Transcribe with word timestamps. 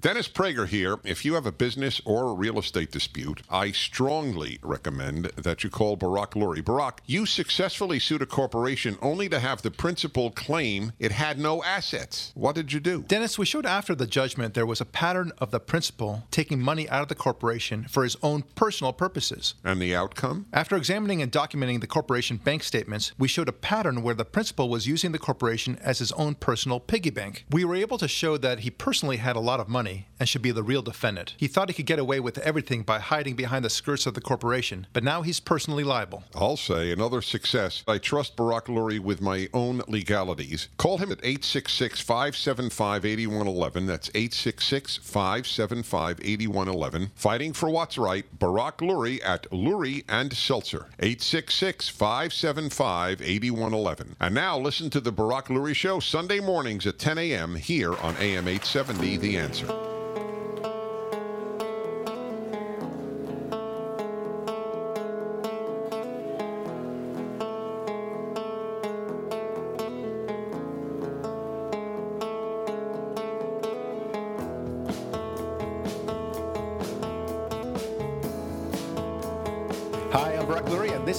Dennis 0.00 0.28
Prager 0.28 0.68
here. 0.68 1.00
If 1.02 1.24
you 1.24 1.34
have 1.34 1.44
a 1.44 1.50
business 1.50 2.00
or 2.04 2.28
a 2.28 2.32
real 2.32 2.60
estate 2.60 2.92
dispute, 2.92 3.42
I 3.50 3.72
strongly 3.72 4.60
recommend 4.62 5.24
that 5.36 5.64
you 5.64 5.70
call 5.70 5.96
Barak 5.96 6.34
Lurie. 6.34 6.64
Barak, 6.64 7.00
you 7.04 7.26
successfully 7.26 7.98
sued 7.98 8.22
a 8.22 8.26
corporation 8.26 8.96
only 9.02 9.28
to 9.28 9.40
have 9.40 9.62
the 9.62 9.72
principal 9.72 10.30
claim 10.30 10.92
it 11.00 11.10
had 11.10 11.40
no 11.40 11.64
assets. 11.64 12.30
What 12.36 12.54
did 12.54 12.72
you 12.72 12.78
do? 12.78 13.02
Dennis, 13.08 13.40
we 13.40 13.44
showed 13.44 13.66
after 13.66 13.92
the 13.92 14.06
judgment 14.06 14.54
there 14.54 14.66
was 14.66 14.80
a 14.80 14.84
pattern 14.84 15.32
of 15.38 15.50
the 15.50 15.58
principal 15.58 16.22
taking 16.30 16.60
money 16.60 16.88
out 16.88 17.02
of 17.02 17.08
the 17.08 17.16
corporation 17.16 17.84
for 17.88 18.04
his 18.04 18.16
own 18.22 18.44
personal 18.54 18.92
purposes. 18.92 19.54
And 19.64 19.82
the 19.82 19.96
outcome? 19.96 20.46
After 20.52 20.76
examining 20.76 21.22
and 21.22 21.32
documenting 21.32 21.80
the 21.80 21.88
corporation 21.88 22.36
bank 22.36 22.62
statements, 22.62 23.10
we 23.18 23.26
showed 23.26 23.48
a 23.48 23.52
pattern 23.52 24.04
where 24.04 24.14
the 24.14 24.24
principal 24.24 24.68
was 24.68 24.86
using 24.86 25.10
the 25.10 25.18
corporation 25.18 25.76
as 25.82 25.98
his 25.98 26.12
own 26.12 26.36
personal 26.36 26.78
piggy 26.78 27.10
bank. 27.10 27.46
We 27.50 27.64
were 27.64 27.74
able 27.74 27.98
to 27.98 28.06
show 28.06 28.36
that 28.36 28.60
he 28.60 28.70
personally 28.70 29.16
had 29.16 29.34
a 29.34 29.40
lot 29.40 29.58
of 29.58 29.68
money 29.68 29.87
and 30.18 30.28
should 30.28 30.42
be 30.42 30.50
the 30.50 30.62
real 30.62 30.82
defendant. 30.82 31.34
He 31.36 31.48
thought 31.48 31.68
he 31.68 31.74
could 31.74 31.86
get 31.86 31.98
away 31.98 32.20
with 32.20 32.38
everything 32.38 32.82
by 32.82 32.98
hiding 32.98 33.34
behind 33.36 33.64
the 33.64 33.70
skirts 33.70 34.06
of 34.06 34.14
the 34.14 34.20
corporation, 34.20 34.86
but 34.92 35.04
now 35.04 35.22
he's 35.22 35.40
personally 35.40 35.84
liable. 35.84 36.24
I'll 36.34 36.56
say 36.56 36.90
another 36.90 37.22
success. 37.22 37.82
I 37.86 37.98
trust 37.98 38.36
Barak 38.36 38.66
Lurie 38.66 39.00
with 39.00 39.20
my 39.20 39.48
own 39.54 39.82
legalities. 39.88 40.68
Call 40.76 40.98
him 40.98 41.12
at 41.12 41.18
866 41.18 42.00
575 42.00 43.04
8111. 43.04 43.86
That's 43.86 44.08
866 44.10 44.96
575 44.98 46.20
8111. 46.22 47.10
Fighting 47.14 47.52
for 47.52 47.70
what's 47.70 47.98
right, 47.98 48.26
Barak 48.38 48.78
Lurie 48.78 49.20
at 49.24 49.50
Lurie 49.50 50.04
and 50.08 50.32
Seltzer. 50.32 50.86
866 50.98 51.88
575 51.88 53.22
8111. 53.22 54.16
And 54.20 54.34
now 54.34 54.58
listen 54.58 54.90
to 54.90 55.00
the 55.00 55.12
Barak 55.12 55.46
Lurie 55.46 55.74
Show 55.74 56.00
Sunday 56.00 56.40
mornings 56.40 56.86
at 56.86 56.98
10 56.98 57.18
a.m. 57.18 57.54
here 57.54 57.94
on 57.96 58.16
AM 58.16 58.48
870 58.48 59.16
The 59.18 59.36
Answer. 59.36 59.77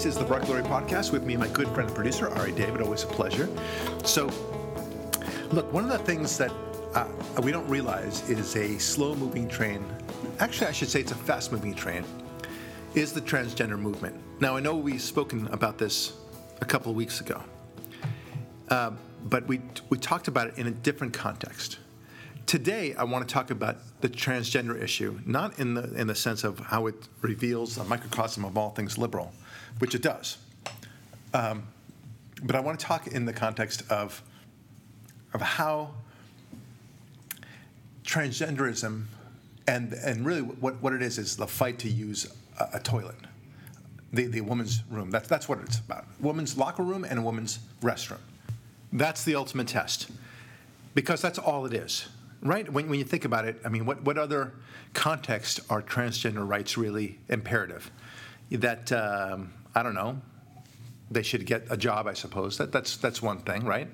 Is 0.09 0.17
the 0.17 0.25
Barak 0.25 0.45
Lurie 0.45 0.63
Podcast 0.63 1.11
with 1.11 1.23
me, 1.23 1.37
my 1.37 1.47
good 1.49 1.67
friend 1.67 1.87
and 1.87 1.95
producer, 1.95 2.29
Ari 2.29 2.53
David. 2.53 2.81
Always 2.81 3.03
a 3.03 3.07
pleasure. 3.07 3.47
So, 4.03 4.25
look, 5.51 5.71
one 5.71 5.83
of 5.83 5.91
the 5.91 5.99
things 5.99 6.35
that 6.39 6.51
uh, 6.95 7.05
we 7.43 7.51
don't 7.51 7.67
realize 7.69 8.27
is 8.27 8.55
a 8.55 8.79
slow 8.79 9.13
moving 9.13 9.47
train, 9.47 9.85
actually, 10.39 10.65
I 10.65 10.71
should 10.71 10.89
say 10.89 11.01
it's 11.01 11.11
a 11.11 11.15
fast 11.15 11.51
moving 11.51 11.75
train, 11.75 12.03
is 12.95 13.13
the 13.13 13.21
transgender 13.21 13.77
movement. 13.77 14.15
Now, 14.39 14.57
I 14.57 14.61
know 14.61 14.75
we've 14.75 14.99
spoken 14.99 15.47
about 15.51 15.77
this 15.77 16.13
a 16.59 16.65
couple 16.65 16.89
of 16.89 16.95
weeks 16.95 17.21
ago, 17.21 17.43
uh, 18.69 18.93
but 19.25 19.45
we, 19.47 19.61
we 19.91 19.99
talked 19.99 20.27
about 20.27 20.47
it 20.47 20.57
in 20.57 20.65
a 20.65 20.71
different 20.71 21.13
context. 21.13 21.77
Today, 22.49 22.95
I 22.95 23.03
want 23.03 23.27
to 23.27 23.31
talk 23.31 23.51
about 23.51 23.77
the 24.01 24.09
transgender 24.09 24.81
issue, 24.81 25.19
not 25.23 25.59
in 25.59 25.75
the 25.75 25.93
in 25.93 26.07
the 26.07 26.15
sense 26.15 26.43
of 26.43 26.57
how 26.57 26.87
it 26.87 26.95
reveals 27.21 27.77
a 27.77 27.83
microcosm 27.83 28.43
of 28.43 28.57
all 28.57 28.71
things 28.71 28.97
liberal, 28.97 29.31
which 29.77 29.93
it 29.93 30.01
does. 30.01 30.39
Um, 31.31 31.67
but 32.41 32.55
I 32.55 32.59
want 32.59 32.79
to 32.79 32.83
talk 32.83 33.05
in 33.05 33.25
the 33.25 33.33
context 33.33 33.83
of 33.91 34.23
of 35.35 35.41
how 35.41 35.93
transgenderism 38.03 39.03
and 39.67 39.93
and 39.93 40.25
really 40.25 40.41
what, 40.41 40.81
what 40.81 40.93
it 40.93 41.03
is 41.03 41.19
is 41.19 41.37
the 41.37 41.45
fight 41.45 41.77
to 41.77 41.87
use 41.87 42.33
a, 42.59 42.69
a 42.73 42.79
toilet, 42.79 43.13
the 44.11 44.25
the 44.25 44.41
woman's 44.41 44.81
room. 44.89 45.11
That's 45.11 45.27
that's 45.27 45.47
what 45.47 45.59
it's 45.59 45.77
about. 45.77 46.07
Woman's 46.19 46.57
locker 46.57 46.81
room 46.81 47.03
and 47.03 47.19
a 47.19 47.21
woman's 47.21 47.59
restroom. 47.83 48.21
That's 48.91 49.23
the 49.23 49.35
ultimate 49.35 49.67
test, 49.67 50.09
because 50.95 51.21
that's 51.21 51.37
all 51.37 51.67
it 51.67 51.75
is 51.75 52.07
right? 52.41 52.71
When, 52.71 52.89
when 52.89 52.99
you 52.99 53.05
think 53.05 53.25
about 53.25 53.45
it, 53.45 53.59
I 53.65 53.69
mean, 53.69 53.85
what, 53.85 54.03
what 54.03 54.17
other 54.17 54.53
context 54.93 55.59
are 55.69 55.81
transgender 55.81 56.47
rights 56.47 56.77
really 56.77 57.19
imperative? 57.27 57.91
That, 58.51 58.91
um, 58.91 59.53
I 59.75 59.83
don't 59.83 59.95
know, 59.95 60.21
they 61.11 61.23
should 61.23 61.45
get 61.45 61.65
a 61.69 61.77
job, 61.77 62.07
I 62.07 62.13
suppose. 62.13 62.57
That, 62.57 62.71
that's, 62.71 62.97
that's 62.97 63.21
one 63.21 63.39
thing, 63.39 63.65
right? 63.65 63.87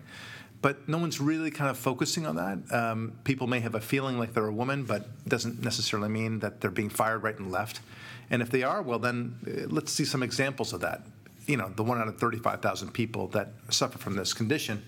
But 0.62 0.88
no 0.88 0.98
one's 0.98 1.20
really 1.20 1.52
kind 1.52 1.70
of 1.70 1.78
focusing 1.78 2.26
on 2.26 2.38
that. 2.38 2.74
Um, 2.74 3.14
people 3.24 3.48
may 3.48 3.60
have 3.60 3.76
a 3.76 3.82
feeling 3.82 4.18
like 4.18 4.34
they're 4.34 4.48
a 4.48 4.54
woman, 4.54 4.84
but 4.84 5.06
doesn't 5.28 5.64
necessarily 5.64 6.10
mean 6.10 6.40
that 6.40 6.62
they're 6.62 6.72
being 6.72 6.90
fired 6.90 7.24
right 7.24 7.38
and 7.38 7.52
left. 7.52 7.82
And 8.30 8.42
if 8.42 8.50
they 8.50 8.64
are, 8.64 8.82
well, 8.82 9.00
then 9.00 9.36
uh, 9.48 9.68
let's 9.68 9.92
see 9.92 10.06
some 10.06 10.24
examples 10.24 10.74
of 10.74 10.82
that. 10.82 11.04
You 11.46 11.58
know, 11.58 11.72
the 11.76 11.84
one 11.84 12.00
out 12.00 12.08
of 12.08 12.18
35,000 12.18 12.92
people 12.92 13.28
that 13.30 13.50
suffer 13.70 14.00
from 14.00 14.16
this 14.16 14.34
condition, 14.34 14.84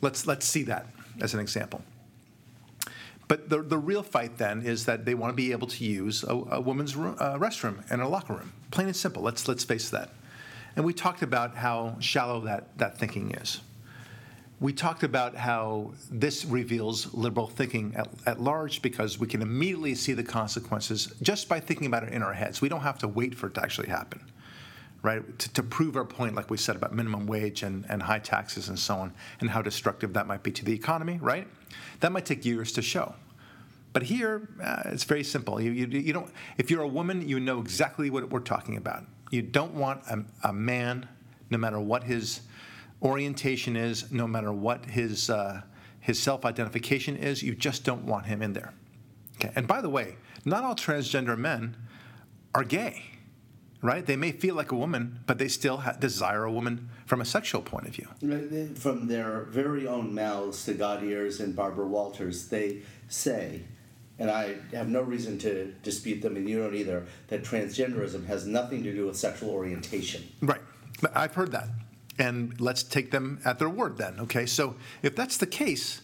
let's, 0.00 0.26
let's 0.26 0.46
see 0.46 0.62
that 0.62 0.86
as 1.20 1.34
an 1.34 1.40
example. 1.40 1.82
But 3.28 3.48
the, 3.48 3.62
the 3.62 3.78
real 3.78 4.02
fight 4.02 4.38
then 4.38 4.62
is 4.62 4.84
that 4.86 5.04
they 5.04 5.14
want 5.14 5.32
to 5.32 5.36
be 5.36 5.52
able 5.52 5.66
to 5.66 5.84
use 5.84 6.22
a, 6.22 6.34
a 6.34 6.60
woman's 6.60 6.94
room, 6.94 7.16
uh, 7.18 7.36
restroom 7.36 7.84
and 7.90 8.00
a 8.00 8.08
locker 8.08 8.34
room. 8.34 8.52
Plain 8.70 8.88
and 8.88 8.96
simple. 8.96 9.22
Let's 9.22 9.48
let's 9.48 9.64
face 9.64 9.90
that. 9.90 10.10
And 10.76 10.84
we 10.84 10.92
talked 10.92 11.22
about 11.22 11.56
how 11.56 11.96
shallow 12.00 12.40
that, 12.40 12.76
that 12.78 12.98
thinking 12.98 13.32
is. 13.32 13.60
We 14.60 14.72
talked 14.72 15.02
about 15.02 15.34
how 15.34 15.92
this 16.10 16.44
reveals 16.44 17.12
liberal 17.14 17.46
thinking 17.46 17.94
at, 17.96 18.08
at 18.26 18.40
large 18.40 18.80
because 18.82 19.18
we 19.18 19.26
can 19.26 19.42
immediately 19.42 19.94
see 19.94 20.12
the 20.12 20.22
consequences 20.22 21.14
just 21.20 21.48
by 21.48 21.60
thinking 21.60 21.86
about 21.86 22.04
it 22.04 22.12
in 22.12 22.22
our 22.22 22.32
heads. 22.32 22.60
We 22.60 22.68
don't 22.68 22.80
have 22.80 22.98
to 22.98 23.08
wait 23.08 23.34
for 23.34 23.48
it 23.48 23.54
to 23.54 23.62
actually 23.62 23.88
happen 23.88 24.20
right? 25.02 25.38
To, 25.38 25.52
to, 25.52 25.62
prove 25.62 25.94
our 25.94 26.04
point, 26.04 26.34
like 26.34 26.50
we 26.50 26.56
said 26.56 26.74
about 26.74 26.92
minimum 26.92 27.26
wage 27.26 27.62
and, 27.62 27.84
and 27.88 28.02
high 28.02 28.18
taxes 28.18 28.70
and 28.70 28.78
so 28.78 28.96
on, 28.96 29.12
and 29.40 29.48
how 29.48 29.62
destructive 29.62 30.12
that 30.14 30.26
might 30.26 30.42
be 30.42 30.50
to 30.50 30.64
the 30.64 30.72
economy, 30.72 31.18
right? 31.22 31.46
That 32.00 32.12
might 32.12 32.26
take 32.26 32.44
years 32.44 32.72
to 32.72 32.82
show. 32.82 33.14
But 33.92 34.02
here, 34.02 34.48
uh, 34.62 34.82
it's 34.86 35.04
very 35.04 35.24
simple. 35.24 35.60
You, 35.60 35.70
you, 35.72 35.86
you, 35.86 36.12
don't, 36.12 36.30
if 36.58 36.70
you're 36.70 36.82
a 36.82 36.88
woman, 36.88 37.26
you 37.26 37.40
know 37.40 37.60
exactly 37.60 38.10
what 38.10 38.28
we're 38.28 38.40
talking 38.40 38.76
about. 38.76 39.04
You 39.30 39.42
don't 39.42 39.72
want 39.72 40.02
a, 40.10 40.24
a 40.48 40.52
man, 40.52 41.08
no 41.48 41.56
matter 41.56 41.80
what 41.80 42.04
his 42.04 42.42
orientation 43.02 43.74
is, 43.74 44.12
no 44.12 44.26
matter 44.26 44.52
what 44.52 44.84
his, 44.84 45.30
uh, 45.30 45.62
his 46.00 46.22
self 46.22 46.44
identification 46.44 47.16
is, 47.16 47.42
you 47.42 47.54
just 47.54 47.84
don't 47.84 48.04
want 48.04 48.26
him 48.26 48.42
in 48.42 48.52
there. 48.52 48.74
Okay. 49.36 49.52
And 49.56 49.66
by 49.66 49.80
the 49.80 49.88
way, 49.88 50.16
not 50.44 50.62
all 50.62 50.74
transgender 50.74 51.36
men 51.36 51.76
are 52.54 52.64
gay 52.64 53.15
right? 53.86 54.04
They 54.04 54.16
may 54.16 54.32
feel 54.32 54.56
like 54.56 54.72
a 54.72 54.76
woman, 54.76 55.20
but 55.26 55.38
they 55.38 55.46
still 55.46 55.78
ha- 55.78 55.92
desire 55.92 56.44
a 56.44 56.50
woman 56.50 56.90
from 57.06 57.20
a 57.20 57.24
sexual 57.24 57.62
point 57.62 57.86
of 57.86 57.94
view. 57.94 58.08
From 58.74 59.06
their 59.06 59.42
very 59.44 59.86
own 59.86 60.12
mouths 60.12 60.64
to 60.64 60.74
God 60.74 61.04
ears 61.04 61.38
and 61.38 61.54
Barbara 61.54 61.86
Walters, 61.86 62.48
they 62.48 62.82
say, 63.08 63.62
and 64.18 64.28
I 64.28 64.56
have 64.72 64.88
no 64.88 65.02
reason 65.02 65.38
to 65.38 65.72
dispute 65.84 66.20
them, 66.20 66.36
and 66.36 66.48
you 66.48 66.60
don't 66.60 66.74
either, 66.74 67.06
that 67.28 67.44
transgenderism 67.44 68.26
has 68.26 68.44
nothing 68.46 68.82
to 68.82 68.92
do 68.92 69.06
with 69.06 69.16
sexual 69.16 69.50
orientation. 69.50 70.24
Right. 70.42 70.62
I've 71.14 71.34
heard 71.34 71.52
that. 71.52 71.68
And 72.18 72.58
let's 72.60 72.82
take 72.82 73.10
them 73.10 73.40
at 73.44 73.58
their 73.58 73.68
word 73.68 73.98
then, 73.98 74.18
okay? 74.20 74.46
So 74.46 74.74
if 75.02 75.14
that's 75.14 75.36
the 75.36 75.46
case, 75.46 76.00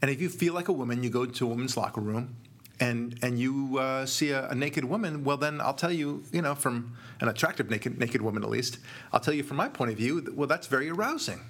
and 0.00 0.10
if 0.10 0.20
you 0.20 0.28
feel 0.28 0.54
like 0.54 0.68
a 0.68 0.72
woman, 0.72 1.02
you 1.02 1.10
go 1.10 1.24
to 1.26 1.44
a 1.46 1.48
woman's 1.48 1.76
locker 1.76 2.02
room 2.02 2.36
and 2.80 3.18
and 3.22 3.38
you 3.38 3.78
uh, 3.78 4.06
see 4.06 4.30
a, 4.30 4.48
a, 4.48 4.54
naked 4.54 4.84
woman, 4.84 5.24
well 5.24 5.36
then 5.36 5.60
I'll 5.60 5.74
tell 5.74 5.92
you, 5.92 6.24
you 6.32 6.42
know, 6.42 6.54
from 6.54 6.96
an 7.20 7.28
attractive 7.28 7.70
naked 7.70 7.98
naked 7.98 8.22
woman 8.22 8.42
at 8.42 8.50
least, 8.50 8.78
I'll 9.12 9.20
tell 9.20 9.34
you 9.34 9.42
from 9.42 9.56
my 9.56 9.68
point 9.68 9.90
of 9.90 9.96
view, 9.96 10.32
well 10.34 10.46
that's 10.46 10.66
very 10.66 10.90
arousing, 10.90 11.40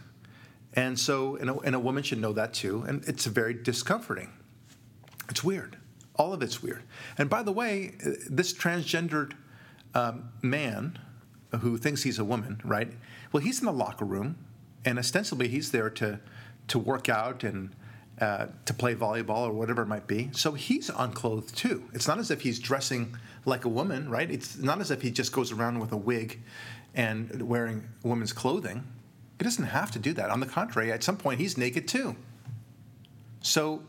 and 0.75 0.99
so 0.99 1.37
and 1.37 1.51
a, 1.51 1.59
and 1.61 1.75
a 1.75 1.81
woman 1.81 2.03
should 2.03 2.21
know 2.21 2.33
that 2.33 2.55
too, 2.55 2.85
and 2.87 3.05
it's 3.07 3.27
very 3.27 3.55
discomforting. 3.55 4.33
It's 5.29 5.43
weird. 5.43 5.77
All 6.15 6.33
of 6.33 6.43
it's 6.43 6.63
weird. 6.63 6.83
And 7.19 7.29
by 7.29 7.43
the 7.43 7.53
way, 7.53 7.95
this 8.31 8.55
transgendered 8.55 9.33
um, 9.95 10.31
man 10.41 10.99
who 11.61 11.77
thinks 11.77 12.05
he's 12.05 12.19
a 12.19 12.25
woman, 12.25 12.61
right? 12.65 12.93
Well, 13.33 13.43
he's 13.43 13.61
in 13.61 13.67
the 13.67 13.72
locker 13.72 14.05
room, 14.05 14.37
and 14.84 14.99
ostensibly 14.99 15.49
he's 15.49 15.72
there 15.72 15.91
to 15.91 16.21
to 16.69 16.79
work 16.79 17.09
out 17.09 17.45
and 17.45 17.75
uh, 18.21 18.47
to 18.65 18.74
play 18.74 18.95
volleyball 18.95 19.48
or 19.48 19.53
whatever 19.53 19.83
it 19.83 19.86
might 19.86 20.07
be. 20.07 20.30
So 20.33 20.53
he's 20.53 20.91
unclothed 20.91 21.54
too. 21.54 21.84
It's 21.92 22.09
not 22.09 22.18
as 22.18 22.30
if 22.30 22.41
he's 22.41 22.59
dressing 22.59 23.16
like 23.45 23.65
a 23.65 23.68
woman, 23.68 24.09
right? 24.09 24.30
It's 24.30 24.57
not 24.57 24.80
as 24.80 24.91
if 24.91 25.03
he 25.03 25.10
just 25.10 25.33
goes 25.33 25.53
around 25.53 25.78
with 25.78 25.92
a 25.92 25.97
wig 25.97 26.41
and 26.95 27.42
wearing 27.42 27.84
woman's 28.03 28.33
clothing. 28.33 28.84
He 29.39 29.45
doesn't 29.45 29.66
have 29.66 29.91
to 29.92 29.98
do 29.98 30.15
that. 30.15 30.30
On 30.30 30.41
the 30.41 30.47
contrary, 30.47 30.91
at 30.91 31.04
some 31.04 31.18
point, 31.18 31.41
he's 31.41 31.59
naked 31.59 31.86
too. 31.86 32.16
So 33.42 33.83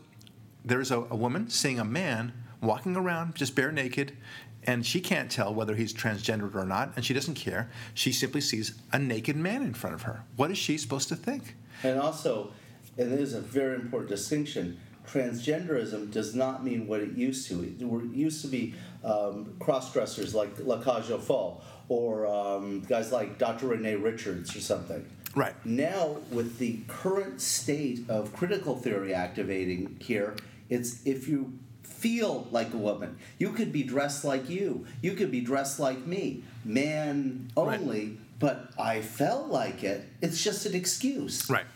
there's 0.64 0.90
a, 0.90 0.98
a 0.98 1.16
woman 1.16 1.48
seeing 1.48 1.80
a 1.80 1.84
man 1.84 2.32
walking 2.60 2.96
around 2.96 3.34
just 3.34 3.54
bare 3.54 3.72
naked, 3.72 4.16
and 4.64 4.84
she 4.84 5.00
can't 5.00 5.30
tell 5.30 5.54
whether 5.54 5.74
he's 5.74 5.94
transgendered 5.94 6.54
or 6.54 6.66
not, 6.66 6.92
and 6.96 7.04
she 7.04 7.14
doesn't 7.14 7.34
care. 7.34 7.70
She 7.94 8.12
simply 8.12 8.42
sees 8.42 8.74
a 8.92 8.98
naked 8.98 9.36
man 9.36 9.62
in 9.62 9.72
front 9.72 9.94
of 9.94 10.02
her. 10.02 10.24
What 10.36 10.50
is 10.50 10.58
she 10.58 10.76
supposed 10.76 11.08
to 11.08 11.16
think? 11.16 11.56
And 11.82 11.98
also, 11.98 12.52
and 12.98 13.12
it 13.12 13.20
is 13.20 13.32
a 13.34 13.40
very 13.40 13.76
important 13.76 14.10
distinction. 14.10 14.78
transgenderism 15.06 16.10
does 16.10 16.34
not 16.34 16.62
mean 16.62 16.86
what 16.86 17.00
it 17.00 17.12
used 17.12 17.48
to. 17.48 17.62
It 17.62 17.80
used 18.14 18.42
to 18.42 18.48
be 18.48 18.74
um, 19.02 19.54
cross 19.58 19.90
dressers 19.92 20.34
like 20.34 20.50
La 20.58 20.82
Cage 20.82 21.10
aux 21.10 21.18
Folles 21.18 21.62
or 21.88 22.26
um, 22.26 22.80
guys 22.82 23.10
like 23.10 23.38
Dr. 23.38 23.68
Renee 23.68 23.94
Richards 23.94 24.54
or 24.54 24.60
something. 24.60 25.06
Right. 25.34 25.54
Now, 25.64 26.18
with 26.30 26.58
the 26.58 26.80
current 26.88 27.40
state 27.40 28.00
of 28.10 28.34
critical 28.34 28.76
theory 28.76 29.14
activating 29.14 29.96
here, 30.00 30.36
it's 30.68 31.00
if 31.06 31.26
you 31.28 31.52
feel 31.82 32.46
like 32.50 32.74
a 32.74 32.78
woman, 32.78 33.16
you 33.38 33.52
could 33.52 33.72
be 33.72 33.82
dressed 33.82 34.24
like 34.24 34.50
you, 34.50 34.84
you 35.00 35.14
could 35.14 35.30
be 35.30 35.40
dressed 35.40 35.80
like 35.80 36.06
me, 36.06 36.42
man 36.64 37.48
Right. 37.56 37.80
only, 37.80 38.18
but 38.38 38.70
I 38.78 39.00
felt 39.00 39.48
like 39.48 39.82
it. 39.84 40.06
It's 40.20 40.42
just 40.44 40.66
an 40.66 40.74
excuse. 40.74 41.48
Right. 41.48 41.66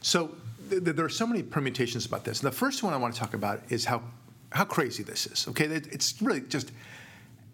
So 0.00 0.34
th- 0.70 0.84
th- 0.84 0.96
there 0.96 1.04
are 1.04 1.08
so 1.10 1.26
many 1.26 1.42
permutations 1.42 2.06
about 2.06 2.24
this. 2.24 2.40
And 2.42 2.46
the 2.52 2.56
first 2.56 2.82
one 2.82 2.92
I 2.94 2.96
want 2.96 3.14
to 3.14 3.20
talk 3.20 3.34
about 3.34 3.62
is 3.70 3.84
how 3.84 4.02
how 4.50 4.64
crazy 4.64 5.02
this 5.02 5.26
is. 5.26 5.46
Okay, 5.48 5.66
It- 5.66 5.88
it's 5.92 6.20
really 6.22 6.40
just 6.40 6.72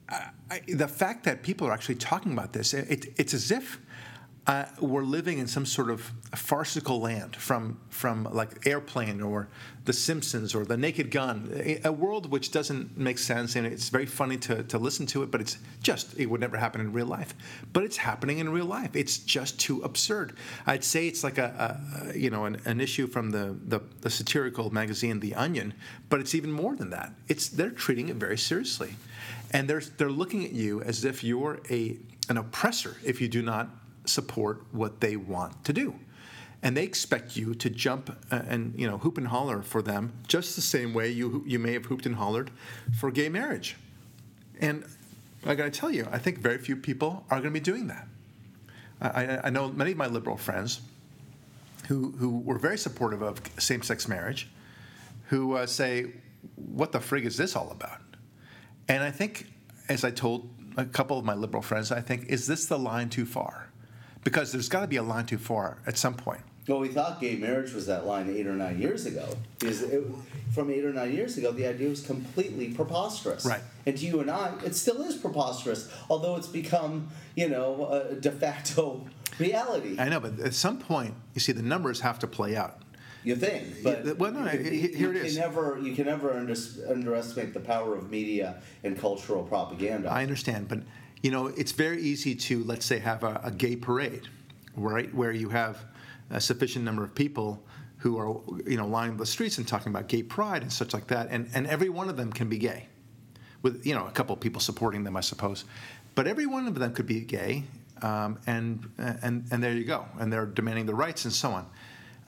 I, 0.08 0.28
I, 0.50 0.60
the 0.68 0.86
fact 0.88 1.24
that 1.24 1.42
people 1.42 1.66
are 1.66 1.72
actually 1.72 1.94
talking 1.96 2.32
about 2.32 2.52
this. 2.52 2.74
It, 2.74 3.12
it's 3.16 3.34
as 3.34 3.50
if. 3.50 3.78
Uh, 4.46 4.66
we're 4.78 5.04
living 5.04 5.38
in 5.38 5.46
some 5.46 5.64
sort 5.64 5.88
of 5.88 6.02
farcical 6.34 7.00
land 7.00 7.34
from 7.34 7.78
from 7.88 8.24
like 8.24 8.66
Airplane 8.66 9.22
or 9.22 9.48
The 9.86 9.94
Simpsons 9.94 10.54
or 10.54 10.66
The 10.66 10.76
Naked 10.76 11.10
Gun, 11.10 11.50
a, 11.54 11.80
a 11.84 11.92
world 11.92 12.30
which 12.30 12.50
doesn't 12.50 12.98
make 12.98 13.16
sense 13.16 13.56
and 13.56 13.66
it's 13.66 13.88
very 13.88 14.04
funny 14.04 14.36
to, 14.38 14.62
to 14.64 14.76
listen 14.76 15.06
to 15.06 15.22
it, 15.22 15.30
but 15.30 15.40
it's 15.40 15.56
just 15.82 16.18
it 16.18 16.26
would 16.26 16.42
never 16.42 16.58
happen 16.58 16.82
in 16.82 16.92
real 16.92 17.06
life. 17.06 17.34
But 17.72 17.84
it's 17.84 17.96
happening 17.96 18.38
in 18.38 18.50
real 18.50 18.66
life. 18.66 18.94
It's 18.94 19.16
just 19.16 19.58
too 19.58 19.80
absurd. 19.80 20.36
I'd 20.66 20.84
say 20.84 21.08
it's 21.08 21.24
like 21.24 21.38
a, 21.38 21.80
a, 22.12 22.18
you 22.18 22.28
know 22.28 22.44
an, 22.44 22.60
an 22.66 22.82
issue 22.82 23.06
from 23.06 23.30
the, 23.30 23.56
the 23.66 23.80
the 24.02 24.10
satirical 24.10 24.70
magazine 24.70 25.20
The 25.20 25.34
Onion, 25.34 25.72
but 26.10 26.20
it's 26.20 26.34
even 26.34 26.52
more 26.52 26.76
than 26.76 26.90
that. 26.90 27.14
It's 27.28 27.48
they're 27.48 27.70
treating 27.70 28.10
it 28.10 28.16
very 28.16 28.36
seriously, 28.36 28.96
and 29.52 29.68
they're 29.70 29.82
they're 29.96 30.10
looking 30.10 30.44
at 30.44 30.52
you 30.52 30.82
as 30.82 31.06
if 31.06 31.24
you're 31.24 31.60
a 31.70 31.96
an 32.28 32.36
oppressor 32.36 32.96
if 33.02 33.22
you 33.22 33.28
do 33.28 33.40
not 33.40 33.68
support 34.04 34.62
what 34.72 35.00
they 35.00 35.16
want 35.16 35.64
to 35.64 35.72
do. 35.72 35.94
And 36.62 36.76
they 36.76 36.84
expect 36.84 37.36
you 37.36 37.54
to 37.56 37.68
jump 37.68 38.16
uh, 38.30 38.40
and 38.48 38.74
you 38.78 38.86
know 38.86 38.98
hoop 38.98 39.18
and 39.18 39.28
holler 39.28 39.62
for 39.62 39.82
them 39.82 40.12
just 40.26 40.56
the 40.56 40.62
same 40.62 40.94
way 40.94 41.10
you 41.10 41.42
you 41.46 41.58
may 41.58 41.74
have 41.74 41.86
hooped 41.86 42.06
and 42.06 42.14
hollered 42.16 42.50
for 42.98 43.10
gay 43.10 43.28
marriage. 43.28 43.76
And 44.60 44.84
I 45.44 45.54
got 45.54 45.64
to 45.64 45.70
tell 45.70 45.90
you, 45.90 46.08
I 46.10 46.18
think 46.18 46.38
very 46.38 46.56
few 46.58 46.76
people 46.76 47.24
are 47.30 47.38
going 47.40 47.52
to 47.52 47.60
be 47.60 47.60
doing 47.60 47.88
that. 47.88 48.08
I, 49.00 49.38
I- 49.44 49.50
know 49.50 49.68
many 49.68 49.90
of 49.92 49.98
my 49.98 50.06
liberal 50.06 50.38
friends 50.38 50.80
who 51.88 52.12
who 52.12 52.38
were 52.38 52.58
very 52.58 52.78
supportive 52.78 53.20
of 53.20 53.40
same-sex 53.58 54.08
marriage, 54.08 54.48
who 55.28 55.54
uh, 55.54 55.66
say, 55.66 56.12
"What 56.56 56.92
the 56.92 56.98
frig 56.98 57.24
is 57.24 57.36
this 57.36 57.54
all 57.56 57.70
about?" 57.70 58.00
And 58.88 59.02
I 59.02 59.10
think, 59.10 59.48
as 59.88 60.02
I 60.02 60.10
told 60.10 60.48
a 60.78 60.86
couple 60.86 61.18
of 61.18 61.24
my 61.26 61.34
liberal 61.34 61.62
friends, 61.62 61.92
I 61.92 62.00
think, 62.00 62.26
is 62.28 62.46
this 62.46 62.64
the 62.66 62.78
line 62.78 63.10
too 63.10 63.26
far? 63.26 63.68
Because 64.24 64.52
there's 64.52 64.68
got 64.68 64.80
to 64.80 64.86
be 64.86 64.96
a 64.96 65.02
line 65.02 65.26
too 65.26 65.38
far 65.38 65.78
at 65.86 65.96
some 65.98 66.14
point. 66.14 66.40
Well, 66.66 66.80
we 66.80 66.88
thought 66.88 67.20
gay 67.20 67.36
marriage 67.36 67.74
was 67.74 67.86
that 67.88 68.06
line 68.06 68.34
eight 68.34 68.46
or 68.46 68.54
nine 68.54 68.80
years 68.80 69.04
ago. 69.04 69.28
Because 69.58 69.82
it, 69.82 70.02
from 70.54 70.70
eight 70.70 70.84
or 70.84 70.92
nine 70.94 71.12
years 71.12 71.36
ago, 71.36 71.52
the 71.52 71.66
idea 71.66 71.90
was 71.90 72.00
completely 72.00 72.72
preposterous. 72.72 73.44
Right. 73.44 73.60
And 73.84 73.96
to 73.98 74.06
you 74.06 74.20
and 74.20 74.30
I, 74.30 74.54
it 74.64 74.74
still 74.74 75.02
is 75.02 75.14
preposterous, 75.16 75.92
although 76.08 76.36
it's 76.36 76.46
become, 76.46 77.08
you 77.36 77.50
know, 77.50 77.86
a 78.10 78.14
de 78.14 78.30
facto 78.30 79.04
reality. 79.38 79.96
I 79.98 80.08
know, 80.08 80.20
but 80.20 80.40
at 80.40 80.54
some 80.54 80.78
point, 80.78 81.14
you 81.34 81.40
see, 81.40 81.52
the 81.52 81.62
numbers 81.62 82.00
have 82.00 82.18
to 82.20 82.26
play 82.26 82.56
out. 82.56 82.80
You 83.24 83.36
think, 83.36 83.82
but 83.82 84.04
Yeah, 84.04 84.12
well, 84.12 84.32
no, 84.32 84.50
you, 84.52 84.58
he- 84.58 84.88
here 84.88 85.10
it 85.10 85.16
you 85.16 85.22
is. 85.22 85.32
Can 85.34 85.42
never, 85.42 85.78
you 85.82 85.94
can 85.94 86.06
never 86.06 86.32
under, 86.32 86.54
underestimate 86.88 87.52
the 87.54 87.60
power 87.60 87.94
of 87.94 88.10
media 88.10 88.56
and 88.84 88.98
cultural 88.98 89.42
propaganda. 89.42 90.10
I 90.10 90.22
understand, 90.22 90.68
but 90.68 90.80
you 91.24 91.30
know, 91.30 91.46
it's 91.46 91.72
very 91.72 92.02
easy 92.02 92.34
to 92.34 92.62
let's 92.64 92.84
say 92.84 92.98
have 92.98 93.24
a, 93.24 93.40
a 93.44 93.50
gay 93.50 93.76
parade, 93.76 94.28
right, 94.76 95.12
where 95.14 95.32
you 95.32 95.48
have 95.48 95.82
a 96.28 96.38
sufficient 96.38 96.84
number 96.84 97.02
of 97.02 97.14
people 97.14 97.64
who 97.96 98.18
are 98.18 98.38
you 98.68 98.76
know 98.76 98.86
lining 98.86 99.16
the 99.16 99.24
streets 99.24 99.56
and 99.56 99.66
talking 99.66 99.88
about 99.88 100.06
gay 100.06 100.22
pride 100.22 100.60
and 100.60 100.70
such 100.70 100.92
like 100.92 101.06
that, 101.06 101.28
and 101.30 101.48
and 101.54 101.66
every 101.66 101.88
one 101.88 102.10
of 102.10 102.18
them 102.18 102.30
can 102.30 102.50
be 102.50 102.58
gay, 102.58 102.88
with 103.62 103.86
you 103.86 103.94
know 103.94 104.06
a 104.06 104.10
couple 104.10 104.34
of 104.34 104.40
people 104.40 104.60
supporting 104.60 105.02
them, 105.02 105.16
I 105.16 105.22
suppose, 105.22 105.64
but 106.14 106.26
every 106.26 106.44
one 106.44 106.66
of 106.66 106.74
them 106.74 106.92
could 106.92 107.06
be 107.06 107.20
gay, 107.20 107.64
um, 108.02 108.38
and 108.46 108.86
and 108.98 109.46
and 109.50 109.64
there 109.64 109.72
you 109.72 109.84
go, 109.84 110.04
and 110.20 110.30
they're 110.30 110.44
demanding 110.44 110.84
the 110.84 110.94
rights 110.94 111.24
and 111.24 111.32
so 111.32 111.52
on. 111.52 111.66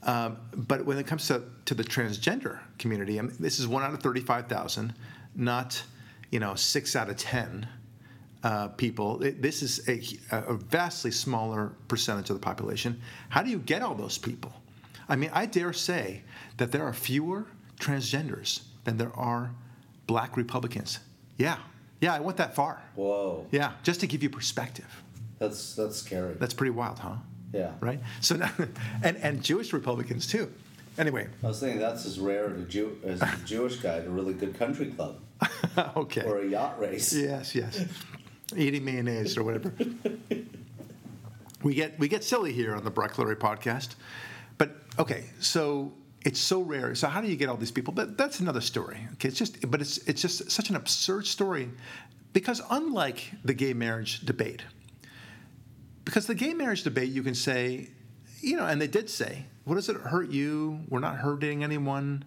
Um, 0.05 0.39
but 0.55 0.87
when 0.87 0.97
it 0.97 1.07
comes 1.07 1.27
to, 1.29 1.43
to 1.67 1.75
the 1.75 1.85
transgender 1.85 2.61
community, 2.79 3.19
I 3.19 3.23
mean, 3.23 3.37
this 3.41 3.59
is 3.59 3.67
one 3.67 3.83
out 3.83 3.93
of 3.93 4.01
35,000, 4.01 4.95
not, 5.35 5.83
you 6.31 6.39
know, 6.39 6.55
six 6.55 6.95
out 6.95 7.09
of 7.09 7.17
10 7.17 7.67
uh, 8.43 8.69
people. 8.69 9.23
It- 9.23 9.41
this 9.43 9.63
is 9.63 9.87
a, 9.89 10.01
a 10.33 10.55
vastly 10.55 11.11
smaller 11.11 11.73
percentage 11.89 12.31
of 12.31 12.37
the 12.37 12.41
population. 12.43 13.01
How 13.29 13.43
do 13.43 13.51
you 13.51 13.59
get 13.59 13.83
all 13.83 13.95
those 13.95 14.19
people? 14.19 14.53
I 15.09 15.17
mean, 15.17 15.31
I 15.33 15.47
dare 15.47 15.73
say 15.73 16.23
that 16.57 16.73
there 16.73 16.83
are 16.85 16.93
fewer 16.93 17.47
transgenders 17.81 18.63
than 18.85 18.97
there 18.97 19.13
are 19.15 19.51
black 20.07 20.37
Republicans. 20.37 20.99
Yeah. 21.37 21.59
Yeah, 22.01 22.15
I 22.15 22.21
went 22.21 22.37
that 22.39 22.55
far. 22.55 22.83
Whoa, 22.95 23.47
Yeah, 23.51 23.73
just 23.83 24.01
to 24.01 24.07
give 24.07 24.23
you 24.23 24.29
perspective. 24.31 25.03
that's 25.39 25.75
that's 25.75 25.97
scary. 25.97 26.35
That's 26.35 26.53
pretty 26.55 26.71
wild, 26.73 26.99
huh? 26.99 27.17
yeah. 27.55 27.73
Right? 27.81 28.01
So 28.21 28.37
now, 28.37 28.51
and, 29.03 29.17
and 29.19 29.43
Jewish 29.43 29.73
Republicans 29.73 30.27
too. 30.27 30.53
Anyway, 30.99 31.29
I 31.43 31.47
was 31.47 31.61
thinking 31.61 31.79
that's 31.81 32.05
as 32.07 32.19
rare 32.19 32.51
as 32.51 32.61
a, 32.61 32.65
Jew, 32.65 32.99
as 33.05 33.23
a 33.23 33.31
Jewish 33.47 33.77
guy 33.77 33.99
at 33.99 34.07
a 34.07 34.11
really 34.11 34.33
good 34.35 34.55
country 34.59 34.87
club 34.87 35.21
okay. 35.97 36.23
or 36.23 36.39
a 36.41 36.47
yacht 36.47 36.79
race. 36.81 37.13
Yes, 37.15 37.55
yes. 37.55 37.85
Eating 38.55 38.85
mayonnaise 38.85 39.37
or 39.37 39.43
whatever. 39.43 39.73
we 41.63 41.75
get 41.75 41.99
we 41.99 42.09
get 42.09 42.23
silly 42.23 42.53
here 42.53 42.75
on 42.75 42.85
the 42.85 42.91
Barak 42.91 43.15
podcast. 43.15 43.97
But 44.59 44.77
okay, 44.99 45.25
so 45.41 45.93
it's 46.25 46.39
so 46.39 46.61
rare. 46.61 46.95
So 46.95 47.09
how 47.09 47.21
do 47.21 47.29
you 47.29 47.37
get 47.37 47.49
all 47.49 47.57
these 47.57 47.73
people? 47.73 47.93
But 47.93 48.17
that's 48.17 48.41
another 48.41 48.61
story. 48.61 48.99
Okay, 49.15 49.29
it's 49.29 49.39
just 49.39 49.69
but 49.69 49.81
it's 49.81 49.99
it's 50.07 50.23
just 50.23 50.51
such 50.51 50.71
an 50.71 50.77
absurd 50.77 51.27
story 51.27 51.71
because 52.33 52.61
unlike 52.71 53.33
the 53.45 53.55
gay 53.55 53.73
marriage 53.73 54.21
debate, 54.21 54.63
because 56.05 56.27
the 56.27 56.35
gay 56.35 56.55
marriage 56.55 56.83
debate 56.83 57.09
you 57.09 57.23
can 57.23 57.35
say, 57.35 57.89
you 58.41 58.57
know, 58.57 58.67
and 58.67 58.81
they 58.81 58.87
did 58.87 59.09
say, 59.09 59.47
what 59.65 59.75
does 59.75 59.89
it 59.89 59.97
hurt 59.97 60.31
you? 60.31 60.81
We're 60.89 61.01
not 61.01 61.17
hurting 61.17 61.65
anyone. 61.65 62.25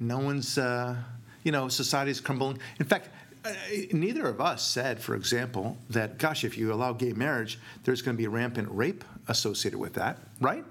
No 0.00 0.18
one's, 0.18 0.56
uh, 0.56 0.96
you 1.44 1.52
know, 1.52 1.68
society's 1.68 2.20
crumbling. 2.20 2.58
In 2.80 2.86
fact, 2.86 3.10
Uh, 3.48 3.54
neither 3.92 4.26
of 4.26 4.40
us 4.40 4.62
said, 4.62 5.00
for 5.00 5.14
example, 5.14 5.76
that 5.90 6.18
gosh, 6.18 6.44
if 6.44 6.58
you 6.58 6.72
allow 6.72 6.92
gay 6.92 7.12
marriage, 7.12 7.58
there's 7.84 8.02
going 8.02 8.16
to 8.16 8.18
be 8.18 8.26
rampant 8.26 8.68
rape 8.70 9.04
associated 9.28 9.78
with 9.78 9.94
that, 9.94 10.18
right? 10.40 10.64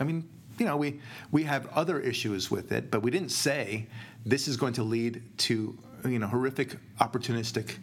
I 0.00 0.04
mean, 0.04 0.28
you 0.58 0.66
know, 0.66 0.76
we 0.76 1.00
we 1.30 1.42
have 1.44 1.68
other 1.72 2.00
issues 2.00 2.50
with 2.50 2.72
it, 2.72 2.90
but 2.90 3.02
we 3.02 3.10
didn't 3.10 3.30
say 3.30 3.86
this 4.24 4.48
is 4.48 4.56
going 4.56 4.74
to 4.74 4.82
lead 4.82 5.22
to 5.38 5.76
you 6.04 6.18
know 6.18 6.26
horrific, 6.26 6.76
opportunistic 7.00 7.76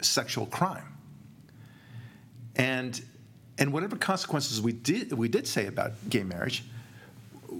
sexual 0.00 0.46
crime 0.46 0.94
and 2.56 3.02
and 3.58 3.72
whatever 3.72 3.96
consequences 3.96 4.60
we 4.60 4.72
did 4.72 5.12
we 5.12 5.28
did 5.28 5.46
say 5.46 5.66
about 5.66 5.92
gay 6.08 6.24
marriage, 6.24 6.64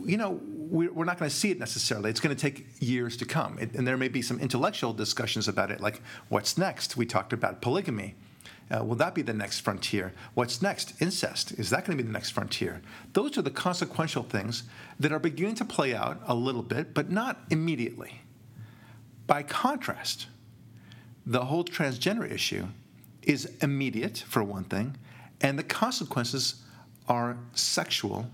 you 0.05 0.17
know, 0.17 0.41
we're, 0.75 1.05
not 1.05 1.19
going 1.19 1.31
to 1.31 1.35
see 1.35 1.53
it 1.53 1.61
necessarily. 1.61 2.11
It's 2.11 2.19
going 2.19 2.35
to 2.35 2.41
take 2.41 2.67
years 2.81 3.17
to 3.19 3.25
come, 3.25 3.59
it, 3.61 3.75
and 3.75 3.87
there 3.87 3.97
may 3.97 4.09
be 4.09 4.23
some 4.23 4.41
intellectual 4.41 4.93
discussions 4.93 5.47
about 5.47 5.71
it, 5.71 5.81
like 5.81 6.03
what's 6.29 6.59
next. 6.59 6.97
We 6.97 7.07
talked 7.07 7.33
about 7.33 7.63
polygamy. 7.63 8.17
Uh, 8.71 8.83
will 8.83 8.97
that 8.97 9.15
be 9.15 9.23
the 9.23 9.33
next 9.33 9.61
frontier? 9.61 10.13
What's 10.35 10.61
next? 10.61 11.01
Incest. 11.01 11.53
Is 11.53 11.71
that 11.71 11.85
going 11.85 11.97
to 11.97 12.03
be 12.03 12.07
the 12.07 12.13
next 12.13 12.31
frontier? 12.31 12.83
Those 13.13 13.39
are 13.39 13.43
the 13.43 13.53
consequential 13.53 14.25
things 14.25 14.65
that 14.99 15.13
are 15.13 15.21
beginning 15.21 15.55
to 15.57 15.65
play 15.65 15.95
out 15.95 16.21
a 16.27 16.35
little 16.35 16.63
bit, 16.63 16.93
but 16.93 17.09
not 17.09 17.39
immediately. 17.51 18.23
By 19.29 19.45
contrast, 19.45 20.27
the 21.25 21.45
whole 21.45 21.65
transgender 21.65 22.29
issue 22.29 22.67
is 23.23 23.51
immediate, 23.63 24.19
for 24.27 24.43
one 24.43 24.65
thing, 24.65 24.97
and 25.41 25.57
the 25.57 25.63
consequences 25.63 26.63
are 27.07 27.37
sexual 27.53 28.27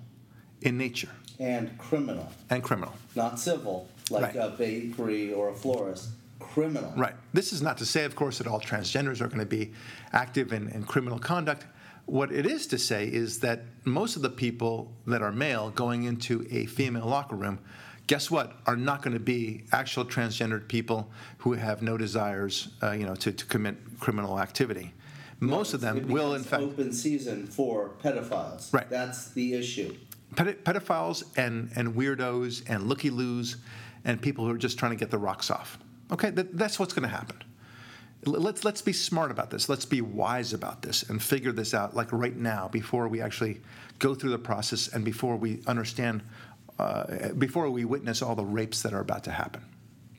in 0.63 0.79
nature 0.79 1.11
And 1.41 1.77
criminal, 1.79 2.31
and 2.51 2.63
criminal. 2.63 2.93
not 3.17 3.41
civil, 3.41 3.89
like 4.11 4.35
Right. 4.35 4.37
a 4.37 4.51
bakery 4.51 5.33
or 5.33 5.49
a 5.49 5.55
florist. 5.55 6.11
Criminal. 6.39 6.93
Right. 6.97 7.15
This 7.33 7.53
is 7.53 7.63
not 7.63 7.79
to 7.79 7.87
say, 7.87 8.05
of 8.05 8.15
course, 8.15 8.39
that 8.39 8.47
all 8.47 8.61
transgenders 8.61 9.21
are 9.23 9.27
going 9.27 9.41
to 9.41 9.47
be 9.47 9.73
active 10.13 10.53
in, 10.53 10.69
in 10.69 10.85
criminal 10.85 11.19
conduct. 11.19 11.65
What 12.05 12.31
it 12.31 12.45
is 12.45 12.67
to 12.69 12.79
say 12.79 13.07
is 13.07 13.41
that 13.41 13.63
most 13.85 14.17
of 14.17 14.23
the 14.23 14.31
people 14.31 14.93
that 15.07 15.23
are 15.23 15.33
male 15.33 15.71
going 15.71 16.05
into 16.05 16.47
a 16.51 16.67
female 16.67 17.07
locker 17.07 17.37
room, 17.37 17.59
guess 18.07 18.31
what, 18.31 18.53
are 18.67 18.77
not 18.77 19.03
going 19.03 19.15
to 19.15 19.21
be 19.21 19.65
actual 19.73 20.05
transgendered 20.05 20.69
people 20.69 21.11
who 21.39 21.55
have 21.55 21.81
no 21.83 21.97
desires, 21.97 22.69
uh, 22.83 22.91
you 22.91 23.07
know, 23.07 23.15
to, 23.15 23.33
to 23.33 23.47
commit 23.47 23.77
criminal 23.99 24.39
activity. 24.41 24.93
Most 25.39 25.73
of 25.73 25.81
them 25.81 26.09
will, 26.09 26.35
in 26.35 26.43
fact, 26.43 26.63
open 26.63 26.93
season 26.93 27.47
for 27.47 27.93
pedophiles. 28.03 28.75
Right. 28.75 28.91
That's 28.91 29.31
the 29.31 29.55
issue. 29.55 29.97
Pedophiles 30.35 31.25
and, 31.37 31.71
and 31.75 31.95
weirdos 31.95 32.63
and 32.69 32.89
looky 32.89 33.11
loos 33.11 33.57
and 34.05 34.21
people 34.21 34.45
who 34.45 34.53
are 34.53 34.59
just 34.59 34.79
trying 34.79 34.93
to 34.93 34.97
get 34.97 35.11
the 35.11 35.19
rocks 35.19 35.51
off. 35.51 35.79
Okay, 36.13 36.31
that, 36.31 36.57
that's 36.57 36.79
what's 36.79 36.93
going 36.93 37.09
to 37.09 37.15
happen. 37.15 37.37
Let's 38.25 38.65
let's 38.65 38.83
be 38.83 38.93
smart 38.93 39.31
about 39.31 39.51
this. 39.51 39.71
Let's 39.71 39.87
be 39.87 40.03
wise 40.03 40.53
about 40.53 40.83
this 40.83 41.09
and 41.09 41.23
figure 41.23 41.53
this 41.53 41.73
out 41.73 41.97
like 41.97 42.13
right 42.13 42.37
now 42.37 42.69
before 42.69 43.09
we 43.09 43.23
actually 43.23 43.63
go 43.99 44.15
through 44.15 44.31
the 44.31 44.39
process 44.39 44.89
and 44.89 45.07
before 45.07 45.37
we 45.37 45.63
understand, 45.67 46.23
uh, 46.79 47.29
before 47.39 47.71
we 47.71 47.87
witness 47.87 48.21
all 48.21 48.35
the 48.35 48.45
rapes 48.45 48.83
that 48.83 48.93
are 48.93 49.01
about 49.01 49.25
to 49.25 49.31
happen. 49.31 49.65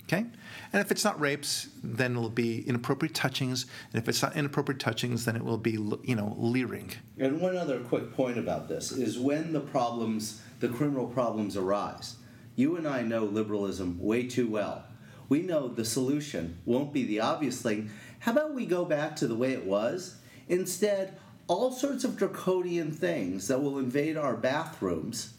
Okay? 0.04 0.26
And 0.74 0.82
if 0.82 0.90
it's 0.92 1.04
not 1.04 1.20
rapes, 1.20 1.68
then 1.84 2.12
it'll 2.12 2.30
be 2.30 2.68
inappropriate 2.68 3.14
touchings. 3.14 3.66
And 3.92 4.02
if 4.02 4.08
it's 4.08 4.22
not 4.22 4.36
inappropriate 4.36 4.80
touchings, 4.80 5.26
then 5.26 5.36
it 5.36 5.44
will 5.44 5.58
be, 5.58 5.72
you 5.72 6.16
know, 6.16 6.36
leering. 6.38 6.92
And 7.18 7.42
one 7.42 7.58
other 7.58 7.80
quick 7.82 8.14
point 8.14 8.38
about 8.38 8.70
this 8.70 8.92
is 8.92 9.20
when 9.20 9.52
the 9.52 9.60
problems, 9.60 10.42
the 10.62 10.70
criminal 10.70 11.08
problems 11.08 11.58
arise, 11.58 12.16
you 12.56 12.78
and 12.78 12.88
I 12.88 13.02
know 13.02 13.26
liberalism 13.26 13.98
way 14.00 14.28
too 14.28 14.48
well. 14.48 14.86
We 15.28 15.42
know 15.42 15.68
the 15.68 15.86
solution 15.86 16.58
won't 16.66 16.94
be 16.94 17.06
the 17.06 17.22
obvious 17.22 17.62
thing. 17.62 17.90
How 18.20 18.32
about 18.34 18.54
we 18.54 18.66
go 18.66 18.86
back 18.86 19.16
to 19.18 19.28
the 19.28 19.36
way 19.36 19.52
it 19.54 19.66
was? 19.66 20.18
Instead, 20.48 21.18
all 21.48 21.72
sorts 21.72 22.04
of 22.04 22.18
draconian 22.18 22.92
things 22.92 23.48
that 23.48 23.62
will 23.62 23.78
invade 23.78 24.16
our 24.16 24.36
bathrooms 24.36 25.34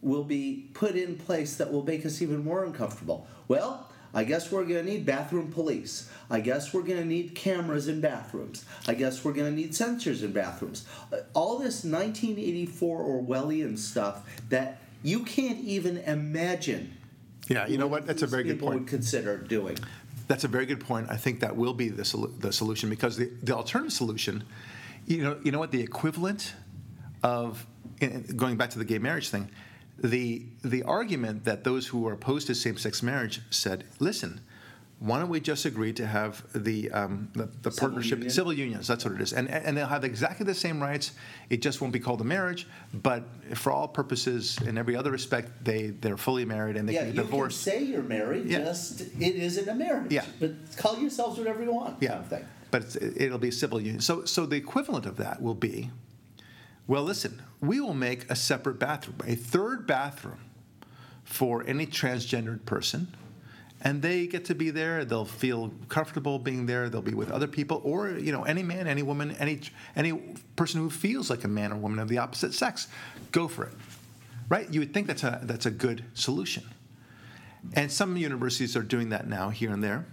will 0.00 0.24
be 0.24 0.70
put 0.74 0.96
in 0.96 1.16
place 1.16 1.56
that 1.56 1.72
will 1.72 1.84
make 1.84 2.04
us 2.04 2.20
even 2.20 2.42
more 2.44 2.64
uncomfortable. 2.64 3.26
Well, 3.46 3.91
I 4.14 4.24
guess 4.24 4.52
we're 4.52 4.64
going 4.64 4.84
to 4.84 4.90
need 4.90 5.06
bathroom 5.06 5.50
police. 5.50 6.10
I 6.30 6.40
guess 6.40 6.72
we're 6.74 6.82
going 6.82 6.98
to 6.98 7.04
need 7.04 7.34
cameras 7.34 7.88
in 7.88 8.00
bathrooms. 8.00 8.64
I 8.86 8.94
guess 8.94 9.24
we're 9.24 9.32
going 9.32 9.54
to 9.54 9.56
need 9.56 9.72
sensors 9.72 10.22
in 10.22 10.32
bathrooms. 10.32 10.86
Uh, 11.12 11.18
all 11.34 11.58
this 11.58 11.84
1984 11.84 13.04
Orwellian 13.04 13.78
stuff 13.78 14.28
that 14.48 14.80
you 15.02 15.24
can't 15.24 15.60
even 15.60 15.98
imagine. 15.98 16.96
Yeah, 17.48 17.66
you 17.66 17.78
know 17.78 17.86
what? 17.86 18.06
That's 18.06 18.22
a 18.22 18.26
very 18.26 18.44
good 18.44 18.54
people 18.54 18.68
point. 18.68 18.80
would 18.80 18.88
consider 18.88 19.36
doing. 19.38 19.78
That's 20.28 20.44
a 20.44 20.48
very 20.48 20.66
good 20.66 20.80
point. 20.80 21.08
I 21.10 21.16
think 21.16 21.40
that 21.40 21.56
will 21.56 21.74
be 21.74 21.88
the, 21.88 22.04
sol- 22.04 22.30
the 22.38 22.52
solution 22.52 22.88
because 22.88 23.16
the, 23.16 23.30
the 23.42 23.54
alternative 23.54 23.92
solution, 23.92 24.44
you 25.06 25.22
know, 25.22 25.38
you 25.42 25.52
know 25.52 25.58
what 25.58 25.72
the 25.72 25.82
equivalent 25.82 26.54
of 27.22 27.66
going 28.36 28.56
back 28.56 28.70
to 28.70 28.78
the 28.78 28.84
gay 28.84 28.98
marriage 28.98 29.28
thing, 29.28 29.50
the 29.98 30.46
the 30.62 30.82
argument 30.84 31.44
that 31.44 31.64
those 31.64 31.86
who 31.88 32.06
are 32.08 32.12
opposed 32.14 32.46
to 32.48 32.54
same-sex 32.54 33.02
marriage 33.02 33.40
said, 33.50 33.84
listen, 33.98 34.40
why 34.98 35.18
don't 35.18 35.28
we 35.28 35.40
just 35.40 35.64
agree 35.64 35.92
to 35.94 36.06
have 36.06 36.44
the 36.54 36.90
um, 36.92 37.28
the, 37.34 37.48
the 37.62 37.70
Civil 37.72 37.88
partnership 37.88 38.18
union? 38.18 38.30
civil 38.30 38.52
unions? 38.52 38.86
That's 38.86 39.04
what 39.04 39.14
it 39.14 39.20
is, 39.20 39.32
and 39.32 39.48
and 39.50 39.76
they'll 39.76 39.86
have 39.86 40.04
exactly 40.04 40.46
the 40.46 40.54
same 40.54 40.80
rights. 40.80 41.12
It 41.50 41.60
just 41.60 41.80
won't 41.80 41.92
be 41.92 41.98
called 42.00 42.20
a 42.20 42.24
marriage, 42.24 42.66
but 42.94 43.24
for 43.54 43.72
all 43.72 43.88
purposes, 43.88 44.58
in 44.64 44.78
every 44.78 44.94
other 44.96 45.10
respect, 45.10 45.64
they 45.64 45.88
they're 45.88 46.16
fully 46.16 46.44
married 46.44 46.76
and 46.76 46.88
they 46.88 46.94
Yeah, 46.94 47.00
can 47.00 47.08
you 47.08 47.14
get 47.14 47.22
divorced. 47.26 47.64
can 47.64 47.72
say 47.72 47.82
you're 47.84 48.02
married, 48.02 48.46
Yeah. 48.46 48.58
just 48.60 49.00
it 49.00 49.12
isn't 49.36 49.68
a 49.68 49.74
marriage. 49.74 50.12
Yeah. 50.12 50.24
But 50.40 50.52
call 50.76 50.98
yourselves 50.98 51.36
whatever 51.38 51.62
you 51.64 51.72
want. 51.74 52.00
Yeah, 52.00 52.10
Kind 52.10 52.20
of 52.22 52.28
thing. 52.28 52.44
but 52.70 52.82
it's, 52.82 52.96
it'll 52.96 53.38
be 53.38 53.48
a 53.48 53.52
civil 53.52 53.80
union. 53.80 54.00
So, 54.00 54.24
so 54.24 54.46
the 54.46 54.56
equivalent 54.56 55.06
of 55.06 55.16
that 55.16 55.42
will 55.42 55.54
be, 55.56 55.90
well, 56.86 57.02
listen, 57.02 57.42
we 57.60 57.80
will 57.80 57.94
make 57.94 58.30
a 58.30 58.36
separate 58.36 58.78
bathroom, 58.78 59.18
a 59.26 59.34
third 59.34 59.86
bathroom 59.86 60.40
for 61.24 61.64
any 61.66 61.86
transgendered 61.86 62.64
person, 62.66 63.14
and 63.80 64.02
they 64.02 64.26
get 64.26 64.44
to 64.46 64.54
be 64.54 64.70
there. 64.70 65.04
They'll 65.04 65.24
feel 65.24 65.72
comfortable 65.88 66.38
being 66.38 66.66
there. 66.66 66.88
They'll 66.88 67.02
be 67.02 67.14
with 67.14 67.30
other 67.30 67.46
people, 67.46 67.80
or 67.84 68.10
you 68.10 68.32
know, 68.32 68.44
any 68.44 68.62
man, 68.62 68.86
any 68.86 69.02
woman, 69.02 69.32
any 69.38 69.60
any 69.96 70.12
person 70.56 70.80
who 70.80 70.90
feels 70.90 71.30
like 71.30 71.44
a 71.44 71.48
man 71.48 71.72
or 71.72 71.76
woman 71.76 71.98
of 71.98 72.08
the 72.08 72.18
opposite 72.18 72.54
sex, 72.54 72.88
go 73.30 73.48
for 73.48 73.64
it, 73.64 73.74
right? 74.48 74.72
You 74.72 74.80
would 74.80 74.92
think 74.92 75.06
that's 75.06 75.24
a 75.24 75.40
that's 75.42 75.66
a 75.66 75.70
good 75.70 76.04
solution. 76.14 76.64
And 77.74 77.90
some 77.90 78.16
universities 78.16 78.76
are 78.76 78.82
doing 78.82 79.10
that 79.10 79.28
now 79.28 79.50
here 79.50 79.72
and 79.72 79.82
there, 79.82 80.04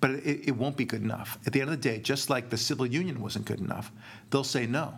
but 0.00 0.10
it, 0.10 0.48
it 0.48 0.56
won't 0.56 0.76
be 0.76 0.84
good 0.84 1.02
enough. 1.02 1.38
At 1.46 1.54
the 1.54 1.62
end 1.62 1.70
of 1.70 1.80
the 1.80 1.88
day, 1.88 1.98
just 1.98 2.28
like 2.28 2.50
the 2.50 2.58
civil 2.58 2.86
union 2.86 3.20
wasn't 3.22 3.46
good 3.46 3.60
enough, 3.60 3.90
they'll 4.30 4.44
say 4.44 4.66
no. 4.66 4.94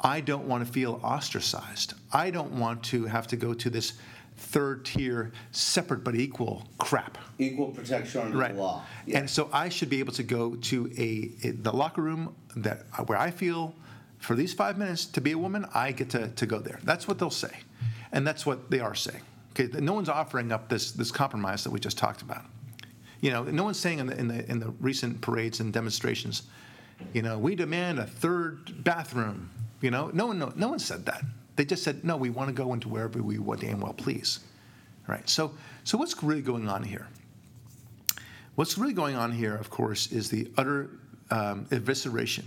I 0.00 0.20
don't 0.20 0.46
want 0.46 0.64
to 0.66 0.72
feel 0.72 1.00
ostracized. 1.02 1.94
I 2.12 2.30
don't 2.30 2.52
want 2.52 2.82
to 2.84 3.04
have 3.06 3.26
to 3.28 3.36
go 3.36 3.52
to 3.54 3.68
this 3.70 3.94
third 4.36 4.84
tier, 4.84 5.32
separate 5.50 6.04
but 6.04 6.14
equal 6.14 6.62
crap. 6.78 7.18
Equal 7.38 7.68
protection 7.72 8.20
under 8.20 8.38
Right. 8.38 8.54
the 8.54 8.60
law. 8.60 8.84
Yeah. 9.06 9.18
And 9.18 9.28
so 9.30 9.48
I 9.52 9.68
should 9.68 9.90
be 9.90 9.98
able 9.98 10.12
to 10.12 10.22
go 10.22 10.54
to 10.54 10.92
a, 10.96 11.30
a- 11.48 11.50
the 11.50 11.72
locker 11.72 12.02
room 12.02 12.34
that 12.56 12.82
where 13.06 13.18
I 13.18 13.32
feel 13.32 13.74
for 14.18 14.36
these 14.36 14.52
five 14.54 14.78
minutes 14.78 15.06
to 15.06 15.20
be 15.20 15.32
a 15.32 15.38
woman, 15.38 15.66
I 15.74 15.90
get 15.92 16.10
to, 16.10 16.28
to 16.28 16.46
go 16.46 16.58
there. 16.60 16.78
That's 16.84 17.08
what 17.08 17.18
they'll 17.18 17.30
say. 17.30 17.50
And 18.12 18.24
that's 18.26 18.46
what 18.46 18.70
they 18.70 18.78
are 18.80 18.94
saying. 18.94 19.22
Okay, 19.52 19.68
no 19.80 19.92
one's 19.92 20.08
offering 20.08 20.52
up 20.52 20.68
this, 20.68 20.92
this 20.92 21.10
compromise 21.10 21.64
that 21.64 21.70
we 21.70 21.80
just 21.80 21.98
talked 21.98 22.22
about. 22.22 22.44
You 23.20 23.32
know, 23.32 23.42
no 23.42 23.64
one's 23.64 23.78
saying 23.80 23.98
in 23.98 24.06
the, 24.06 24.16
in 24.18 24.28
the, 24.28 24.48
in 24.50 24.60
the 24.60 24.70
recent 24.80 25.20
parades 25.20 25.58
and 25.58 25.72
demonstrations, 25.72 26.42
you 27.12 27.22
know, 27.22 27.38
we 27.38 27.56
demand 27.56 27.98
a 27.98 28.06
third 28.06 28.84
bathroom. 28.84 29.50
You 29.80 29.90
know, 29.90 30.10
no 30.12 30.26
one, 30.26 30.38
no, 30.38 30.52
no 30.56 30.68
one 30.68 30.78
said 30.78 31.06
that. 31.06 31.22
They 31.56 31.64
just 31.64 31.82
said, 31.82 32.04
no, 32.04 32.16
we 32.16 32.30
want 32.30 32.48
to 32.48 32.54
go 32.54 32.72
into 32.72 32.88
wherever 32.88 33.22
we 33.22 33.38
want 33.38 33.60
damn 33.60 33.80
well 33.80 33.92
please. 33.92 34.40
Right. 35.06 35.28
So, 35.28 35.52
so 35.84 35.96
what's 35.96 36.22
really 36.22 36.42
going 36.42 36.68
on 36.68 36.82
here? 36.82 37.08
What's 38.56 38.76
really 38.76 38.92
going 38.92 39.16
on 39.16 39.32
here, 39.32 39.54
of 39.54 39.70
course, 39.70 40.12
is 40.12 40.28
the 40.30 40.50
utter 40.56 40.90
um, 41.30 41.66
evisceration 41.70 42.44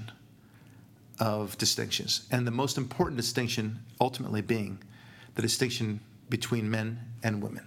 of 1.20 1.58
distinctions, 1.58 2.28
and 2.32 2.46
the 2.46 2.52
most 2.52 2.78
important 2.78 3.18
distinction 3.18 3.80
ultimately 4.00 4.42
being 4.42 4.80
the 5.36 5.42
distinction 5.42 6.00
between 6.30 6.70
men 6.70 7.00
and 7.24 7.42
women. 7.42 7.66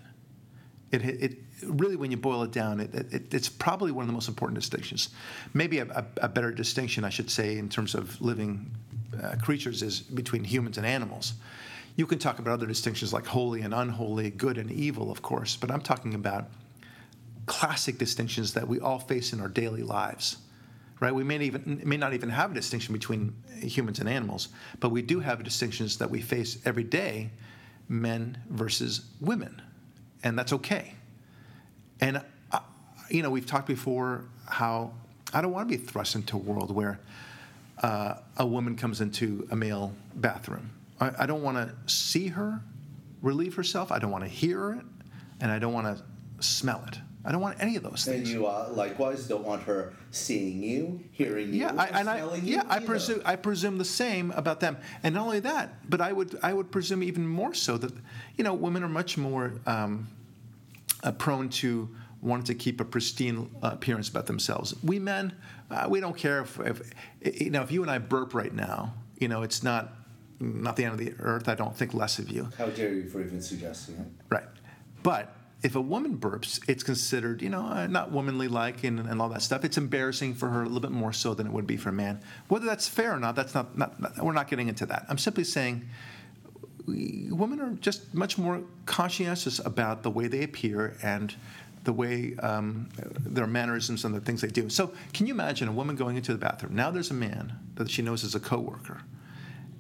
It, 0.93 1.03
it 1.05 1.39
really, 1.63 1.97
when 1.97 2.11
you 2.11 2.17
boil 2.17 2.43
it 2.43 2.53
down, 2.53 2.81
it, 2.81 2.95
it, 2.95 3.35
it's 3.35 3.49
probably 3.49 3.93
one 3.93 4.03
of 4.03 4.07
the 4.09 4.13
most 4.13 4.29
important 4.29 4.59
distinctions. 4.59 5.11
Maybe 5.55 5.79
a, 5.79 5.87
a, 5.87 6.05
a 6.23 6.29
better 6.29 6.51
distinction, 6.53 7.05
I 7.05 7.11
should 7.11 7.31
say, 7.31 7.59
in 7.59 7.69
terms 7.69 7.95
of 7.95 8.21
living 8.21 8.71
uh, 9.23 9.37
creatures, 9.43 9.83
is 9.83 10.01
between 10.01 10.45
humans 10.45 10.79
and 10.79 10.87
animals. 10.87 11.35
You 11.97 12.07
can 12.07 12.19
talk 12.19 12.39
about 12.39 12.55
other 12.55 12.67
distinctions 12.67 13.13
like 13.13 13.27
holy 13.27 13.63
and 13.63 13.73
unholy, 13.73 14.31
good 14.31 14.59
and 14.59 14.71
evil, 14.71 15.11
of 15.11 15.23
course, 15.23 15.57
but 15.57 15.71
I'm 15.71 15.81
talking 15.81 16.15
about 16.15 16.51
classic 17.47 17.99
distinctions 17.99 18.55
that 18.55 18.67
we 18.67 18.81
all 18.81 18.99
face 18.99 19.33
in 19.33 19.41
our 19.41 19.49
daily 19.49 19.83
lives. 19.83 20.39
Right? 21.01 21.15
We 21.15 21.25
may 21.25 21.39
even 21.45 21.83
may 21.85 21.97
not 21.97 22.15
even 22.15 22.31
have 22.31 22.53
a 22.53 22.55
distinction 22.55 22.93
between 22.93 23.35
humans 23.61 23.99
and 23.99 24.09
animals, 24.09 24.49
but 24.81 24.89
we 24.89 25.03
do 25.03 25.21
have 25.21 25.43
distinctions 25.43 25.99
that 25.99 26.11
we 26.11 26.21
face 26.21 26.59
every 26.65 26.85
day, 26.85 27.31
men 27.89 28.39
versus 28.49 29.03
women, 29.21 29.61
and 30.23 30.39
that's 30.39 30.53
okay. 30.53 30.95
And 32.01 32.23
uh, 32.53 32.61
you 33.11 33.23
know, 33.23 33.31
we've 33.31 33.47
talked 33.47 33.67
before 33.67 34.25
how 34.49 34.93
I 35.33 35.43
don't 35.43 35.53
want 35.53 35.69
to 35.69 35.77
be 35.77 35.83
thrust 35.83 36.15
into 36.15 36.37
a 36.37 36.41
world 36.41 36.75
where 36.75 37.01
uh, 37.83 38.15
a 38.37 38.47
woman 38.47 38.77
comes 38.77 39.01
into 39.01 39.47
a 39.51 39.57
male 39.57 39.93
bathroom. 40.15 40.71
I, 41.01 41.13
I 41.21 41.27
don't 41.27 41.43
want 41.43 41.57
to 41.59 41.93
see 41.93 42.29
her 42.29 42.61
relieve 43.23 43.55
herself. 43.55 43.91
I 43.91 43.99
don't 43.99 44.11
want 44.11 44.25
to 44.25 44.31
hear 44.31 44.73
it, 44.73 44.85
and 45.41 45.51
I 45.51 45.59
don't 45.59 45.73
want 45.73 45.97
to 45.97 46.03
smell 46.45 46.85
it. 46.89 46.99
I 47.27 47.33
don't 47.33 47.41
want 47.41 47.57
any 47.59 47.77
of 47.77 47.83
those 47.83 48.05
things. 48.05 48.19
And 48.19 48.29
you 48.29 48.47
uh, 48.47 48.69
likewise 48.73 49.27
don't 49.27 49.45
want 49.45 49.63
her 49.63 49.95
seeing 50.11 50.63
you, 50.63 51.03
hearing 51.11 51.55
you, 51.55 51.61
Yeah, 51.61 51.73
I, 51.77 51.87
and 52.01 52.09
I, 52.09 52.19
smelling 52.19 52.45
you. 52.45 52.57
yeah, 52.57 52.65
I 52.69 52.81
presume 52.81 53.23
I 53.25 53.37
presume 53.37 53.79
the 53.79 53.85
same 53.85 54.31
about 54.33 54.61
them, 54.61 54.77
and 55.03 55.15
not 55.15 55.25
only 55.25 55.41
that, 55.41 55.89
but 55.89 56.03
I 56.03 56.13
would 56.13 56.39
I 56.43 56.53
would 56.53 56.71
presume 56.71 57.03
even 57.03 57.27
more 57.27 57.55
so 57.55 57.79
that 57.79 57.93
you 58.37 58.45
know 58.45 58.53
women 58.53 58.83
are 58.85 58.91
much 58.91 59.17
more 59.17 59.55
um, 59.67 60.07
uh, 61.03 61.13
prone 61.13 61.49
to 61.49 61.89
wanting 62.25 62.47
to 62.47 62.55
keep 62.55 62.81
a 62.81 62.85
pristine 62.85 63.55
uh, 63.63 63.71
appearance 63.73 64.09
about 64.09 64.27
themselves. 64.27 64.75
We 64.83 64.99
men, 64.99 65.35
uh, 65.71 65.87
we 65.89 66.01
don't 66.01 66.17
care 66.17 66.41
if, 66.41 66.59
if 66.61 67.43
you 67.43 67.51
know 67.51 67.63
if 67.63 67.71
you 67.71 67.83
and 67.83 67.91
I 67.91 67.99
burp 67.99 68.35
right 68.35 68.53
now, 68.53 68.95
you 69.19 69.29
know 69.29 69.43
it's 69.43 69.63
not 69.63 69.93
not 70.41 70.77
the 70.77 70.85
end 70.85 70.93
of 70.95 70.99
the 70.99 71.15
earth. 71.21 71.49
I 71.49 71.55
don't 71.55 71.77
think 71.77 71.95
less 71.95 72.19
of 72.19 72.31
you. 72.31 72.49
How 72.59 72.67
dare 72.67 72.93
you 72.93 73.09
for 73.09 73.21
even 73.21 73.41
suggesting 73.41 73.97
it? 73.97 74.07
Right. 74.31 74.49
But 75.03 75.37
if 75.63 75.77
a 75.77 75.81
woman 75.81 76.19
burps, 76.19 76.61
it's 76.69 76.83
considered, 76.83 77.41
you 77.41 77.49
know, 77.49 77.65
uh, 77.65 77.87
not 77.87 78.11
womanly 78.11 78.49
like 78.49 78.85
and, 78.85 79.01
and 79.01 79.21
all 79.23 79.29
that 79.31 79.41
stuff. 79.43 79.65
It's 79.65 79.79
embarrassing 79.79 80.35
for 80.35 80.49
her 80.51 80.63
a 80.63 80.65
little 80.65 80.81
bit 80.81 80.91
more 80.91 81.13
so 81.13 81.33
than 81.35 81.47
it 81.47 81.53
would 81.53 81.67
be 81.67 81.77
for 81.77 81.91
a 81.91 81.93
man. 81.93 82.21
Whether 82.49 82.67
that's 82.67 82.87
fair 82.89 83.13
or 83.15 83.21
not, 83.21 83.35
that's 83.37 83.55
not, 83.55 83.77
not, 83.79 83.99
not- 84.01 84.19
we're 84.19 84.33
not 84.33 84.49
getting 84.49 84.69
into 84.69 84.85
that. 84.87 85.07
I'm 85.09 85.17
simply 85.19 85.45
saying 85.45 85.89
we, 86.87 87.29
women 87.31 87.61
are 87.61 87.73
just 87.81 88.13
much 88.13 88.37
more 88.37 88.63
conscientious 88.85 89.59
about 89.59 90.03
the 90.03 90.11
way 90.11 90.27
they 90.27 90.43
appear 90.43 90.97
and 91.03 91.35
the 91.85 91.93
way 91.93 92.35
um, 92.43 92.89
their 93.19 93.47
mannerisms 93.47 94.05
and 94.05 94.15
the 94.15 94.21
things 94.21 94.41
they 94.41 94.49
do. 94.49 94.69
So, 94.69 94.93
can 95.13 95.27
you 95.27 95.35
imagine 95.35 95.69
a 95.69 95.73
woman 95.73 95.97
going 95.97 96.17
into 96.17 96.33
the 96.33 96.39
bathroom? 96.39 96.75
Now 96.75 96.91
there's 96.91 97.11
a 97.11 97.15
man 97.15 97.53
that 97.77 97.91
she 97.91 98.03
knows 98.03 98.25
is 98.25 98.35
a 98.35 98.41
coworker. 98.41 99.03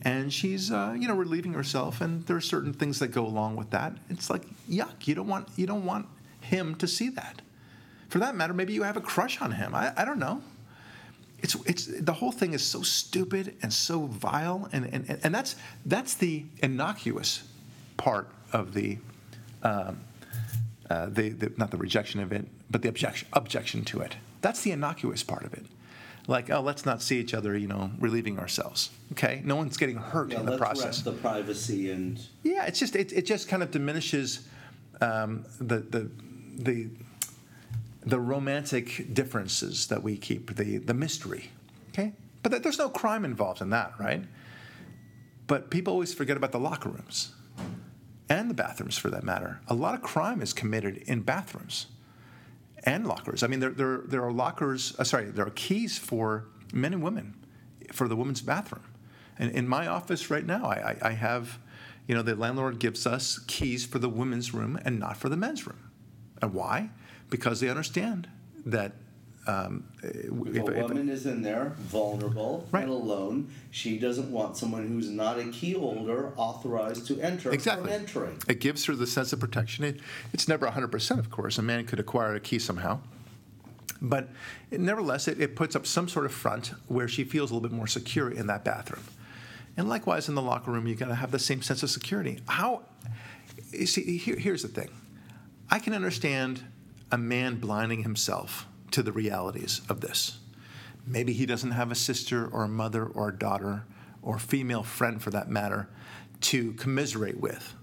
And 0.02 0.30
she's 0.32 0.70
uh, 0.70 0.94
you 0.98 1.08
know 1.08 1.14
relieving 1.14 1.54
herself 1.54 2.02
and 2.02 2.26
there 2.26 2.36
are 2.36 2.42
certain 2.42 2.74
things 2.74 2.98
that 2.98 3.08
go 3.08 3.26
along 3.26 3.56
with 3.56 3.70
that. 3.70 3.96
It's 4.10 4.28
like 4.28 4.42
yuck 4.68 5.06
you 5.06 5.14
don't 5.14 5.28
want 5.28 5.48
you 5.56 5.66
don't 5.66 5.86
want 5.86 6.06
him 6.42 6.74
to 6.76 6.86
see 6.86 7.08
that. 7.10 7.40
For 8.10 8.18
that 8.18 8.36
matter 8.36 8.52
maybe 8.52 8.74
you 8.74 8.82
have 8.82 8.98
a 8.98 9.00
crush 9.00 9.40
on 9.40 9.52
him. 9.52 9.74
I, 9.74 9.92
I 9.96 10.04
don't 10.04 10.18
know. 10.18 10.42
It's 11.38 11.54
it's 11.64 11.86
the 11.86 12.12
whole 12.12 12.32
thing 12.32 12.52
is 12.52 12.62
so 12.62 12.82
stupid 12.82 13.56
and 13.62 13.72
so 13.72 14.04
vile 14.04 14.68
and 14.72 14.84
and, 14.92 15.18
and 15.22 15.34
that's 15.34 15.56
that's 15.86 16.14
the 16.14 16.44
innocuous 16.62 17.42
part 17.96 18.28
of 18.52 18.74
the 18.74 18.98
um, 19.62 20.00
uh, 20.94 21.06
the, 21.06 21.30
the, 21.30 21.52
not 21.56 21.70
the 21.70 21.76
rejection 21.76 22.20
of 22.20 22.32
it, 22.32 22.46
but 22.70 22.82
the 22.82 22.88
objection, 22.88 23.26
objection 23.32 23.84
to 23.84 24.00
it. 24.00 24.16
That's 24.42 24.60
the 24.62 24.70
innocuous 24.70 25.22
part 25.22 25.44
of 25.44 25.52
it. 25.54 25.64
Like, 26.26 26.50
oh, 26.50 26.60
let's 26.60 26.86
not 26.86 27.02
see 27.02 27.18
each 27.18 27.34
other, 27.34 27.56
you 27.56 27.66
know, 27.68 27.90
relieving 27.98 28.38
ourselves. 28.38 28.90
Okay, 29.12 29.42
no 29.44 29.56
one's 29.56 29.76
getting 29.76 29.96
hurt 29.96 30.30
Yeah, 30.32 30.40
in 30.40 30.46
the 30.46 30.56
process. 30.56 31.02
the 31.02 31.12
privacy 31.12 31.90
and 31.90 32.18
Yeah, 32.42 32.64
it's 32.66 32.78
just 32.78 32.96
it, 32.96 33.12
it 33.12 33.26
just 33.26 33.48
kind 33.48 33.62
of 33.62 33.70
diminishes 33.70 34.46
um, 35.00 35.44
the 35.60 35.78
the 35.80 36.10
the 36.56 36.88
the 38.06 38.20
romantic 38.20 39.12
differences 39.12 39.86
that 39.88 40.02
we 40.02 40.16
keep, 40.16 40.54
the 40.56 40.78
the 40.78 40.94
mystery. 40.94 41.50
Okay, 41.90 42.12
but 42.42 42.50
th- 42.50 42.62
there's 42.62 42.78
no 42.78 42.88
crime 42.88 43.24
involved 43.24 43.60
in 43.60 43.70
that, 43.70 43.92
right? 43.98 44.22
But 45.46 45.68
people 45.70 45.92
always 45.92 46.14
forget 46.14 46.36
about 46.38 46.52
the 46.52 46.58
locker 46.60 46.88
rooms 46.88 47.32
and 48.28 48.48
the 48.48 48.54
bathrooms, 48.54 48.96
for 48.96 49.10
that 49.10 49.24
matter. 49.24 49.60
A 49.68 49.74
lot 49.74 49.94
of 49.94 50.02
crime 50.02 50.40
is 50.40 50.52
committed 50.52 50.98
in 50.98 51.22
bathrooms 51.22 51.86
and 52.84 53.06
lockers. 53.06 53.42
I 53.42 53.46
mean, 53.46 53.60
there 53.60 53.70
there, 53.70 54.02
there 54.06 54.24
are 54.24 54.32
lockers. 54.32 54.94
Uh, 54.98 55.04
sorry, 55.04 55.26
there 55.26 55.46
are 55.46 55.50
keys 55.50 55.98
for 55.98 56.46
men 56.72 56.92
and 56.92 57.02
women 57.02 57.34
for 57.92 58.08
the 58.08 58.16
women's 58.16 58.40
bathroom. 58.40 58.84
And 59.38 59.50
in 59.50 59.68
my 59.68 59.86
office 59.86 60.30
right 60.30 60.46
now, 60.46 60.66
I, 60.66 60.90
I, 61.02 61.08
I 61.08 61.10
have, 61.12 61.58
you 62.06 62.14
know, 62.14 62.22
the 62.22 62.36
landlord 62.36 62.78
gives 62.78 63.06
us 63.06 63.40
keys 63.46 63.84
for 63.84 63.98
the 63.98 64.08
women's 64.08 64.54
room 64.54 64.78
and 64.84 64.98
not 64.98 65.16
for 65.16 65.28
the 65.28 65.36
men's 65.36 65.66
room. 65.66 65.90
And 66.40 66.54
why? 66.54 66.90
Because 67.30 67.60
they 67.60 67.68
understand 67.68 68.28
that 68.64 68.92
um, 69.46 69.84
if, 70.02 70.56
if, 70.56 70.68
a 70.68 70.72
if- 70.78 70.82
woman 70.88 71.08
is 71.08 71.26
in 71.26 71.42
there 71.42 71.72
vulnerable 71.78 72.66
Right. 72.72 72.82
and 72.84 72.90
alone, 72.90 73.50
she 73.70 73.98
doesn't 73.98 74.30
want 74.30 74.56
someone 74.56 74.86
who's 74.88 75.10
not 75.10 75.38
a 75.38 75.44
key 75.50 75.72
holder 75.72 76.32
authorized 76.36 77.06
to 77.08 77.20
enter 77.20 77.50
Exactly. 77.52 77.84
from 77.90 78.00
entering. 78.00 78.38
It 78.48 78.60
gives 78.60 78.84
her 78.86 78.94
the 78.94 79.06
sense 79.06 79.32
of 79.32 79.40
protection. 79.40 79.84
It, 79.84 80.00
it's 80.32 80.48
never 80.48 80.66
100%, 80.66 81.18
of 81.18 81.30
course. 81.30 81.58
A 81.58 81.62
man 81.62 81.84
could 81.86 82.00
acquire 82.00 82.34
a 82.34 82.40
key 82.40 82.58
somehow. 82.58 83.00
But 84.00 84.28
it, 84.70 84.80
nevertheless, 84.80 85.28
it, 85.28 85.40
it 85.40 85.56
puts 85.56 85.76
up 85.76 85.86
some 85.86 86.08
sort 86.08 86.26
of 86.26 86.32
front 86.32 86.72
where 86.88 87.08
she 87.08 87.24
feels 87.24 87.50
a 87.50 87.54
little 87.54 87.66
bit 87.68 87.74
more 87.76 87.86
secure 87.86 88.30
in 88.30 88.46
that 88.48 88.64
bathroom. 88.64 89.04
And 89.76 89.88
likewise, 89.88 90.28
in 90.28 90.34
the 90.34 90.42
locker 90.42 90.70
room, 90.70 90.86
you 90.86 90.94
got 90.94 91.08
to 91.08 91.14
have 91.14 91.30
the 91.32 91.38
same 91.38 91.60
sense 91.62 91.82
of 91.82 91.90
security. 91.90 92.40
How, 92.48 92.82
you 93.72 93.86
see, 93.86 94.16
here, 94.18 94.36
here's 94.36 94.62
the 94.62 94.68
thing 94.68 94.88
I 95.70 95.78
can 95.78 95.92
understand 95.94 96.62
a 97.10 97.18
man 97.18 97.56
blinding 97.56 98.02
himself 98.02 98.66
to 98.94 99.02
the 99.02 99.10
realities 99.10 99.80
of 99.88 100.00
this. 100.00 100.38
Maybe 101.04 101.32
he 101.32 101.46
doesn't 101.46 101.72
have 101.72 101.90
a 101.90 101.96
sister 101.96 102.46
or 102.46 102.62
a 102.62 102.68
mother 102.68 103.04
or 103.04 103.30
a 103.30 103.36
daughter 103.36 103.84
or 104.22 104.38
female 104.38 104.84
friend 104.84 105.20
for 105.20 105.30
that 105.30 105.48
matter 105.48 105.88
to 106.42 106.72
commiserate 106.74 107.40
with, 107.40 107.74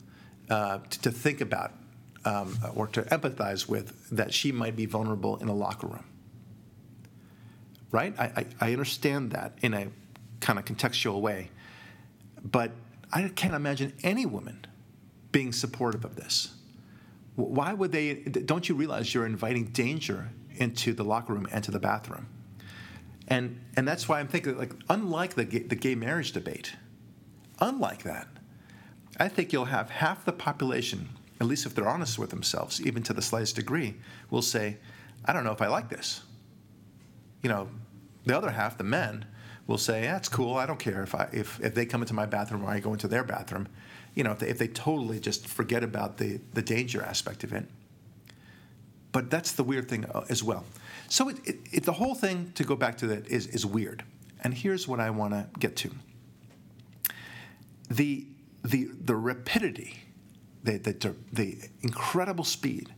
uh, 0.49 0.79
to, 0.89 1.01
to 1.01 1.11
think 1.11 1.41
about, 1.41 1.73
um, 2.23 2.57
or 2.75 2.87
to 2.87 3.01
empathize 3.03 3.67
with 3.67 4.09
that 4.09 4.33
she 4.33 4.53
might 4.53 4.77
be 4.77 4.85
vulnerable 4.85 5.35
in 5.37 5.49
a 5.49 5.53
locker 5.53 5.87
room. 5.87 6.05
Right? 7.91 8.17
I, 8.17 8.23
I, 8.23 8.69
I 8.69 8.71
understand 8.71 9.31
that 9.31 9.57
in 9.61 9.73
a 9.73 9.87
kind 10.39 10.57
of 10.57 10.63
contextual 10.63 11.19
way, 11.19 11.51
but 12.41 12.71
I 13.11 13.27
can't 13.27 13.53
imagine 13.53 13.91
any 14.01 14.25
woman 14.25 14.65
being 15.33 15.51
supportive 15.51 16.05
of 16.05 16.15
this. 16.15 16.55
Why 17.35 17.73
would 17.73 17.91
they? 17.91 18.13
Don't 18.13 18.67
you 18.69 18.75
realize 18.75 19.13
you're 19.13 19.25
inviting 19.25 19.65
danger 19.65 20.29
into 20.61 20.93
the 20.93 21.03
locker 21.03 21.33
room 21.33 21.47
and 21.51 21.63
to 21.63 21.71
the 21.71 21.79
bathroom? 21.79 22.27
And 23.27 23.61
and 23.75 23.87
that's 23.87 24.07
why 24.07 24.19
I'm 24.19 24.27
thinking 24.27 24.57
like 24.57 24.73
unlike 24.89 25.35
the 25.35 25.45
gay, 25.45 25.59
the 25.59 25.75
gay 25.75 25.95
marriage 25.95 26.31
debate, 26.31 26.73
unlike 27.59 28.03
that, 28.03 28.27
I 29.17 29.27
think 29.27 29.53
you'll 29.53 29.65
have 29.65 29.89
half 29.89 30.25
the 30.25 30.31
population, 30.31 31.09
at 31.39 31.47
least 31.47 31.65
if 31.65 31.75
they're 31.75 31.87
honest 31.87 32.19
with 32.19 32.29
themselves, 32.29 32.81
even 32.81 33.03
to 33.03 33.13
the 33.13 33.21
slightest 33.21 33.55
degree, 33.55 33.95
will 34.29 34.41
say, 34.41 34.77
I 35.25 35.33
don't 35.33 35.43
know 35.43 35.51
if 35.51 35.61
I 35.61 35.67
like 35.67 35.89
this. 35.89 36.21
You 37.41 37.49
know, 37.49 37.69
the 38.25 38.37
other 38.37 38.51
half, 38.51 38.77
the 38.77 38.83
men, 38.83 39.25
will 39.67 39.77
say, 39.77 40.01
That's 40.01 40.29
cool. 40.29 40.55
I 40.55 40.65
don't 40.65 40.79
care 40.79 41.03
if 41.03 41.15
I 41.15 41.29
if, 41.31 41.59
if 41.61 41.75
they 41.75 41.85
come 41.85 42.01
into 42.01 42.13
my 42.13 42.25
bathroom 42.25 42.63
or 42.63 42.69
I 42.69 42.79
go 42.79 42.93
into 42.93 43.07
their 43.07 43.23
bathroom. 43.23 43.67
You 44.15 44.23
know, 44.23 44.31
if 44.31 44.39
they, 44.39 44.49
if 44.49 44.57
they 44.57 44.67
totally 44.67 45.19
just 45.19 45.47
forget 45.47 45.83
about 45.83 46.17
the, 46.17 46.41
the 46.53 46.61
danger 46.61 47.01
aspect 47.01 47.43
of 47.43 47.53
it. 47.53 47.65
But 49.11 49.29
that's 49.29 49.51
the 49.51 49.63
weird 49.63 49.89
thing 49.89 50.05
uh, 50.05 50.25
as 50.29 50.43
well. 50.43 50.63
So 51.09 51.29
it, 51.29 51.37
it, 51.45 51.59
it, 51.71 51.83
the 51.83 51.93
whole 51.93 52.15
thing, 52.15 52.51
to 52.55 52.63
go 52.63 52.75
back 52.75 52.97
to 52.99 53.07
that, 53.07 53.27
is, 53.27 53.47
is 53.47 53.65
weird. 53.65 54.03
And 54.43 54.53
here's 54.53 54.87
what 54.87 54.99
I 54.99 55.09
want 55.09 55.33
to 55.33 55.47
get 55.59 55.75
to 55.77 55.91
the, 57.89 58.25
the, 58.63 58.89
the 59.03 59.15
rapidity, 59.15 59.99
the, 60.63 60.77
the, 60.77 61.15
the 61.33 61.57
incredible 61.81 62.45
speed 62.45 62.93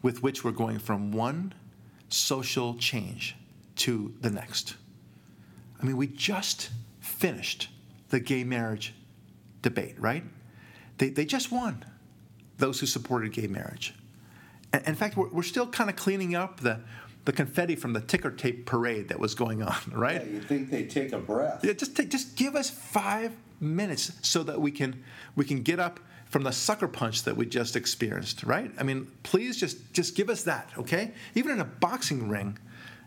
with 0.00 0.22
which 0.22 0.44
we're 0.44 0.52
going 0.52 0.78
from 0.78 1.10
one 1.10 1.54
social 2.08 2.74
change 2.76 3.36
to 3.76 4.14
the 4.20 4.30
next. 4.30 4.76
I 5.80 5.84
mean, 5.84 5.96
we 5.96 6.06
just 6.06 6.70
finished 7.00 7.68
the 8.10 8.20
gay 8.20 8.44
marriage 8.44 8.94
debate, 9.62 9.96
right? 9.98 10.22
They, 10.98 11.08
they 11.08 11.24
just 11.24 11.50
won, 11.50 11.84
those 12.58 12.78
who 12.78 12.86
supported 12.86 13.32
gay 13.32 13.48
marriage. 13.48 13.94
And 14.72 14.86
in 14.86 14.94
fact, 14.94 15.16
we're, 15.16 15.28
we're 15.28 15.42
still 15.42 15.66
kind 15.66 15.90
of 15.90 15.96
cleaning 15.96 16.34
up 16.34 16.60
the, 16.60 16.80
the 17.24 17.32
confetti 17.32 17.76
from 17.76 17.92
the 17.92 18.00
ticker 18.00 18.30
tape 18.30 18.66
parade 18.66 19.08
that 19.08 19.20
was 19.20 19.34
going 19.34 19.62
on, 19.62 19.76
right? 19.92 20.24
Yeah, 20.24 20.32
you'd 20.32 20.48
think 20.48 20.70
they'd 20.70 20.90
take 20.90 21.12
a 21.12 21.18
breath. 21.18 21.64
Yeah, 21.64 21.72
just 21.72 21.96
take, 21.96 22.10
just 22.10 22.36
give 22.36 22.56
us 22.56 22.70
five 22.70 23.32
minutes 23.60 24.12
so 24.22 24.42
that 24.42 24.60
we 24.60 24.72
can 24.72 25.04
we 25.36 25.44
can 25.44 25.62
get 25.62 25.78
up 25.78 26.00
from 26.26 26.42
the 26.42 26.50
sucker 26.50 26.88
punch 26.88 27.22
that 27.22 27.36
we 27.36 27.46
just 27.46 27.76
experienced, 27.76 28.42
right? 28.42 28.72
I 28.78 28.82
mean, 28.82 29.06
please 29.22 29.56
just 29.58 29.92
just 29.92 30.16
give 30.16 30.30
us 30.30 30.44
that, 30.44 30.70
okay? 30.78 31.12
Even 31.34 31.52
in 31.52 31.60
a 31.60 31.64
boxing 31.64 32.28
ring, 32.28 32.58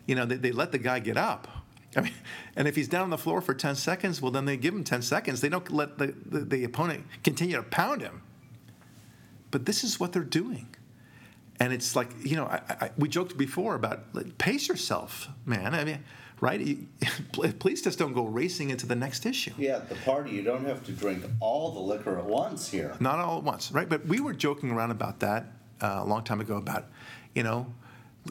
you 0.06 0.16
know, 0.16 0.26
they, 0.26 0.36
they 0.36 0.52
let 0.52 0.72
the 0.72 0.78
guy 0.78 1.00
get 1.00 1.18
up. 1.18 1.48
I 1.96 2.02
mean, 2.02 2.14
and 2.56 2.68
if 2.68 2.76
he's 2.76 2.88
down 2.88 3.04
on 3.04 3.10
the 3.10 3.18
floor 3.18 3.42
for 3.42 3.54
10 3.54 3.76
seconds, 3.76 4.22
well, 4.22 4.32
then 4.32 4.46
they 4.46 4.58
give 4.58 4.74
him 4.74 4.84
10 4.84 5.02
seconds. 5.02 5.42
They 5.42 5.50
don't 5.50 5.70
let 5.72 5.98
the, 5.98 6.14
the, 6.26 6.40
the 6.40 6.64
opponent 6.64 7.06
continue 7.24 7.56
to 7.56 7.64
pound 7.64 8.02
him. 8.02 8.22
But 9.52 9.66
this 9.66 9.84
is 9.84 10.00
what 10.00 10.14
they're 10.14 10.24
doing. 10.24 10.75
And 11.60 11.72
it's 11.72 11.96
like, 11.96 12.10
you 12.24 12.36
know, 12.36 12.46
I, 12.46 12.62
I, 12.70 12.90
we 12.98 13.08
joked 13.08 13.38
before 13.38 13.76
about 13.76 14.04
like, 14.14 14.38
pace 14.38 14.68
yourself, 14.68 15.30
man. 15.46 15.74
I 15.74 15.86
mean, 15.86 16.04
right? 16.42 16.60
You, 16.60 16.88
please 17.60 17.82
just 17.82 17.98
don't 17.98 18.14
go 18.14 18.26
racing 18.26 18.70
into 18.70 18.86
the 18.86 18.96
next 18.96 19.26
issue. 19.26 19.52
Yeah, 19.58 19.78
at 19.78 19.90
the 19.90 19.96
party, 19.96 20.32
you 20.32 20.42
don't 20.42 20.66
have 20.66 20.84
to 20.86 20.92
drink 20.92 21.24
all 21.40 21.72
the 21.72 21.80
liquor 21.80 22.18
at 22.18 22.26
once 22.26 22.70
here. 22.70 22.96
Not 23.00 23.20
all 23.20 23.38
at 23.38 23.44
once, 23.44 23.72
right? 23.72 23.88
But 23.88 24.06
we 24.06 24.20
were 24.20 24.34
joking 24.34 24.72
around 24.72 24.92
about 24.92 25.20
that 25.22 25.46
uh, 25.82 26.02
a 26.02 26.06
long 26.06 26.24
time 26.24 26.42
ago 26.42 26.58
about, 26.58 26.86
you 27.34 27.44
know, 27.44 27.74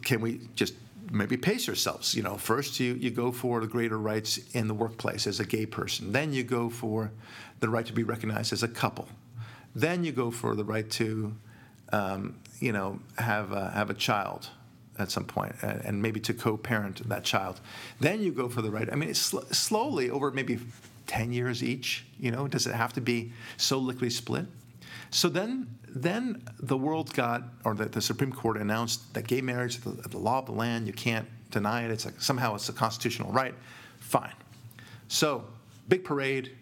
can 0.02 0.20
we 0.20 0.48
just 0.54 0.74
maybe 1.10 1.36
pace 1.36 1.66
yourselves? 1.66 2.14
You 2.14 2.22
know, 2.22 2.36
first 2.36 2.80
you, 2.80 2.94
you 2.94 3.10
go 3.10 3.32
for 3.32 3.60
the 3.60 3.66
greater 3.66 3.98
rights 3.98 4.38
in 4.52 4.68
the 4.68 4.74
workplace 4.74 5.26
as 5.26 5.40
a 5.40 5.46
gay 5.46 5.66
person. 5.66 6.12
Then 6.12 6.32
you 6.32 6.42
go 6.42 6.68
for 6.68 7.10
the 7.60 7.68
right 7.68 7.86
to 7.86 7.92
be 7.92 8.02
recognized 8.02 8.52
as 8.52 8.62
a 8.62 8.68
couple. 8.68 9.08
Then 9.74 10.04
you 10.04 10.12
go 10.12 10.30
for 10.30 10.54
the 10.54 10.64
right 10.64 10.88
to, 10.92 11.34
um, 11.94 12.34
you 12.58 12.72
know, 12.72 12.98
have 13.18 13.52
a, 13.52 13.70
have 13.70 13.88
a 13.88 13.94
child 13.94 14.48
at 14.98 15.10
some 15.10 15.24
point, 15.24 15.54
and, 15.62 16.00
maybe 16.00 16.20
to 16.20 16.34
co-parent 16.34 17.08
that 17.08 17.24
child. 17.24 17.60
Then 18.00 18.20
you 18.20 18.32
go 18.32 18.48
for 18.48 18.62
the 18.62 18.70
right. 18.70 18.88
I 18.92 18.94
mean, 18.94 19.12
sl- 19.14 19.40
slowly 19.50 20.08
over 20.08 20.30
maybe 20.30 20.58
10 21.06 21.32
years 21.32 21.62
each. 21.62 22.04
You 22.18 22.30
know, 22.30 22.46
does 22.46 22.66
it 22.66 22.74
have 22.74 22.92
to 22.94 23.00
be 23.00 23.32
so 23.56 23.78
lickly 23.78 24.10
split? 24.10 24.46
So 25.10 25.28
then, 25.28 25.68
then 25.88 26.42
the 26.60 26.76
world 26.76 27.12
got, 27.12 27.42
or 27.64 27.74
the, 27.74 27.86
the 27.86 28.00
Supreme 28.00 28.32
Court 28.32 28.56
announced 28.56 29.14
that 29.14 29.26
gay 29.26 29.40
marriage 29.40 29.78
the, 29.78 29.90
the 29.90 30.18
law 30.18 30.38
of 30.38 30.46
the 30.46 30.52
land. 30.52 30.86
You 30.86 30.92
can't 30.92 31.26
deny 31.50 31.84
it. 31.84 31.90
It's 31.90 32.06
somehow 32.18 32.54
it's 32.54 32.68
a 32.68 32.72
constitutional 32.72 33.32
right. 33.32 33.54
Fine. 33.98 34.34
So 35.08 35.44
big 35.88 36.04
parade. 36.04 36.56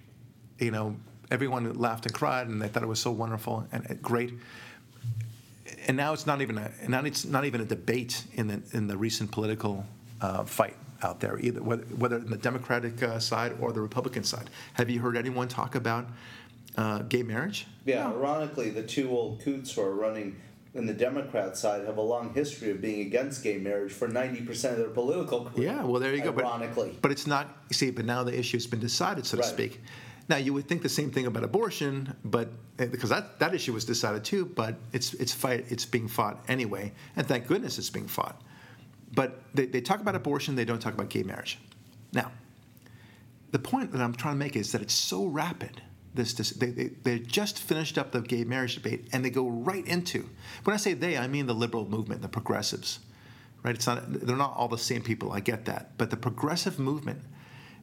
You 0.58 0.70
know, 0.70 0.96
everyone 1.30 1.72
laughed 1.74 2.06
and 2.06 2.14
cried, 2.14 2.48
and 2.48 2.60
they 2.60 2.68
thought 2.68 2.82
it 2.82 2.88
was 2.88 3.00
so 3.00 3.10
wonderful 3.10 3.66
and 3.72 4.00
great. 4.00 4.34
And 5.86 5.96
now 5.96 6.12
it's 6.12 6.26
not 6.26 6.40
even 6.40 6.58
a 6.58 6.70
now 6.88 7.02
it's 7.04 7.24
not 7.24 7.44
even 7.44 7.60
a 7.60 7.64
debate 7.64 8.24
in 8.34 8.46
the 8.46 8.62
in 8.72 8.86
the 8.86 8.96
recent 8.96 9.30
political 9.30 9.84
uh, 10.20 10.44
fight 10.44 10.76
out 11.02 11.20
there 11.20 11.38
either, 11.40 11.62
whether, 11.62 11.82
whether 11.84 12.16
in 12.16 12.30
the 12.30 12.36
Democratic 12.36 13.02
uh, 13.02 13.18
side 13.18 13.56
or 13.60 13.72
the 13.72 13.80
Republican 13.80 14.22
side. 14.24 14.48
Have 14.74 14.88
you 14.88 15.00
heard 15.00 15.16
anyone 15.16 15.48
talk 15.48 15.74
about 15.74 16.06
uh, 16.76 17.00
gay 17.00 17.22
marriage? 17.22 17.66
Yeah, 17.84 18.06
ironically, 18.06 18.70
the 18.70 18.82
two 18.82 19.10
old 19.10 19.40
coots 19.40 19.72
who 19.72 19.82
are 19.82 19.94
running 19.94 20.36
in 20.74 20.86
the 20.86 20.94
Democrat 20.94 21.56
side 21.56 21.84
have 21.84 21.98
a 21.98 22.02
long 22.02 22.32
history 22.32 22.70
of 22.70 22.80
being 22.80 23.00
against 23.00 23.42
gay 23.42 23.58
marriage 23.58 23.92
for 23.92 24.08
90% 24.08 24.48
of 24.70 24.76
their 24.78 24.88
political 24.88 25.44
career. 25.44 25.68
Yeah, 25.68 25.84
well, 25.84 26.00
there 26.00 26.14
you 26.14 26.22
go. 26.22 26.32
But- 26.32 26.44
Ironically. 26.44 26.98
But, 27.02 27.10
it's 27.10 27.26
not, 27.26 27.48
you 27.68 27.74
see, 27.74 27.90
but 27.90 28.04
now 28.04 28.22
the 28.22 28.38
issue 28.38 28.56
has 28.56 28.66
been 28.66 28.80
decided, 28.80 29.26
so 29.26 29.36
to 29.36 29.42
speak. 29.42 29.80
Now, 30.28 30.36
you 30.36 30.52
would 30.52 30.68
think 30.68 30.82
the 30.82 30.88
same 30.88 31.10
thing 31.10 31.26
about 31.26 31.44
abortion, 31.44 32.14
but 32.24 32.48
eh, 32.78 32.86
because 32.86 33.10
that, 33.10 33.38
that 33.38 33.54
issue 33.54 33.72
was 33.72 33.84
decided 33.84 34.24
too, 34.24 34.46
but 34.46 34.76
it's, 34.92 35.14
it's, 35.14 35.32
fight, 35.32 35.66
it's 35.68 35.84
being 35.84 36.08
fought 36.08 36.42
anyway, 36.48 36.92
and 37.16 37.26
thank 37.26 37.46
goodness 37.46 37.78
it's 37.78 37.90
being 37.90 38.08
fought. 38.08 38.40
But 39.14 39.42
they, 39.54 39.66
they 39.66 39.80
talk 39.80 40.00
about 40.00 40.14
abortion, 40.14 40.54
they 40.54 40.64
don't 40.64 40.80
talk 40.80 40.94
about 40.94 41.10
gay 41.10 41.22
marriage. 41.22 41.58
Now, 42.12 42.30
the 43.50 43.58
point 43.58 43.92
that 43.92 44.00
I'm 44.00 44.14
trying 44.14 44.34
to 44.34 44.38
make 44.38 44.56
is 44.56 44.72
that 44.72 44.80
it's 44.80 44.94
so 44.94 45.26
rapid 45.26 45.82
this, 46.14 46.34
this 46.34 46.50
they, 46.50 46.70
they, 46.70 46.88
they 47.02 47.18
just 47.18 47.58
finished 47.58 47.96
up 47.98 48.12
the 48.12 48.20
gay 48.20 48.44
marriage 48.44 48.74
debate 48.74 49.08
and 49.12 49.24
they 49.24 49.30
go 49.30 49.48
right 49.48 49.86
into 49.86 50.28
when 50.64 50.74
i 50.74 50.76
say 50.76 50.92
they 50.92 51.16
i 51.16 51.26
mean 51.26 51.46
the 51.46 51.54
liberal 51.54 51.88
movement 51.88 52.22
the 52.22 52.28
progressives 52.28 53.00
right 53.62 53.74
it's 53.74 53.86
not 53.86 54.02
they're 54.12 54.36
not 54.36 54.54
all 54.56 54.68
the 54.68 54.78
same 54.78 55.02
people 55.02 55.32
i 55.32 55.40
get 55.40 55.64
that 55.64 55.96
but 55.96 56.10
the 56.10 56.16
progressive 56.16 56.78
movement 56.78 57.20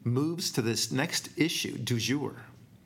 moves 0.03 0.51
to 0.51 0.61
this 0.61 0.91
next 0.91 1.29
issue 1.37 1.77
du 1.77 1.97
jour 1.97 2.35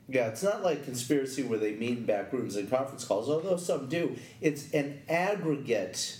Yeah, 0.09 0.27
it's 0.27 0.43
not 0.43 0.63
like 0.63 0.83
conspiracy 0.83 1.43
where 1.43 1.59
they 1.59 1.73
meet 1.75 1.97
in 1.99 2.05
back 2.05 2.33
rooms 2.33 2.55
and 2.55 2.69
conference 2.69 3.05
calls, 3.05 3.29
although 3.29 3.57
some 3.57 3.87
do. 3.87 4.15
It's 4.41 4.71
an 4.73 5.01
aggregate 5.09 6.17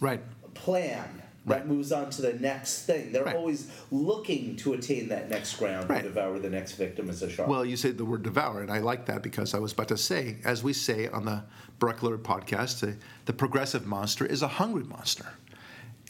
right 0.00 0.20
plan 0.54 1.22
that 1.46 1.60
Right. 1.60 1.66
moves 1.66 1.92
on 1.92 2.10
to 2.10 2.22
the 2.22 2.34
next 2.34 2.82
thing. 2.84 3.10
They're 3.10 3.24
Right. 3.24 3.34
always 3.34 3.68
looking 3.90 4.54
to 4.56 4.74
attain 4.74 5.08
that 5.08 5.30
next 5.30 5.56
ground 5.56 5.88
Right. 5.88 6.02
to 6.02 6.08
devour 6.08 6.38
the 6.38 6.50
next 6.50 6.72
victim 6.72 7.08
as 7.08 7.22
a 7.22 7.30
shark. 7.30 7.48
Well, 7.48 7.64
you 7.64 7.76
said 7.76 7.96
the 7.96 8.04
word 8.04 8.22
devour, 8.22 8.60
and 8.60 8.70
I 8.70 8.78
like 8.80 9.06
that 9.06 9.22
because 9.22 9.54
I 9.54 9.58
was 9.58 9.72
about 9.72 9.88
to 9.88 9.96
say, 9.96 10.36
as 10.44 10.62
we 10.62 10.72
say 10.74 11.08
on 11.08 11.24
the 11.24 11.42
Barak 11.80 12.00
Lurie 12.00 12.18
podcast, 12.18 12.80
the, 12.80 12.96
the 13.24 13.32
progressive 13.32 13.86
monster 13.86 14.26
is 14.26 14.42
a 14.42 14.48
hungry 14.48 14.84
monster. 14.84 15.26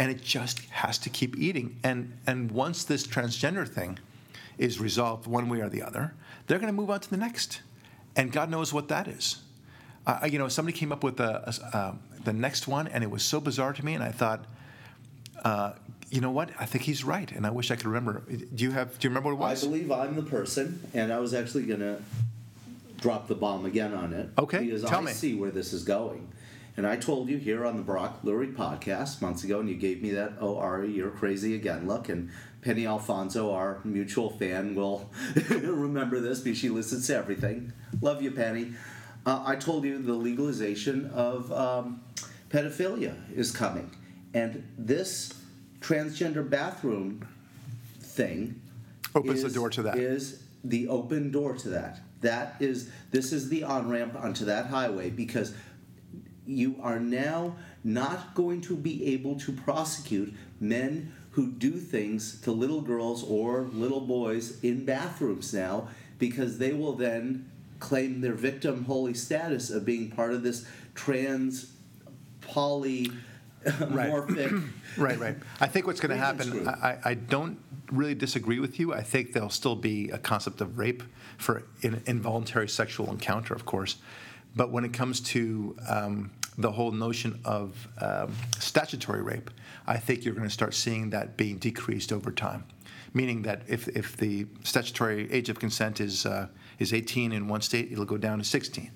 And 0.00 0.10
it 0.10 0.22
just 0.22 0.60
has 0.70 0.98
to 0.98 1.10
keep 1.10 1.36
eating. 1.38 1.76
And, 1.84 2.12
and 2.26 2.50
once 2.50 2.84
this 2.84 3.06
transgender 3.06 3.66
thing 3.68 3.98
is 4.58 4.80
resolved 4.80 5.26
one 5.26 5.48
way 5.48 5.60
or 5.60 5.68
the 5.68 5.82
other, 5.82 6.14
they're 6.46 6.58
going 6.58 6.72
to 6.72 6.76
move 6.76 6.90
on 6.90 7.00
to 7.00 7.10
the 7.10 7.16
next. 7.16 7.60
And 8.16 8.32
God 8.32 8.50
knows 8.50 8.72
what 8.72 8.88
that 8.88 9.06
is. 9.08 9.38
Uh, 10.06 10.26
you 10.30 10.38
know, 10.38 10.48
somebody 10.48 10.76
came 10.76 10.90
up 10.90 11.04
with 11.04 11.20
a, 11.20 11.54
a, 11.72 11.76
uh, 11.76 11.94
the 12.24 12.32
next 12.32 12.66
one, 12.66 12.88
and 12.88 13.04
it 13.04 13.10
was 13.10 13.22
so 13.22 13.40
bizarre 13.40 13.72
to 13.72 13.84
me, 13.84 13.94
and 13.94 14.02
I 14.02 14.10
thought, 14.10 14.44
uh, 15.44 15.72
you 16.10 16.20
know 16.20 16.30
what? 16.30 16.50
I 16.58 16.64
think 16.64 16.84
he's 16.84 17.04
right, 17.04 17.30
and 17.30 17.46
I 17.46 17.50
wish 17.50 17.70
I 17.70 17.76
could 17.76 17.86
remember. 17.86 18.22
Do 18.54 18.64
you 18.64 18.70
have? 18.70 18.98
Do 18.98 19.06
you 19.06 19.10
remember 19.10 19.34
what 19.34 19.48
it 19.48 19.50
was? 19.50 19.64
I 19.64 19.66
believe 19.66 19.92
I'm 19.92 20.16
the 20.16 20.22
person, 20.22 20.80
and 20.94 21.12
I 21.12 21.18
was 21.18 21.34
actually 21.34 21.64
going 21.64 21.80
to 21.80 22.02
drop 22.98 23.28
the 23.28 23.34
bomb 23.34 23.66
again 23.66 23.92
on 23.94 24.12
it. 24.12 24.30
Okay, 24.38 24.64
Because 24.64 24.82
tell 24.84 25.00
I 25.00 25.02
me. 25.02 25.12
see 25.12 25.34
where 25.34 25.50
this 25.50 25.72
is 25.72 25.84
going. 25.84 26.26
And 26.76 26.86
I 26.86 26.96
told 26.96 27.28
you 27.28 27.38
here 27.38 27.66
on 27.66 27.76
the 27.76 27.82
Barak 27.82 28.22
Lurie 28.22 28.54
podcast 28.54 29.20
months 29.20 29.44
ago, 29.44 29.60
and 29.60 29.68
you 29.68 29.74
gave 29.74 30.00
me 30.00 30.10
that, 30.12 30.34
oh, 30.40 30.58
Ari, 30.58 30.92
you're 30.92 31.10
crazy 31.10 31.54
again 31.54 31.86
look. 31.88 32.08
And 32.08 32.30
Penny 32.60 32.86
Alfonso, 32.86 33.52
our 33.52 33.80
mutual 33.84 34.30
fan, 34.30 34.74
will 34.74 35.10
remember 35.50 36.20
this 36.20 36.40
because 36.40 36.58
she 36.58 36.68
listens 36.68 37.06
to 37.06 37.16
everything. 37.16 37.72
Love 38.00 38.22
you, 38.22 38.30
Penny. 38.30 38.74
Uh, 39.24 39.42
I 39.46 39.56
told 39.56 39.84
you 39.84 39.98
the 40.02 40.14
legalization 40.14 41.10
of 41.14 41.52
um, 41.52 42.00
pedophilia 42.50 43.14
is 43.34 43.50
coming. 43.50 43.94
And 44.34 44.66
this 44.76 45.32
transgender 45.80 46.48
bathroom 46.48 47.26
thing 48.00 48.60
Opens 49.14 49.42
the 49.42 49.50
door 49.50 49.70
to 49.70 49.82
that. 49.82 49.96
Is 49.96 50.42
the 50.64 50.88
open 50.88 51.30
door 51.30 51.54
to 51.54 51.68
that. 51.70 52.00
That 52.20 52.56
is 52.60 52.90
this 53.10 53.32
is 53.32 53.48
the 53.48 53.64
on 53.64 53.88
ramp 53.88 54.16
onto 54.16 54.44
that 54.46 54.66
highway 54.66 55.10
because 55.10 55.54
you 56.46 56.76
are 56.82 56.98
now 56.98 57.56
not 57.84 58.34
going 58.34 58.60
to 58.62 58.74
be 58.76 59.06
able 59.14 59.38
to 59.40 59.52
prosecute 59.52 60.34
men 60.60 61.12
who 61.38 61.46
do 61.46 61.70
things 61.70 62.40
to 62.40 62.50
little 62.50 62.80
girls 62.80 63.22
or 63.22 63.60
little 63.72 64.00
boys 64.00 64.58
in 64.64 64.84
bathrooms 64.84 65.54
now 65.54 65.86
because 66.18 66.58
they 66.58 66.72
will 66.72 66.94
then 66.94 67.48
claim 67.78 68.20
their 68.20 68.32
victim 68.32 68.84
holy 68.86 69.14
status 69.14 69.70
of 69.70 69.84
being 69.84 70.10
part 70.10 70.32
of 70.32 70.42
this 70.42 70.66
trans 70.96 71.74
polymorphic 72.40 73.12
Right, 73.64 74.58
right. 74.98 75.20
right. 75.20 75.36
I 75.60 75.68
think 75.68 75.86
what's 75.86 76.00
going 76.00 76.10
to 76.10 76.16
happen. 76.16 76.66
I, 76.66 76.98
I 77.04 77.14
don't 77.14 77.60
really 77.92 78.16
disagree 78.16 78.58
with 78.58 78.80
you. 78.80 78.92
I 78.92 79.04
think 79.04 79.32
there'll 79.32 79.48
still 79.48 79.76
be 79.76 80.10
a 80.10 80.18
concept 80.18 80.60
of 80.60 80.76
rape 80.76 81.04
for 81.36 81.62
in, 81.82 82.02
involuntary 82.06 82.68
sexual 82.68 83.12
encounter, 83.12 83.54
of 83.54 83.64
course. 83.64 83.98
But 84.56 84.72
when 84.72 84.84
it 84.84 84.92
comes 84.92 85.20
to 85.20 85.76
um, 85.88 86.32
the 86.58 86.72
whole 86.72 86.90
notion 86.90 87.40
of 87.44 87.88
um, 88.00 88.34
statutory 88.58 89.22
rape, 89.22 89.50
I 89.86 89.96
think 89.96 90.24
you're 90.24 90.34
going 90.34 90.46
to 90.48 90.52
start 90.52 90.74
seeing 90.74 91.10
that 91.10 91.36
being 91.36 91.56
decreased 91.58 92.12
over 92.12 92.32
time. 92.32 92.64
Meaning 93.14 93.42
that 93.42 93.62
if, 93.68 93.88
if 93.88 94.16
the 94.16 94.46
statutory 94.64 95.32
age 95.32 95.48
of 95.48 95.58
consent 95.58 96.00
is, 96.00 96.26
uh, 96.26 96.48
is 96.78 96.92
18 96.92 97.32
in 97.32 97.48
one 97.48 97.62
state, 97.62 97.90
it'll 97.90 98.04
go 98.04 98.18
down 98.18 98.38
to 98.38 98.44
16. 98.44 98.90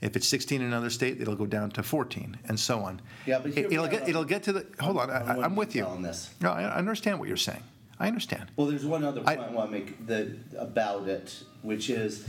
If 0.00 0.14
it's 0.16 0.28
16 0.28 0.60
in 0.62 0.66
another 0.66 0.90
state, 0.90 1.20
it'll 1.20 1.34
go 1.36 1.44
down 1.44 1.70
to 1.72 1.82
14, 1.82 2.38
and 2.44 2.58
so 2.58 2.80
on. 2.80 3.02
Yeah, 3.26 3.40
but 3.40 3.50
It- 3.50 3.68
me 3.68 3.74
it'll 3.74 3.88
get 3.88 4.08
it'll 4.08 4.24
get 4.24 4.44
to 4.44 4.52
the. 4.52 4.66
Hold 4.80 4.96
on, 4.98 5.10
I, 5.10 5.42
I'm 5.42 5.56
with 5.56 5.74
you. 5.74 5.84
on 5.84 6.02
this. 6.02 6.30
No, 6.40 6.52
I 6.52 6.62
I 6.62 6.76
understand 6.76 7.18
what 7.18 7.26
you're 7.26 7.36
saying. 7.36 7.64
I 7.98 8.06
understand. 8.06 8.52
Well, 8.56 8.68
there's 8.68 8.86
one 8.86 9.02
other 9.02 9.22
I- 9.26 9.34
point 9.34 9.50
I, 9.50 9.52
want 9.52 9.72
to 9.72 9.78
make 9.78 10.06
the, 10.06 10.36
about 10.56 11.08
it, 11.08 11.42
which 11.62 11.90
is 11.90 12.28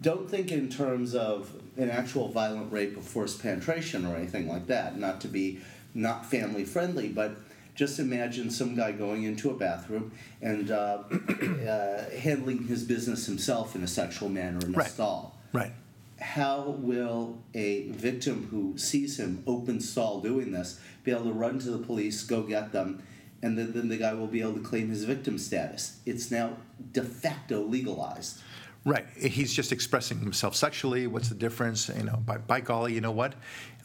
don't 0.00 0.30
think 0.30 0.52
in 0.52 0.68
terms 0.68 1.16
of 1.16 1.52
an 1.80 1.90
actual 1.90 2.28
violent 2.28 2.72
rape 2.72 2.96
or 2.96 3.00
forced 3.00 3.40
penetration 3.42 4.04
or 4.06 4.14
anything 4.16 4.48
like 4.48 4.66
that, 4.66 4.98
not 4.98 5.20
to 5.22 5.28
be 5.28 5.60
not 5.94 6.26
family 6.26 6.64
friendly, 6.64 7.08
but 7.08 7.36
just 7.74 7.98
imagine 7.98 8.50
some 8.50 8.74
guy 8.76 8.92
going 8.92 9.24
into 9.24 9.50
a 9.50 9.54
bathroom 9.54 10.12
and 10.42 10.70
uh, 10.70 10.98
uh, 11.68 12.04
handling 12.18 12.64
his 12.66 12.84
business 12.84 13.26
himself 13.26 13.74
in 13.74 13.82
a 13.82 13.86
sexual 13.88 14.28
manner 14.28 14.58
in 14.64 14.74
a 14.74 14.78
Right. 14.78 14.90
stall. 14.90 15.38
Right. 15.52 15.72
How 16.20 16.76
will 16.78 17.38
a 17.54 17.88
victim 17.88 18.48
who 18.50 18.76
sees 18.76 19.18
him 19.18 19.42
open 19.46 19.80
stall 19.80 20.20
doing 20.20 20.52
this 20.52 20.78
be 21.02 21.10
able 21.12 21.24
to 21.24 21.32
run 21.32 21.58
to 21.60 21.70
the 21.70 21.78
police, 21.78 22.22
go 22.24 22.42
get 22.42 22.72
them, 22.72 23.02
and 23.42 23.56
then, 23.56 23.72
then 23.72 23.88
the 23.88 23.96
guy 23.96 24.12
will 24.12 24.26
be 24.26 24.42
able 24.42 24.52
to 24.54 24.60
claim 24.60 24.90
his 24.90 25.04
victim 25.04 25.38
status? 25.38 25.98
It's 26.04 26.30
now 26.30 26.58
de 26.92 27.02
facto 27.02 27.62
legalized. 27.64 28.40
Right. 28.84 29.06
He's 29.16 29.52
just 29.52 29.72
expressing 29.72 30.20
himself 30.20 30.54
sexually. 30.54 31.06
What's 31.06 31.28
the 31.28 31.34
difference? 31.34 31.88
You 31.88 32.04
know, 32.04 32.16
by, 32.24 32.38
by 32.38 32.60
golly, 32.60 32.94
you 32.94 33.00
know 33.00 33.10
what? 33.10 33.34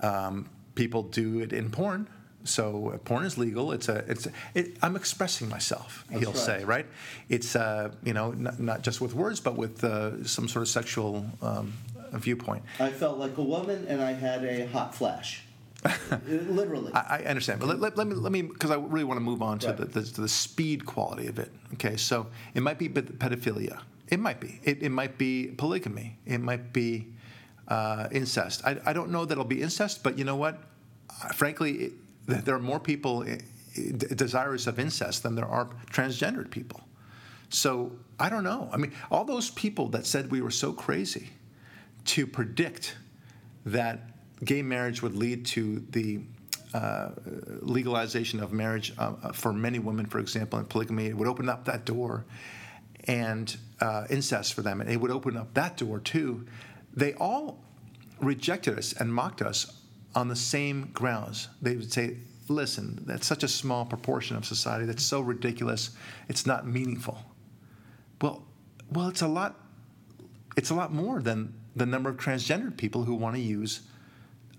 Um, 0.02 0.50
people 0.76 1.04
do 1.04 1.40
it 1.40 1.52
in 1.52 1.70
porn. 1.70 2.08
So 2.46 2.92
uh, 2.94 2.98
porn 3.00 3.26
is 3.26 3.38
legal. 3.38 3.72
It's 3.72 3.90
a. 3.90 4.06
It's. 4.08 4.28
A, 4.28 4.32
it, 4.54 4.78
I'm 4.82 4.96
expressing 4.96 5.50
myself. 5.50 6.06
That's 6.10 6.22
he'll 6.22 6.32
right. 6.32 6.40
say, 6.40 6.64
right? 6.64 6.86
It's. 7.28 7.56
Uh, 7.56 7.92
you 8.04 8.14
know, 8.14 8.32
not, 8.32 8.60
not 8.60 8.82
just 8.84 9.02
with 9.02 9.16
words, 9.16 9.40
but 9.40 9.58
with 9.58 9.84
uh, 9.84 10.24
some 10.24 10.48
sort 10.48 10.62
of 10.62 10.70
sexual 10.70 11.26
um, 11.42 11.74
viewpoint. 12.14 12.64
I 12.80 12.92
felt 12.92 13.18
like 13.18 13.38
a 13.38 13.44
woman 13.44 13.88
and 13.88 14.02
I 14.02 14.14
had 14.14 14.46
a 14.46 14.68
hot 14.68 14.94
flash. 14.94 15.44
Literally. 16.28 16.92
I, 16.94 17.18
I 17.20 17.24
understand, 17.26 17.60
but 17.60 17.68
let, 17.68 17.80
let, 17.80 17.98
let 17.98 18.08
me 18.08 18.16
let 18.16 18.32
me 18.32 18.42
because 18.44 18.72
I 18.72 18.76
really 18.76 19.04
want 19.04 19.18
to 19.18 19.24
move 19.24 19.42
on 19.42 19.60
to 19.60 19.68
Right. 19.68 19.78
the, 19.78 19.86
the 19.86 20.04
to 20.04 20.22
the 20.22 20.30
speed 20.30 20.86
quality 20.86 21.28
of 21.28 21.38
it. 21.40 21.52
Okay, 21.74 21.96
so 21.98 22.28
it 22.54 22.62
might 22.62 22.80
be 22.80 22.90
pedophilia. 22.90 23.82
It 24.10 24.20
might 24.20 24.40
be. 24.40 24.60
It, 24.64 24.84
it 24.84 24.90
might 24.90 25.18
be 25.18 25.48
polygamy. 25.58 26.18
It 26.26 26.40
might 26.40 26.74
be 26.74 27.08
uh, 27.68 28.08
incest. 28.12 28.62
I, 28.66 28.78
I 28.86 28.94
don't 28.94 29.10
know 29.10 29.26
that 29.26 29.32
it'll 29.34 29.46
be 29.46 29.62
incest, 29.62 30.04
but 30.04 30.18
you 30.18 30.24
know 30.24 30.36
what? 30.36 30.62
Uh, 31.10 31.30
Frankly, 31.30 31.72
it, 31.74 31.94
there 32.28 32.56
are 32.56 32.60
more 32.60 32.80
people 32.80 33.24
eh, 33.24 33.38
desirous 34.16 34.68
of 34.68 34.80
incest 34.80 35.24
than 35.24 35.36
there 35.36 35.48
are 35.48 35.70
transgendered 35.92 36.52
people. 36.52 36.82
So 37.50 37.92
I 38.20 38.30
don't 38.30 38.44
know. 38.44 38.70
I 38.72 38.78
mean, 38.78 38.94
all 39.12 39.26
those 39.26 39.50
people 39.50 39.90
that 39.90 40.06
said 40.06 40.32
we 40.32 40.42
were 40.42 40.52
so 40.52 40.74
crazy 40.74 41.30
to 42.06 42.28
predict 42.28 42.96
that 43.66 44.10
gay 44.44 44.62
marriage 44.62 45.02
would 45.02 45.16
lead 45.16 45.46
to 45.48 45.84
the 45.90 46.20
uh, 46.74 47.12
legalization 47.62 48.42
of 48.42 48.52
marriage 48.52 48.94
uh, 48.98 49.32
for 49.32 49.54
many 49.54 49.80
women, 49.80 50.06
for 50.06 50.20
example, 50.20 50.60
and 50.60 50.70
polygamy, 50.70 51.08
it 51.08 51.16
would 51.16 51.28
open 51.28 51.48
up 51.48 51.66
that 51.66 51.86
door, 51.86 52.26
and 53.06 53.56
uh, 53.82 54.06
incest 54.10 54.54
for 54.54 54.62
them, 54.62 54.82
and 54.82 54.90
it 54.90 54.98
would 55.02 55.12
open 55.12 55.36
up 55.38 55.54
that 55.54 55.78
door 55.78 56.00
too. 56.00 56.46
They 56.96 57.14
all 57.16 57.64
rejected 58.22 58.78
us 58.78 58.94
and 58.94 59.14
mocked 59.14 59.42
us 59.42 59.82
on 60.16 60.28
the 60.30 60.36
same 60.36 60.92
grounds. 60.94 61.50
They 61.62 61.76
would 61.76 61.92
say, 61.92 62.18
listen, 62.48 63.04
that's 63.06 63.28
such 63.28 63.44
a 63.44 63.48
small 63.48 63.86
proportion 63.86 64.38
of 64.38 64.46
society, 64.46 64.86
that's 64.86 65.04
so 65.04 65.20
ridiculous, 65.20 65.90
it's 66.30 66.46
not 66.46 66.66
meaningful. 66.66 67.18
Well, 68.22 68.44
well, 68.90 69.10
it's 69.10 69.22
a 69.22 69.28
lot. 69.28 69.60
It's 70.56 70.70
a 70.70 70.76
lot 70.76 70.94
more 70.94 71.22
than 71.22 71.54
the 71.76 71.86
number 71.86 72.10
of 72.10 72.16
transgendered 72.18 72.78
people 72.78 73.04
who 73.04 73.16
want 73.16 73.36
to 73.36 73.42
use 73.42 73.82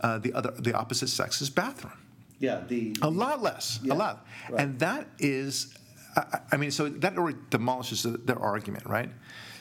uh, 0.02 0.18
the 0.18 0.34
other, 0.34 0.50
the 0.58 0.74
opposite 0.74 1.08
sex's 1.08 1.48
bathroom. 1.48 1.94
yeah, 2.38 2.60
the. 2.68 2.94
A 3.00 3.08
lot 3.08 3.40
less, 3.40 3.78
Yeah, 3.82 3.94
a 3.94 3.96
lot, 3.96 4.26
right. 4.50 4.60
and 4.60 4.78
that 4.80 5.06
is, 5.18 5.74
I, 6.16 6.40
I 6.52 6.56
mean, 6.56 6.70
so 6.70 6.88
that 6.88 7.16
already 7.16 7.38
demolishes 7.50 8.02
the- 8.02 8.18
their 8.18 8.38
argument, 8.38 8.86
right? 8.86 9.10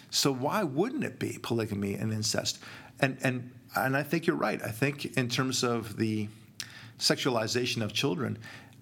So 0.09 0.33
why 0.33 0.63
wouldn't 0.63 1.03
it 1.03 1.19
be 1.19 1.37
polygamy 1.41 1.95
and 1.95 2.13
incest? 2.13 2.59
And 2.99 3.17
and 3.21 3.51
and 3.75 3.97
I 3.97 4.03
think 4.03 4.25
you're 4.27 4.37
right. 4.37 4.61
I 4.63 4.69
think 4.71 5.17
in 5.17 5.27
terms 5.27 5.63
of 5.63 5.97
the 5.97 6.29
sexualization 6.97 7.81
of 7.81 7.91
children, 7.91 8.37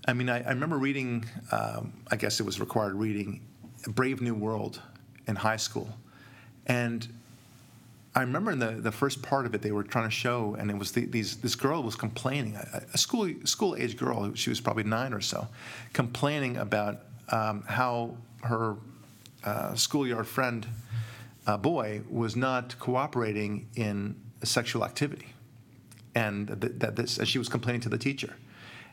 I 0.07 0.13
mean, 0.13 0.29
I, 0.29 0.43
I 0.43 0.49
remember 0.49 0.77
reading, 0.77 1.25
um, 1.51 1.93
I 2.11 2.15
guess 2.15 2.39
it 2.39 2.43
was 2.43 2.59
required 2.59 2.93
reading, 2.93 3.41
Brave 3.87 4.21
New 4.21 4.35
World 4.35 4.79
in 5.27 5.35
high 5.35 5.57
school, 5.57 5.89
and 6.67 7.07
I 8.15 8.21
remember 8.21 8.51
in 8.51 8.59
the, 8.59 8.71
the 8.71 8.91
first 8.91 9.23
part 9.23 9.47
of 9.47 9.55
it, 9.55 9.63
they 9.63 9.71
were 9.71 9.83
trying 9.83 10.05
to 10.07 10.11
show, 10.11 10.55
and 10.59 10.69
it 10.69 10.77
was 10.77 10.91
the, 10.91 11.05
these 11.05 11.37
this 11.37 11.55
girl 11.55 11.81
was 11.81 11.95
complaining, 11.95 12.55
a, 12.55 12.83
a 12.93 12.97
school 12.97 13.27
school 13.45 13.75
age 13.75 13.97
girl, 13.97 14.31
she 14.35 14.51
was 14.51 14.61
probably 14.61 14.83
nine 14.83 15.13
or 15.13 15.21
so, 15.21 15.47
complaining 15.93 16.57
about 16.57 16.99
um, 17.33 17.63
how 17.67 18.15
her 18.43 18.75
uh, 19.43 19.73
schoolyard 19.73 20.27
friend 20.27 20.67
uh, 21.47 21.57
boy 21.57 22.01
was 22.09 22.35
not 22.35 22.77
cooperating 22.79 23.67
in 23.75 24.15
sexual 24.43 24.85
activity, 24.85 25.33
and 26.13 26.47
th- 26.61 26.73
that 26.77 26.95
this, 26.95 27.17
and 27.17 27.27
she 27.27 27.39
was 27.39 27.49
complaining 27.49 27.81
to 27.81 27.89
the 27.89 27.97
teacher, 27.97 28.35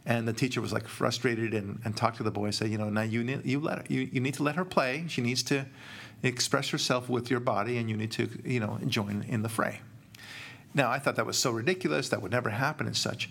and 0.07 0.27
the 0.27 0.33
teacher 0.33 0.61
was 0.63 0.73
like 0.73 0.89
frustrated 0.89 1.53
and, 1.53 1.81
and 1.85 1.97
talked 1.97 2.17
to 2.17 2.23
the 2.23 2.31
boy 2.31 2.47
and 2.47 2.55
said, 2.55 2.71
you 2.71 2.79
know, 2.79 2.89
now 2.89 3.03
you 3.03 3.23
need 3.23 3.45
you 3.45 3.61
let 3.61 3.79
her, 3.79 3.85
you, 3.89 4.09
you 4.11 4.21
need 4.21 4.35
to 4.35 4.43
let 4.43 4.57
her 4.57 4.65
play. 4.65 5.05
She 5.07 5.21
needs 5.21 5.43
to 5.45 5.67
express 6.23 6.71
herself 6.71 7.11
with 7.11 7.31
your 7.31 7.41
body, 7.41 7.77
and 7.77 7.91
you 7.91 7.97
need 7.97 8.13
to 8.13 8.29
you 8.43 8.59
know 8.59 8.79
join 8.87 9.23
in 9.29 9.43
the 9.43 9.51
fray. 9.51 9.81
Now 10.73 10.91
I 10.91 10.99
thought 10.99 11.17
that 11.17 11.27
was 11.27 11.37
so 11.37 11.51
ridiculous 11.51 12.09
that 12.09 12.23
would 12.23 12.33
never 12.33 12.49
happen 12.49 12.87
and 12.87 12.97
such, 12.97 13.29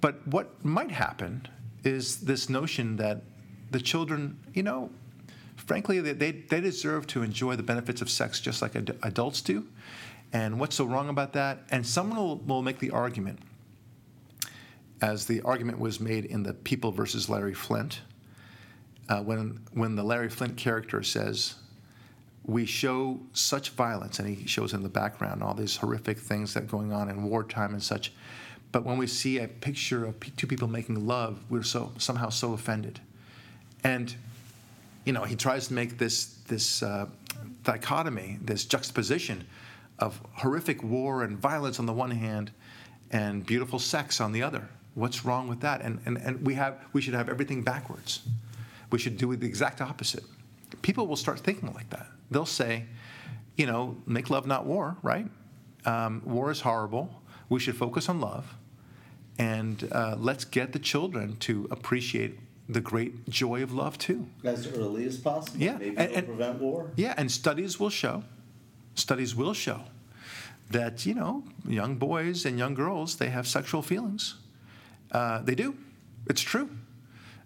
but 0.00 0.26
what 0.26 0.64
might 0.64 0.92
happen 0.92 1.46
is 1.84 2.20
this 2.20 2.48
notion 2.48 2.96
that 2.96 3.22
the 3.70 3.80
children, 3.80 4.38
you 4.54 4.62
know, 4.62 4.90
frankly, 5.56 6.00
they, 6.00 6.12
they, 6.12 6.32
they 6.32 6.60
deserve 6.60 7.06
to 7.08 7.22
enjoy 7.22 7.56
the 7.56 7.62
benefits 7.62 8.00
of 8.02 8.10
sex 8.10 8.40
just 8.40 8.62
like 8.62 8.76
ad- 8.76 8.96
adults 9.02 9.40
do. 9.40 9.66
And 10.32 10.60
what's 10.60 10.76
so 10.76 10.84
wrong 10.84 11.08
about 11.08 11.32
that? 11.32 11.64
And 11.70 11.86
someone 11.86 12.18
will, 12.18 12.36
will 12.36 12.62
make 12.62 12.78
the 12.78 12.90
argument, 12.90 13.40
as 15.02 15.26
the 15.26 15.40
argument 15.42 15.78
was 15.78 16.00
made 16.00 16.24
in 16.24 16.42
the 16.42 16.54
People 16.54 16.92
versus 16.92 17.28
Larry 17.28 17.54
Flynt, 17.54 18.00
uh, 19.08 19.22
when, 19.22 19.60
when 19.72 19.96
the 19.96 20.04
Larry 20.04 20.28
Flynt 20.28 20.56
character 20.56 21.02
says, 21.02 21.56
we 22.44 22.64
show 22.64 23.20
such 23.32 23.70
violence, 23.70 24.18
and 24.18 24.28
he 24.28 24.46
shows 24.46 24.72
in 24.72 24.82
the 24.82 24.88
background 24.88 25.42
all 25.42 25.54
these 25.54 25.76
horrific 25.76 26.18
things 26.18 26.54
that 26.54 26.64
are 26.64 26.66
going 26.66 26.92
on 26.92 27.08
in 27.08 27.24
wartime 27.24 27.72
and 27.72 27.82
such. 27.82 28.12
But 28.72 28.84
when 28.84 28.98
we 28.98 29.06
see 29.06 29.38
a 29.38 29.48
picture 29.48 30.04
of 30.04 30.14
two 30.36 30.46
people 30.46 30.68
making 30.68 31.06
love, 31.06 31.44
we're 31.50 31.62
so 31.62 31.92
somehow 31.98 32.28
so 32.28 32.52
offended. 32.52 33.00
And 33.84 34.14
you 35.04 35.12
know, 35.12 35.24
he 35.24 35.36
tries 35.36 35.68
to 35.68 35.74
make 35.74 35.98
this 35.98 36.26
this 36.48 36.82
uh, 36.82 37.06
dichotomy, 37.64 38.38
this 38.42 38.64
juxtaposition 38.64 39.46
of 39.98 40.20
horrific 40.34 40.82
war 40.82 41.22
and 41.22 41.38
violence 41.38 41.78
on 41.78 41.86
the 41.86 41.92
one 41.92 42.10
hand, 42.10 42.50
and 43.10 43.44
beautiful 43.44 43.78
sex 43.78 44.20
on 44.20 44.32
the 44.32 44.42
other. 44.42 44.68
What's 44.94 45.24
wrong 45.24 45.48
with 45.48 45.60
that? 45.60 45.82
And 45.82 46.00
and, 46.04 46.16
and 46.18 46.46
we 46.46 46.54
have 46.54 46.78
we 46.92 47.00
should 47.00 47.14
have 47.14 47.28
everything 47.28 47.62
backwards. 47.62 48.20
We 48.90 48.98
should 48.98 49.16
do 49.16 49.34
the 49.36 49.46
exact 49.46 49.80
opposite. 49.80 50.24
People 50.82 51.06
will 51.06 51.16
start 51.16 51.40
thinking 51.40 51.72
like 51.74 51.90
that. 51.90 52.06
They'll 52.30 52.46
say, 52.46 52.84
you 53.56 53.66
know, 53.66 53.96
make 54.06 54.30
love, 54.30 54.46
not 54.46 54.66
war, 54.66 54.96
right? 55.02 55.26
Um, 55.84 56.22
war 56.24 56.50
is 56.50 56.60
horrible. 56.60 57.22
We 57.48 57.60
should 57.60 57.76
focus 57.76 58.08
on 58.08 58.20
love, 58.20 58.54
and 59.38 59.88
uh, 59.90 60.16
let's 60.18 60.44
get 60.44 60.72
the 60.72 60.78
children 60.78 61.36
to 61.40 61.66
appreciate 61.70 62.38
the 62.72 62.80
great 62.80 63.28
joy 63.28 63.62
of 63.62 63.72
love 63.72 63.98
too. 63.98 64.26
As 64.44 64.66
early 64.68 65.04
as 65.06 65.18
possible. 65.18 65.58
Yeah, 65.60 65.76
Maybe 65.78 65.96
and- 65.96 66.12
and- 66.12 66.26
prevent 66.26 66.60
war. 66.60 66.90
Yeah, 66.96 67.14
and 67.16 67.30
studies 67.30 67.78
will 67.80 67.90
show, 67.90 68.22
studies 68.94 69.34
will 69.34 69.54
show 69.54 69.80
that 70.70 71.04
you 71.04 71.14
know 71.14 71.42
young 71.66 71.96
boys 71.96 72.46
and 72.46 72.58
young 72.58 72.74
girls 72.74 73.16
they 73.16 73.28
have 73.30 73.46
sexual 73.46 73.82
feelings. 73.82 74.36
Uh, 75.10 75.42
they 75.42 75.54
do. 75.54 75.74
It's 76.28 76.40
true. 76.42 76.70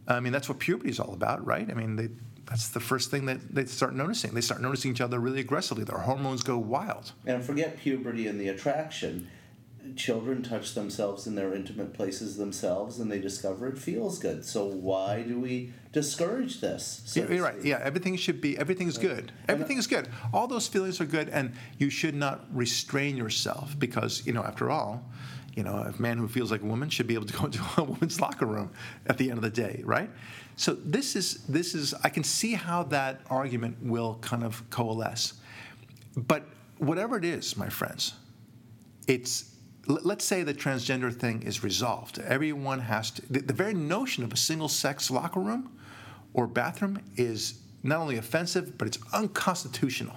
I 0.06 0.20
mean 0.20 0.32
that's 0.32 0.48
what 0.48 0.58
puberty 0.58 0.90
is 0.90 1.00
all 1.00 1.14
about, 1.14 1.44
right? 1.46 1.68
I 1.70 1.74
mean 1.74 1.96
they, 1.96 2.08
that's 2.44 2.68
the 2.68 2.80
first 2.80 3.10
thing 3.10 3.24
that 3.26 3.54
they 3.54 3.64
start 3.64 3.94
noticing. 3.94 4.34
They 4.34 4.42
start 4.42 4.60
noticing 4.60 4.90
each 4.90 5.00
other 5.00 5.18
really 5.18 5.40
aggressively. 5.40 5.84
Their 5.84 5.98
hormones 5.98 6.42
go 6.42 6.58
wild. 6.58 7.12
And 7.24 7.42
forget 7.42 7.78
puberty 7.78 8.26
and 8.26 8.38
the 8.38 8.48
attraction. 8.48 9.28
Children 9.96 10.42
touch 10.42 10.74
themselves 10.74 11.26
in 11.26 11.34
their 11.34 11.54
intimate 11.54 11.94
places 11.94 12.36
themselves 12.36 12.98
and 12.98 13.10
they 13.10 13.18
discover 13.18 13.68
it 13.68 13.78
feels 13.78 14.18
good. 14.18 14.44
So 14.44 14.64
why 14.64 15.22
do 15.22 15.38
we 15.38 15.72
discourage 15.92 16.60
this? 16.60 17.02
so 17.04 17.20
Yeah, 17.20 17.30
you're 17.30 17.44
right. 17.44 17.62
Yeah, 17.62 17.80
everything 17.82 18.16
should 18.16 18.40
be. 18.40 18.58
Everything's 18.58 18.98
good. 18.98 19.32
Everything 19.48 19.78
is 19.78 19.86
good. 19.86 20.08
All 20.32 20.46
those 20.46 20.66
feelings 20.66 21.00
are 21.00 21.06
good, 21.06 21.28
and 21.28 21.52
you 21.78 21.90
should 21.90 22.14
not 22.14 22.44
restrain 22.52 23.16
yourself 23.16 23.78
because 23.78 24.26
you 24.26 24.32
know, 24.32 24.42
after 24.42 24.70
all, 24.70 25.04
you 25.54 25.62
know, 25.62 25.76
a 25.76 26.00
man 26.00 26.18
who 26.18 26.28
feels 26.28 26.50
like 26.50 26.62
a 26.62 26.66
woman 26.66 26.88
should 26.88 27.06
be 27.06 27.14
able 27.14 27.26
to 27.26 27.32
go 27.38 27.44
into 27.46 27.60
a 27.76 27.84
woman's 27.84 28.20
locker 28.20 28.46
room 28.46 28.70
at 29.06 29.18
the 29.18 29.30
end 29.30 29.38
of 29.38 29.42
the 29.42 29.50
day, 29.50 29.82
right? 29.84 30.10
So 30.56 30.74
this 30.74 31.16
is 31.16 31.44
this 31.46 31.74
is. 31.74 31.94
I 32.02 32.08
can 32.08 32.24
see 32.24 32.52
how 32.52 32.84
that 32.84 33.20
argument 33.30 33.76
will 33.82 34.18
kind 34.20 34.44
of 34.44 34.68
coalesce, 34.70 35.34
but 36.16 36.44
whatever 36.78 37.16
it 37.16 37.24
is, 37.24 37.56
my 37.56 37.68
friends, 37.68 38.14
it's 39.06 39.53
let's 39.86 40.24
say 40.24 40.42
the 40.42 40.54
transgender 40.54 41.14
thing 41.14 41.42
is 41.42 41.62
resolved. 41.62 42.18
Everyone 42.18 42.80
has 42.80 43.10
to. 43.12 43.32
The, 43.32 43.40
the 43.40 43.52
very 43.52 43.74
notion 43.74 44.24
of 44.24 44.32
a 44.32 44.36
single 44.36 44.68
sex 44.68 45.10
locker 45.10 45.40
room 45.40 45.70
or 46.32 46.46
bathroom 46.46 47.00
is 47.16 47.60
not 47.82 48.00
only 48.00 48.16
offensive, 48.16 48.76
but 48.78 48.88
it's 48.88 48.98
unconstitutional. 49.12 50.16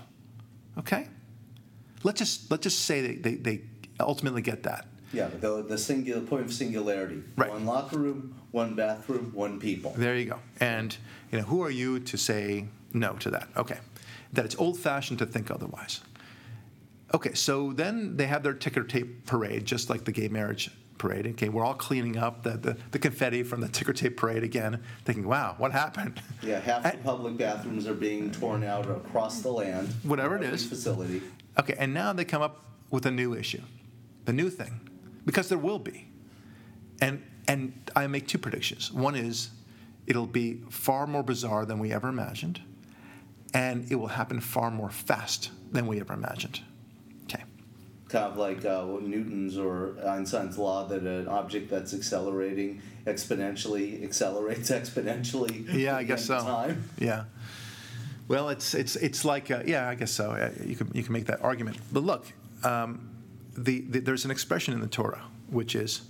Okay? 0.78 1.08
Let's 2.04 2.20
just 2.20 2.50
let's 2.52 2.64
just 2.64 2.86
say 2.86 3.02
they, 3.02 3.16
they, 3.16 3.36
they 3.36 3.62
ultimately 4.00 4.42
get 4.42 4.64
that. 4.64 4.88
Yeah, 5.14 5.28
the, 5.28 5.64
the 5.64 5.78
singular 5.78 6.22
point 6.22 6.44
of 6.44 6.54
singularity. 6.54 7.24
Right. 7.38 7.50
One 7.50 7.66
locker 7.66 7.98
room, 7.98 8.36
one 8.52 8.76
bathroom, 8.76 9.32
one 9.34 9.60
people. 9.60 9.94
There 9.96 10.16
you 10.16 10.26
go. 10.26 10.40
And 10.60 10.96
you 11.32 11.40
know, 11.40 11.46
who 11.46 11.62
are 11.62 11.70
you 11.70 12.00
to 12.02 12.18
say 12.18 12.68
no 12.94 13.14
to 13.14 13.30
that? 13.32 13.48
Okay. 13.56 13.80
That 14.34 14.46
it's 14.46 14.56
old 14.58 14.78
fashioned 14.78 15.20
to 15.20 15.26
think 15.26 15.50
otherwise. 15.50 16.02
Okay, 17.14 17.34
so 17.34 17.72
then 17.74 18.18
they 18.18 18.28
have 18.28 18.44
their 18.44 18.54
ticker 18.54 18.84
tape 18.84 19.26
parade, 19.26 19.66
just 19.66 19.90
like 19.90 20.04
the 20.04 20.12
gay 20.12 20.28
marriage 20.28 20.70
parade. 20.98 21.28
Okay, 21.28 21.50
we're 21.50 21.64
all 21.64 21.74
cleaning 21.74 22.18
up 22.18 22.44
the, 22.44 22.52
the, 22.52 22.78
the 22.92 23.00
confetti 23.00 23.44
from 23.44 23.62
the 23.62 23.70
ticker 23.70 23.94
tape 23.94 24.18
parade 24.18 24.44
again, 24.44 24.84
thinking, 25.06 25.28
wow, 25.28 25.56
what 25.58 25.72
happened? 25.72 26.22
Yeah, 26.42 26.60
half 26.60 26.84
the 26.84 26.98
public 26.98 27.38
bathrooms 27.38 27.88
are 27.88 27.94
being 27.94 28.32
torn 28.32 28.64
out 28.64 28.90
across 28.90 29.42
the 29.42 29.52
land. 29.52 29.90
Whatever 30.04 30.36
it 30.36 30.44
is. 30.44 30.66
Facility. 30.66 31.22
Okay, 31.60 31.76
and 31.80 31.94
now 31.94 32.14
they 32.14 32.26
come 32.26 32.42
up 32.42 32.66
with 32.90 33.06
a 33.06 33.12
new 33.12 33.34
issue, 33.34 33.62
the 34.26 34.34
new 34.34 34.50
thing, 34.50 34.90
because 35.26 35.50
there 35.50 35.58
will 35.58 35.80
be. 35.80 36.10
And 37.02 37.24
and 37.48 37.90
I 37.96 38.08
make 38.08 38.28
two 38.28 38.38
predictions. 38.38 38.92
One 38.92 39.16
is 39.16 39.52
it'll 40.06 40.28
be 40.28 40.62
far 40.70 41.08
more 41.08 41.24
bizarre 41.24 41.66
than 41.66 41.80
we 41.80 41.94
ever 41.94 42.10
imagined, 42.10 42.62
and 43.54 43.90
it 43.92 43.96
will 43.96 44.08
happen 44.08 44.42
far 44.42 44.72
more 44.72 44.90
fast 44.90 45.52
than 45.72 45.88
we 45.88 46.00
ever 46.00 46.14
imagined. 46.14 46.62
Kind 48.10 48.26
of 48.26 48.38
like 48.38 48.64
uh, 48.64 48.86
Newton's 49.02 49.58
or 49.58 49.96
Einstein's 50.06 50.58
law 50.58 50.86
that 50.88 51.04
an 51.04 51.28
object 51.28 51.70
that's 51.70 51.94
accelerating 51.94 52.82
exponentially 53.06 54.04
accelerates 54.04 54.70
exponentially. 54.80 55.66
Yeah, 55.74 55.98
I 55.98 56.04
guess 56.04 56.26
so. 56.26 56.40
Time. 56.40 56.84
Yeah. 56.98 57.26
Well, 58.28 58.50
it's 58.50 58.74
it's 58.74 58.96
it's 58.96 59.26
like 59.26 59.52
uh, 59.52 59.64
yeah, 59.66 59.90
I 59.90 59.96
guess 59.96 60.12
so. 60.12 60.32
Uh, 60.32 60.52
You 60.64 60.76
can 60.76 60.92
you 60.94 61.04
can 61.04 61.14
make 61.14 61.26
that 61.26 61.42
argument. 61.42 61.78
But 61.92 62.04
look, 62.04 62.26
um, 62.64 63.10
the, 63.58 63.82
the 63.82 64.00
there's 64.00 64.26
an 64.26 64.32
expression 64.32 64.74
in 64.74 64.82
the 64.82 64.88
Torah 64.88 65.24
which 65.50 65.76
is 65.76 66.02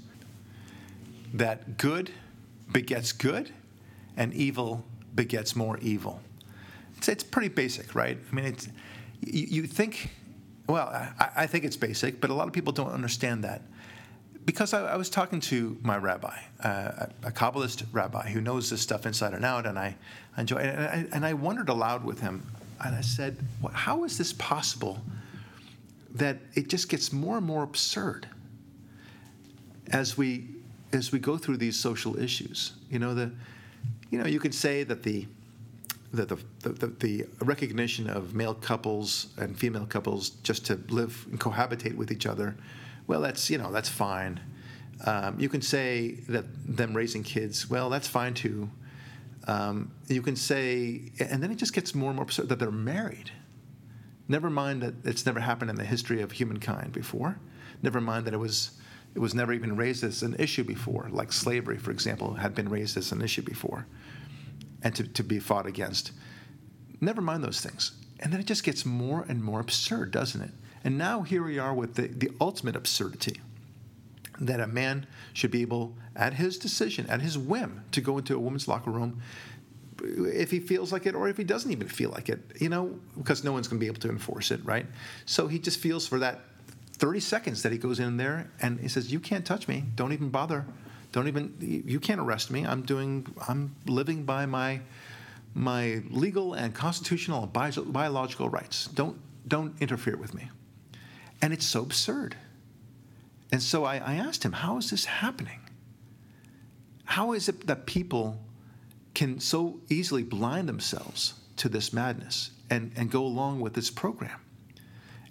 that 1.34 1.78
good 1.78 2.12
begets 2.72 3.12
good, 3.12 3.52
and 4.16 4.34
evil 4.34 4.84
begets 5.16 5.56
more 5.56 5.78
evil. 5.80 6.22
It's 6.98 7.08
it's 7.08 7.24
pretty 7.24 7.50
basic, 7.50 7.96
right? 7.96 8.18
I 8.32 8.36
mean, 8.36 8.46
it's 8.46 8.68
you, 9.22 9.48
you 9.62 9.64
think. 9.68 10.10
Well, 10.68 10.88
I, 10.88 11.30
I 11.36 11.48
think 11.48 11.64
it's 11.64 11.78
basic, 11.78 12.20
but 12.20 12.30
a 12.30 12.34
lot 12.34 12.48
of 12.48 12.54
people 12.54 12.74
don't 12.74 12.92
understand 12.92 13.44
that 13.44 13.62
because 14.48 14.74
I, 14.74 14.94
I 14.94 14.96
was 14.96 15.10
talking 15.10 15.42
to 15.42 15.78
my 15.82 15.98
rabbi, 15.98 16.40
uh, 16.64 17.08
a 17.24 17.32
Kabbalist 17.32 17.86
rabbi 17.92 18.30
who 18.30 18.40
knows 18.40 18.70
this 18.70 18.82
stuff 18.82 19.06
inside 19.06 19.34
and 19.34 19.44
out, 19.44 19.66
and 19.66 19.78
I 19.78 19.96
enjoy. 20.38 20.58
And 20.58 20.82
I, 20.82 21.06
and 21.16 21.26
I 21.26 21.34
wondered 21.34 21.68
aloud 21.70 22.04
with 22.06 22.22
him, 22.22 22.50
and 22.84 22.96
I 22.96 23.02
said, 23.02 23.38
"Wh- 23.62 23.74
"How 23.74 24.06
is 24.06 24.18
this 24.18 24.32
possible? 24.34 25.02
That 26.16 26.38
it 26.56 26.70
just 26.70 26.88
gets 26.88 27.12
more 27.12 27.38
and 27.38 27.46
more 27.46 27.64
absurd 27.64 28.28
as 29.92 30.18
we 30.18 30.48
as 30.94 31.12
we 31.12 31.20
go 31.20 31.38
through 31.38 31.58
these 31.58 31.78
social 31.78 32.18
issues. 32.18 32.72
You 32.90 33.00
know, 33.00 33.14
the 33.14 33.32
you 34.10 34.18
know 34.18 34.26
you 34.26 34.40
could 34.40 34.56
say 34.56 34.84
that 34.84 35.04
the 35.04 35.28
the, 36.12 36.26
the, 36.26 36.70
the, 36.70 36.88
the 36.88 37.26
recognition 37.42 38.10
of 38.10 38.34
male 38.34 38.54
couples 38.54 39.28
and 39.38 39.58
female 39.58 39.86
couples 39.86 40.30
just 40.30 40.66
to 40.68 40.80
live 40.90 41.26
and 41.30 41.40
cohabitate 41.40 41.96
with 41.96 42.12
each 42.12 42.26
other, 42.26 42.56
well, 43.08 43.22
that's 43.22 43.50
you 43.50 43.58
know 43.58 43.72
that's 43.72 43.90
fine. 43.90 44.40
Um, 45.06 45.40
you 45.40 45.50
can 45.50 45.62
say 45.62 46.20
that 46.30 46.46
them 46.66 46.96
raising 46.96 47.24
kids, 47.24 47.70
well, 47.70 47.90
that's 47.90 48.08
fine 48.08 48.34
too. 48.34 48.70
Um, 49.48 49.92
you 50.08 50.22
can 50.22 50.36
say, 50.36 51.12
and 51.20 51.42
then 51.42 51.52
it 51.52 51.56
just 51.56 51.74
gets 51.74 51.96
more 51.96 52.10
and 52.10 52.18
more 52.18 52.24
absurd 52.24 52.50
that 52.50 52.60
they're 52.60 52.72
married. 52.72 53.32
Never 54.28 54.50
mind 54.50 54.82
that 54.82 54.96
it's 55.06 55.26
never 55.26 55.40
happened 55.40 55.70
in 55.70 55.78
the 55.78 55.86
history 55.86 56.22
of 56.22 56.32
humankind 56.32 56.92
before. 56.92 57.40
Never 57.82 58.02
mind 58.02 58.26
that 58.26 58.34
it 58.34 58.38
was 58.38 58.72
it 59.16 59.20
was 59.20 59.34
never 59.34 59.54
even 59.54 59.76
raised 59.76 60.04
as 60.04 60.22
an 60.22 60.36
issue 60.38 60.64
before, 60.64 61.08
like 61.12 61.32
slavery, 61.32 61.78
for 61.78 61.92
example, 61.92 62.34
had 62.36 62.54
been 62.54 62.70
raised 62.70 62.98
as 62.98 63.12
an 63.12 63.22
issue 63.22 63.42
before 63.42 63.88
and 64.84 64.96
to, 64.96 65.04
to 65.08 65.24
be 65.24 65.40
fought 65.40 65.66
against. 65.66 66.12
Never 67.02 67.22
mind 67.22 67.44
those 67.44 67.62
things. 67.62 67.92
And 68.20 68.34
then 68.34 68.40
it 68.40 68.46
just 68.48 68.64
gets 68.64 68.86
more 68.86 69.26
and 69.28 69.44
more 69.44 69.60
absurd, 69.60 70.12
doesn't 70.12 70.42
it? 70.42 70.52
And 70.84 70.98
now 70.98 71.22
here 71.22 71.44
we 71.44 71.60
are 71.60 71.74
with 71.74 71.96
the, 71.96 72.08
the 72.08 72.32
ultimate 72.40 72.76
absurdity 72.76 73.40
that 74.40 74.60
a 74.60 74.68
man 74.68 75.08
should 75.34 75.52
be 75.52 75.62
able, 75.62 75.96
at 76.16 76.34
his 76.34 76.58
decision, 76.58 77.08
at 77.08 77.22
his 77.22 77.38
whim, 77.38 77.84
to 77.92 78.02
go 78.02 78.18
into 78.18 78.36
a 78.36 78.40
woman's 78.40 78.68
locker 78.68 78.92
room 78.92 79.22
if 80.04 80.52
he 80.52 80.60
feels 80.60 80.92
like 80.92 81.06
it 81.06 81.16
or 81.16 81.28
if 81.28 81.38
he 81.38 81.44
doesn't 81.44 81.72
even 81.72 81.88
feel 81.88 82.10
like 82.12 82.30
it, 82.30 82.40
you 82.60 82.70
know, 82.70 83.00
because 83.18 83.44
no 83.44 83.52
one's 83.52 83.68
going 83.68 83.80
to 83.80 83.84
be 83.84 83.88
able 83.88 84.00
to 84.00 84.10
enforce 84.10 84.52
it, 84.52 84.64
right? 84.64 84.86
So 85.26 85.48
he 85.48 85.60
just 85.60 85.80
feels 85.80 86.08
for 86.08 86.20
that 86.20 86.42
30 86.94 87.20
seconds 87.20 87.64
that 87.64 87.72
he 87.72 87.78
goes 87.78 88.00
in 88.00 88.18
there 88.18 88.50
and 88.62 88.80
he 88.80 88.88
says, 88.88 89.12
"You 89.12 89.20
can't 89.20 89.46
touch 89.46 89.68
me. 89.68 89.84
Don't 89.96 90.14
even 90.14 90.30
bother. 90.30 90.66
Don't 91.18 91.28
even. 91.28 91.56
You 91.60 92.00
can't 92.00 92.22
arrest 92.22 92.52
me. 92.52 92.64
I'm 92.64 92.84
doing. 92.84 93.26
I'm 93.48 93.76
living 93.88 94.24
by 94.24 94.46
my." 94.46 94.82
my 95.56 96.04
legal 96.12 96.54
and 96.54 96.76
constitutional 96.76 97.42
and 97.42 97.52
bio- 97.52 97.84
biological 97.88 98.48
rights. 98.48 98.86
Don't 98.94 99.18
don't 99.48 99.74
interfere 99.82 100.16
with 100.16 100.36
me. 100.36 100.52
And 101.42 101.52
it's 101.52 101.66
so 101.66 101.82
absurd. 101.82 102.36
And 103.52 103.64
so 103.64 103.84
I, 103.84 103.96
I 103.96 104.14
asked 104.16 104.44
him, 104.44 104.52
how 104.52 104.78
is 104.78 104.92
this 104.92 105.06
happening? 105.06 105.60
How 107.06 107.34
is 107.34 107.50
it 107.50 107.66
that 107.66 107.88
people 107.88 108.40
can 109.16 109.40
so 109.40 109.80
easily 109.90 110.22
blind 110.22 110.70
themselves 110.70 111.34
to 111.56 111.70
this 111.70 111.92
madness 111.92 112.52
and, 112.70 112.92
and 112.96 113.10
go 113.10 113.24
along 113.24 113.62
with 113.62 113.74
this 113.74 113.90
program? 113.90 114.40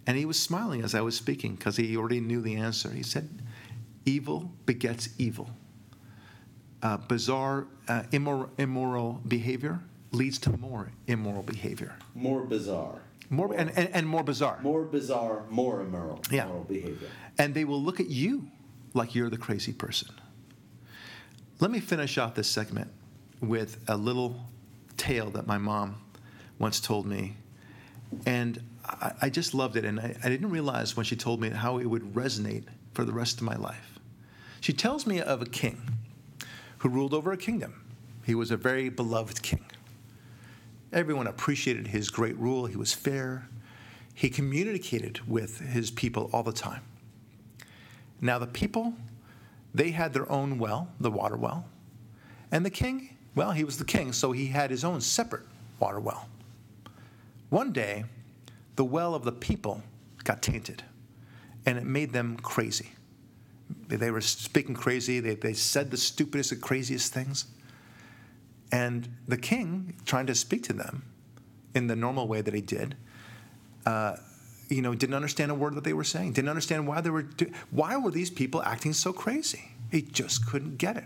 And 0.07 0.17
he 0.17 0.25
was 0.25 0.41
smiling 0.41 0.83
as 0.83 0.95
I 0.95 1.03
was 1.03 1.17
speaking 1.17 1.55
because 1.55 1.77
he 1.77 1.97
already 1.97 2.21
knew 2.21 2.41
the 2.41 2.57
answer. 2.57 2.91
He 2.91 3.03
said, 3.03 3.29
Evil 4.05 4.51
begets 4.65 5.11
evil. 5.19 5.51
Uh, 6.87 6.97
bizarre, 7.09 7.67
uh, 7.89 8.05
immoral, 8.13 8.49
immoral 8.59 9.21
behavior 9.27 9.81
leads 10.13 10.39
to 10.39 10.57
more 10.59 10.89
immoral 11.09 11.43
behavior. 11.43 11.97
More 12.15 12.43
bizarre. 12.45 13.01
More 13.29 13.53
and, 13.57 13.71
and, 13.77 13.89
and 13.93 14.07
more 14.07 14.23
bizarre. 14.23 14.61
More 14.63 14.85
bizarre, 14.85 15.43
more 15.51 15.81
immoral, 15.81 16.21
Yeah. 16.31 16.45
immoral 16.45 16.63
behavior. 16.63 17.09
And 17.39 17.55
they 17.55 17.65
will 17.65 17.83
look 17.83 17.99
at 17.99 18.09
you 18.09 18.47
like 18.95 19.17
you're 19.17 19.31
the 19.31 19.37
crazy 19.37 19.73
person. 19.73 20.11
Let 21.59 21.73
me 21.73 21.81
finish 21.81 22.19
off 22.19 22.37
this 22.37 22.47
segment 22.47 22.93
with 23.41 23.81
a 23.89 23.97
little 23.97 24.37
tale 24.97 25.31
that 25.31 25.45
my 25.45 25.59
mom 25.59 25.97
once 26.61 26.79
told 26.79 27.05
me. 27.05 27.35
And 28.27 28.63
I, 28.85 29.13
I 29.23 29.29
just 29.29 29.55
loved 29.55 29.75
it. 29.77 29.85
And 29.85 29.99
I, 29.99 30.15
I 30.23 30.29
didn't 30.29 30.51
realize 30.51 30.97
when 30.97 31.05
she 31.05 31.17
told 31.17 31.41
me 31.41 31.51
how 31.51 31.79
it 31.79 31.87
would 31.87 32.15
resonate 32.15 32.63
for 32.95 33.05
the 33.05 33.13
rest 33.13 33.39
of 33.39 33.43
my 33.43 33.57
life. 33.57 33.99
She 34.61 34.73
tells 34.73 35.05
me 35.05 35.21
of 35.21 35.43
a 35.43 35.47
king 35.47 35.83
who 36.79 36.89
ruled 36.89 37.15
over 37.15 37.33
a 37.33 37.37
kingdom. 37.37 37.83
He 38.25 38.35
was 38.35 38.51
a 38.51 38.57
very 38.57 38.89
beloved 38.89 39.43
king. 39.43 39.65
Everyone 40.93 41.27
appreciated 41.27 41.89
his 41.89 42.11
great 42.11 42.37
rule. 42.39 42.67
He 42.67 42.77
was 42.77 42.93
fair. 42.93 43.49
He 44.15 44.31
communicated 44.31 45.21
with 45.29 45.61
his 45.61 45.91
people 45.91 46.31
all 46.33 46.43
the 46.43 46.53
time. 46.53 46.83
Now, 48.21 48.39
the 48.39 48.47
people, 48.47 48.95
they 49.75 49.91
had 49.91 50.13
their 50.13 50.31
own 50.31 50.59
well, 50.59 50.89
the 51.01 51.11
water 51.11 51.37
well. 51.37 51.67
And 52.51 52.65
the 52.65 52.71
king, 52.71 53.17
well, 53.35 53.53
he 53.53 53.65
was 53.65 53.79
the 53.79 53.85
king, 53.85 54.13
so 54.13 54.33
he 54.33 54.47
had 54.47 54.71
his 54.71 54.85
own 54.85 55.01
separate 55.01 55.45
water 55.79 56.01
well. 56.01 56.29
One 57.51 57.73
day, 57.73 58.05
the 58.77 58.85
well 58.85 59.15
of 59.15 59.25
the 59.25 59.33
people 59.33 59.83
got 60.25 60.43
tainted, 60.43 60.83
and 61.67 61.79
it 61.79 61.85
made 61.85 62.13
them 62.13 62.37
crazy. 62.39 62.93
They 63.89 64.11
were 64.11 64.21
speaking 64.21 64.75
crazy, 64.75 65.21
they, 65.21 65.35
they 65.35 65.53
said 65.53 65.91
the 65.91 65.97
stupidest 65.97 66.53
and 66.53 66.63
craziest 66.63 67.13
things. 67.13 67.47
And 68.73 69.09
the 69.29 69.37
king, 69.37 69.97
trying 70.05 70.27
to 70.27 70.35
speak 70.35 70.65
to 70.65 70.73
them 70.73 71.05
in 71.75 71.87
the 71.87 71.97
normal 71.97 72.27
way 72.27 72.41
that 72.41 72.53
he 72.53 72.61
did, 72.61 72.97
uh, 73.85 74.17
you 74.69 74.83
know, 74.83 74.95
didn't 74.95 75.15
understand 75.15 75.53
a 75.53 75.55
word 75.55 75.75
that 75.77 75.85
they 75.85 75.93
were 75.93 76.05
saying. 76.05 76.33
Didn't 76.33 76.49
understand 76.49 76.89
why 76.89 77.01
they 77.01 77.11
were. 77.11 77.29
Why 77.71 77.97
were 77.97 78.11
these 78.11 78.31
people 78.31 78.63
acting 78.63 78.93
so 78.93 79.13
crazy? 79.13 79.71
He 79.93 80.03
just 80.03 80.47
couldn't 80.47 80.79
get 80.79 80.97
it. 80.97 81.05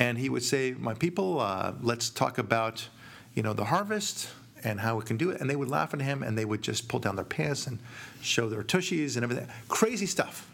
And 0.00 0.18
he 0.18 0.28
would 0.28 0.42
say, 0.42 0.72
"My 0.72 0.94
people, 0.94 1.38
uh, 1.40 1.74
let's 1.80 2.10
talk 2.10 2.38
about, 2.38 2.88
you 3.34 3.42
know, 3.42 3.52
the 3.52 3.66
harvest 3.66 4.28
and 4.64 4.80
how 4.80 4.96
we 4.96 5.04
can 5.04 5.16
do 5.16 5.30
it." 5.30 5.40
And 5.40 5.48
they 5.48 5.54
would 5.54 5.68
laugh 5.68 5.94
at 5.94 6.00
him, 6.00 6.24
and 6.24 6.36
they 6.36 6.44
would 6.44 6.62
just 6.62 6.88
pull 6.88 6.98
down 6.98 7.14
their 7.14 7.24
pants 7.24 7.68
and 7.68 7.78
show 8.20 8.48
their 8.48 8.64
tushies 8.64 9.14
and 9.14 9.22
everything. 9.22 9.46
Crazy 9.68 10.06
stuff. 10.06 10.52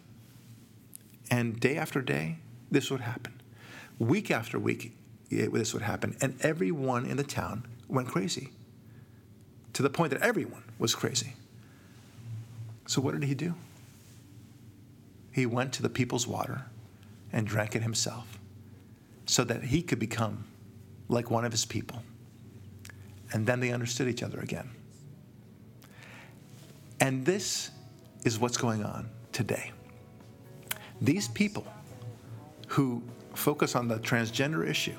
And 1.33 1.59
day 1.59 1.79
after 1.79 2.03
day, 2.03 2.37
this 2.71 2.91
would 2.91 3.01
happen. 3.01 3.41
Week 3.99 4.31
after 4.31 4.59
week, 4.59 4.95
it, 5.31 5.51
this 5.51 5.73
would 5.73 5.83
happen. 5.83 6.15
And 6.21 6.39
everyone 6.43 7.07
in 7.07 7.17
the 7.17 7.25
town 7.25 7.65
went 7.89 8.07
crazy 8.09 8.51
to 9.73 9.83
the 9.83 9.89
point 9.89 10.13
that 10.13 10.21
everyone 10.21 10.63
was 10.79 10.95
crazy. 10.95 11.33
So, 12.87 13.01
what 13.01 13.19
did 13.19 13.25
he 13.25 13.35
do? 13.35 13.55
He 15.31 15.47
went 15.47 15.73
to 15.73 15.83
the 15.83 15.89
people's 15.89 16.27
water 16.27 16.67
and 17.33 17.47
drank 17.47 17.75
it 17.75 17.83
himself 17.83 18.39
so 19.25 19.43
that 19.45 19.65
he 19.65 19.81
could 19.81 19.99
become 19.99 20.45
like 21.09 21.31
one 21.31 21.47
of 21.47 21.53
his 21.53 21.65
people. 21.65 22.03
And 23.33 23.47
then 23.47 23.61
they 23.61 23.73
understood 23.73 24.07
each 24.07 24.23
other 24.23 24.39
again. 24.39 24.69
And 27.01 27.25
this 27.25 27.71
is 28.23 28.39
what's 28.39 28.59
going 28.59 28.85
on 28.85 29.09
today. 29.33 29.73
These 31.03 31.27
people 31.27 31.67
who 32.69 33.03
focus 33.35 33.75
on 33.75 33.89
the 33.89 33.97
transgender 33.97 34.65
issue 34.67 34.97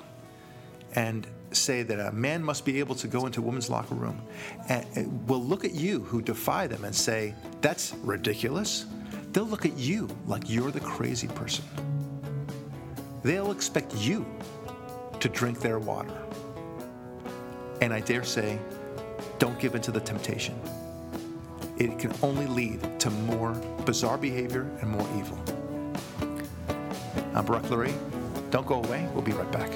and 0.96 1.26
say 1.54 1.82
that 1.82 1.98
a 1.98 2.12
man 2.12 2.44
must 2.44 2.66
be 2.66 2.80
able 2.80 2.94
to 2.96 3.08
go 3.08 3.26
into 3.26 3.40
a 3.40 3.44
woman's 3.44 3.70
locker 3.70 3.96
room 3.96 4.22
and 4.68 5.30
will 5.30 5.42
look 5.42 5.64
at 5.64 5.74
you 5.74 6.02
who 6.02 6.22
defy 6.22 6.68
them 6.68 6.84
and 6.84 6.94
say, 6.94 7.34
that's 7.62 7.94
ridiculous. 8.04 8.86
They'll 9.32 9.46
look 9.46 9.66
at 9.66 9.78
you 9.78 10.10
like 10.28 10.50
you're 10.50 10.72
the 10.72 10.82
crazy 10.82 11.30
person. 11.30 11.64
They'll 13.24 13.52
expect 13.52 13.96
you 13.96 14.26
to 15.22 15.30
drink 15.30 15.62
their 15.62 15.80
water. 15.80 16.14
And 17.80 17.94
I 17.94 18.02
dare 18.02 18.26
say, 18.26 18.60
don't 19.40 19.58
give 19.58 19.74
in 19.74 19.82
to 19.84 19.92
the 19.92 20.02
temptation. 20.02 20.60
It 21.78 21.98
can 21.98 22.14
only 22.22 22.46
lead 22.46 23.00
to 23.00 23.10
more 23.10 23.54
bizarre 23.86 24.18
behavior 24.18 24.70
and 24.82 24.90
more 24.90 25.08
evil. 25.18 25.42
I'm 27.36 27.46
Barak 27.46 27.64
Lurie. 27.64 27.94
Don't 28.52 28.66
go 28.68 28.76
away. 28.76 29.10
We'll 29.14 29.24
be 29.24 29.32
right 29.32 29.52
back. 29.52 29.72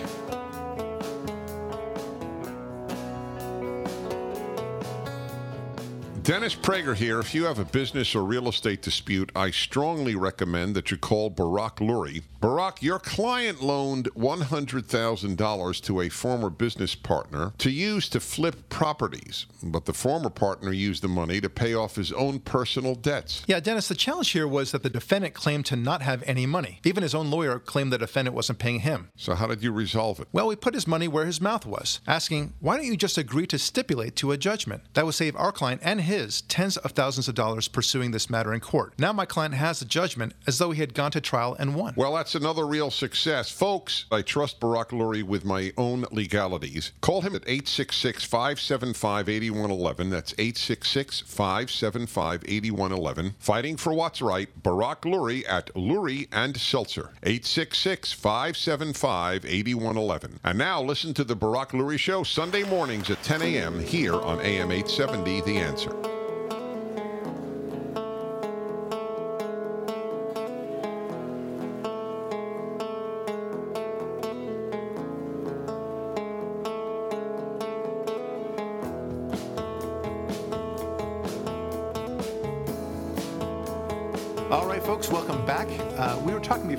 Dennis 6.28 6.56
Prager 6.56 6.94
here. 6.94 7.22
If 7.22 7.34
you 7.34 7.46
have 7.46 7.58
a 7.58 7.64
business 7.64 8.14
or 8.14 8.26
real 8.26 8.50
estate 8.50 8.82
dispute, 8.82 9.32
I 9.34 9.50
strongly 9.50 10.14
recommend 10.14 10.76
that 10.76 10.92
you 10.92 10.98
call 10.98 11.30
Barak 11.30 11.78
Lurie. 11.78 12.22
Barak, 12.42 12.84
your 12.84 13.00
client 13.00 13.64
loaned 13.64 14.10
$100,000 14.14 15.82
to 15.84 16.02
a 16.02 16.10
former 16.10 16.50
business 16.50 16.96
partner 16.96 17.54
to 17.60 17.70
use 17.72 18.10
to 18.10 18.20
flip 18.20 18.68
properties, 18.68 19.46
but 19.64 19.86
the 19.86 19.94
former 19.94 20.30
partner 20.30 20.74
used 20.74 21.02
the 21.02 21.08
money 21.08 21.40
to 21.40 21.50
pay 21.50 21.74
off 21.74 21.96
his 21.96 22.12
own 22.12 22.40
personal 22.40 22.94
debts. 22.94 23.46
Yeah, 23.48 23.62
Dennis, 23.62 23.88
the 23.88 23.96
challenge 23.96 24.32
here 24.32 24.50
was 24.50 24.72
that 24.72 24.84
the 24.84 24.90
defendant 24.90 25.34
claimed 25.34 25.66
to 25.68 25.78
not 25.78 26.02
have 26.02 26.24
any 26.28 26.46
money. 26.46 26.82
Even 26.84 27.04
his 27.04 27.16
own 27.16 27.32
lawyer 27.32 27.58
claimed 27.58 27.94
the 27.94 27.98
defendant 27.98 28.36
wasn't 28.36 28.60
paying 28.60 28.82
him. 28.82 29.12
So, 29.16 29.34
how 29.34 29.48
did 29.48 29.64
you 29.64 29.72
resolve 29.72 30.20
it? 30.20 30.28
Well, 30.34 30.48
we 30.48 30.58
put 30.58 30.74
his 30.74 30.88
money 30.88 31.08
where 31.08 31.26
his 31.26 31.40
mouth 31.40 31.66
was, 31.66 32.02
asking, 32.06 32.54
why 32.60 32.76
don't 32.76 32.86
you 32.86 32.98
just 32.98 33.18
agree 33.18 33.48
to 33.48 33.58
stipulate 33.58 34.18
to 34.18 34.34
a 34.34 34.38
judgment? 34.38 34.84
That 34.94 35.06
would 35.06 35.16
save 35.16 35.38
our 35.38 35.54
client 35.54 35.80
and 35.86 36.02
his 36.02 36.17
tens 36.48 36.78
of 36.78 36.92
thousands 36.92 37.28
of 37.28 37.36
dollars 37.36 37.68
pursuing 37.68 38.12
this 38.12 38.30
matter 38.30 38.54
in 38.54 38.60
court. 38.60 38.94
Now 38.98 39.14
my 39.14 39.26
client 39.26 39.54
has 39.54 39.82
a 39.82 39.86
judgment 39.86 40.34
as 40.46 40.58
though 40.58 40.72
he 40.72 40.82
had 40.82 40.94
gone 40.94 41.12
to 41.12 41.22
trial 41.22 41.56
and 41.60 41.76
won. 41.76 41.94
Well, 41.96 42.16
that's 42.16 42.36
another 42.36 42.66
real 42.66 42.92
success. 42.92 43.50
Folks, 43.52 44.06
I 44.12 44.22
trust 44.22 44.60
Barak 44.60 44.90
Lurie 44.90 45.24
with 45.24 45.46
my 45.46 45.72
own 45.78 46.06
legalities. 46.12 46.92
Call 47.02 47.22
him 47.22 47.36
at 47.36 47.44
866 47.44 48.24
575 48.24 49.30
8111. 49.30 50.10
That's 50.10 50.34
866 50.34 51.22
575 51.22 52.44
8111. 52.48 53.36
Fighting 53.40 53.78
for 53.78 53.94
what's 53.94 54.22
right, 54.22 54.50
Barak 54.64 55.02
Lurie 55.02 55.44
at 55.48 55.74
Lurie 55.76 56.28
and 56.32 56.58
Seltzer. 56.58 57.12
866 57.24 58.14
575 58.14 59.46
8111. 59.46 60.40
And 60.44 60.58
now 60.58 60.82
listen 60.82 61.14
to 61.16 61.24
the 61.24 61.36
Barak 61.36 61.72
Lurie 61.72 62.00
Show 62.00 62.24
Sunday 62.24 62.64
mornings 62.64 63.10
at 63.10 63.22
10 63.24 63.42
a.m. 63.42 63.80
here 63.80 64.16
on 64.16 64.40
AM 64.42 64.72
870 64.72 65.42
The 65.42 65.58
Answer. 65.58 66.07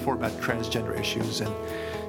Before 0.09 0.27
about 0.27 0.41
transgender 0.41 0.99
issues, 0.99 1.41
and 1.41 1.55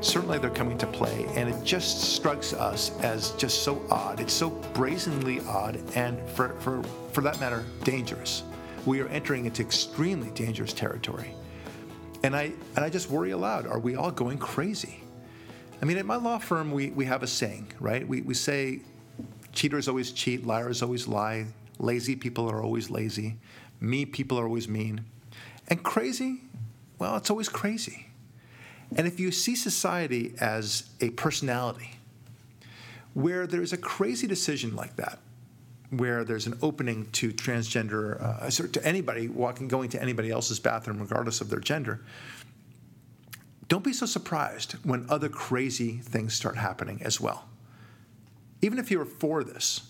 certainly 0.01 0.37
they're 0.37 0.49
coming 0.49 0.77
to 0.77 0.87
play, 0.87 1.25
and 1.35 1.49
it 1.49 1.63
just 1.65 1.99
strikes 2.15 2.53
us 2.53 2.97
as 3.01 3.31
just 3.31 3.63
so 3.63 3.81
odd. 3.91 4.21
It's 4.21 4.33
so 4.33 4.49
brazenly 4.73 5.41
odd, 5.41 5.81
and 5.95 6.17
for, 6.29 6.49
for, 6.59 6.81
for 7.11 7.21
that 7.21 7.39
matter, 7.41 7.65
dangerous. 7.83 8.43
We 8.85 9.01
are 9.01 9.07
entering 9.09 9.45
into 9.45 9.61
extremely 9.61 10.29
dangerous 10.31 10.71
territory. 10.71 11.33
And 12.23 12.35
I, 12.35 12.53
and 12.75 12.85
I 12.85 12.89
just 12.89 13.09
worry 13.09 13.31
aloud 13.31 13.67
are 13.67 13.79
we 13.79 13.95
all 13.95 14.11
going 14.11 14.37
crazy? 14.37 15.03
I 15.81 15.85
mean, 15.85 15.97
at 15.97 16.05
my 16.05 16.15
law 16.15 16.37
firm, 16.37 16.71
we, 16.71 16.91
we 16.91 17.05
have 17.05 17.23
a 17.23 17.27
saying, 17.27 17.73
right? 17.79 18.07
We, 18.07 18.21
we 18.21 18.33
say 18.33 18.81
cheaters 19.51 19.89
always 19.89 20.11
cheat, 20.11 20.45
liars 20.45 20.81
always 20.81 21.07
lie, 21.07 21.47
lazy 21.79 22.15
people 22.15 22.49
are 22.49 22.63
always 22.63 22.89
lazy, 22.89 23.37
mean 23.81 24.11
people 24.11 24.39
are 24.39 24.45
always 24.45 24.69
mean. 24.69 25.03
And 25.67 25.83
crazy, 25.83 26.41
well, 26.99 27.15
it's 27.15 27.29
always 27.29 27.49
crazy. 27.49 28.07
And 28.95 29.07
if 29.07 29.19
you 29.19 29.31
see 29.31 29.55
society 29.55 30.33
as 30.39 30.89
a 30.99 31.09
personality, 31.11 31.91
where 33.13 33.47
there's 33.47 33.73
a 33.73 33.77
crazy 33.77 34.27
decision 34.27 34.75
like 34.75 34.95
that, 34.97 35.19
where 35.91 36.23
there's 36.23 36.45
an 36.45 36.57
opening 36.61 37.09
to 37.11 37.31
transgender, 37.31 38.21
uh, 38.21 38.49
to 38.49 38.85
anybody 38.85 39.27
walking, 39.27 39.67
going 39.67 39.89
to 39.89 40.01
anybody 40.01 40.29
else's 40.29 40.59
bathroom, 40.59 40.99
regardless 40.99 41.41
of 41.41 41.49
their 41.49 41.59
gender, 41.59 42.01
don't 43.67 43.83
be 43.83 43.93
so 43.93 44.05
surprised 44.05 44.73
when 44.83 45.05
other 45.09 45.29
crazy 45.29 45.97
things 45.97 46.33
start 46.33 46.57
happening 46.57 47.01
as 47.03 47.21
well. 47.21 47.47
Even 48.61 48.77
if 48.79 48.91
you're 48.91 49.05
for 49.05 49.43
this, 49.43 49.81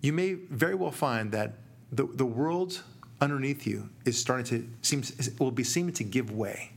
you 0.00 0.12
may 0.12 0.34
very 0.34 0.74
well 0.74 0.90
find 0.90 1.32
that 1.32 1.54
the, 1.90 2.04
the 2.04 2.26
world 2.26 2.82
underneath 3.20 3.66
you 3.66 3.88
is 4.04 4.18
starting 4.18 4.44
to 4.46 4.68
seem 4.82 5.02
will 5.38 5.50
be 5.50 5.64
seeming 5.64 5.94
to 5.94 6.04
give 6.04 6.30
way. 6.30 6.72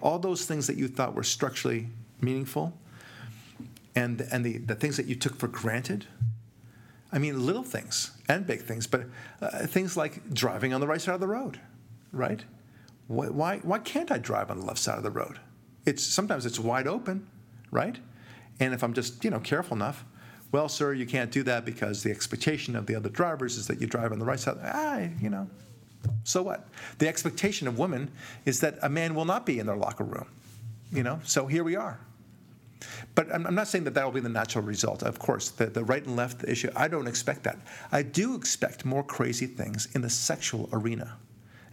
All 0.00 0.18
those 0.18 0.44
things 0.44 0.66
that 0.66 0.76
you 0.76 0.88
thought 0.88 1.14
were 1.14 1.24
structurally 1.24 1.88
meaningful 2.20 2.72
and, 3.94 4.20
and 4.30 4.44
the, 4.44 4.58
the 4.58 4.74
things 4.74 4.96
that 4.96 5.06
you 5.06 5.16
took 5.16 5.34
for 5.34 5.48
granted. 5.48 6.06
I 7.10 7.18
mean, 7.18 7.44
little 7.44 7.64
things 7.64 8.12
and 8.28 8.46
big 8.46 8.62
things, 8.62 8.86
but 8.86 9.06
uh, 9.40 9.66
things 9.66 9.96
like 9.96 10.32
driving 10.32 10.72
on 10.72 10.80
the 10.80 10.86
right 10.86 11.00
side 11.00 11.14
of 11.14 11.20
the 11.20 11.26
road, 11.26 11.58
right? 12.12 12.44
Why, 13.08 13.28
why, 13.28 13.58
why 13.58 13.78
can't 13.78 14.12
I 14.12 14.18
drive 14.18 14.50
on 14.50 14.60
the 14.60 14.66
left 14.66 14.78
side 14.78 14.98
of 14.98 15.02
the 15.02 15.10
road? 15.10 15.40
It's, 15.84 16.04
sometimes 16.04 16.46
it's 16.46 16.60
wide 16.60 16.86
open, 16.86 17.26
right? 17.70 17.98
And 18.60 18.74
if 18.74 18.82
I'm 18.82 18.92
just 18.92 19.24
you 19.24 19.30
know 19.30 19.40
careful 19.40 19.76
enough, 19.76 20.04
well, 20.50 20.68
sir, 20.68 20.92
you 20.94 21.06
can't 21.06 21.30
do 21.30 21.42
that 21.44 21.64
because 21.64 22.02
the 22.02 22.10
expectation 22.10 22.74
of 22.74 22.86
the 22.86 22.94
other 22.94 23.08
drivers 23.08 23.56
is 23.56 23.66
that 23.66 23.80
you 23.80 23.86
drive 23.86 24.12
on 24.12 24.18
the 24.18 24.24
right 24.24 24.40
side. 24.40 24.56
Ah, 24.62 25.00
you 25.20 25.28
know, 25.28 25.48
so 26.24 26.42
what? 26.42 26.68
The 26.98 27.08
expectation 27.08 27.68
of 27.68 27.78
women 27.78 28.10
is 28.44 28.60
that 28.60 28.78
a 28.82 28.88
man 28.88 29.14
will 29.14 29.24
not 29.24 29.46
be 29.46 29.58
in 29.58 29.66
their 29.66 29.76
locker 29.76 30.04
room, 30.04 30.26
you 30.92 31.02
know. 31.02 31.20
So 31.24 31.46
here 31.46 31.64
we 31.64 31.76
are. 31.76 32.00
But 33.14 33.34
I'm, 33.34 33.54
not 33.54 33.66
saying 33.66 33.84
that 33.84 33.94
that 33.94 34.04
will 34.04 34.12
be 34.12 34.20
the 34.20 34.28
natural 34.28 34.64
result. 34.64 35.02
Of 35.02 35.18
course, 35.18 35.50
the, 35.50 35.66
the 35.66 35.82
right 35.82 36.04
and 36.04 36.16
left 36.16 36.44
issue, 36.44 36.70
I 36.76 36.86
don't 36.86 37.08
expect 37.08 37.42
that. 37.42 37.58
I 37.90 38.02
do 38.02 38.36
expect 38.36 38.84
more 38.84 39.02
crazy 39.02 39.46
things 39.46 39.88
in 39.94 40.02
the 40.02 40.10
sexual 40.10 40.68
arena. 40.72 41.16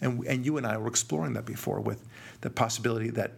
And, 0.02 0.26
and 0.26 0.46
you 0.46 0.58
and 0.58 0.66
I 0.66 0.78
were 0.78 0.88
exploring 0.88 1.34
that 1.34 1.46
before 1.46 1.80
with 1.80 2.04
the 2.42 2.50
possibility 2.50 3.12
that 3.12 3.34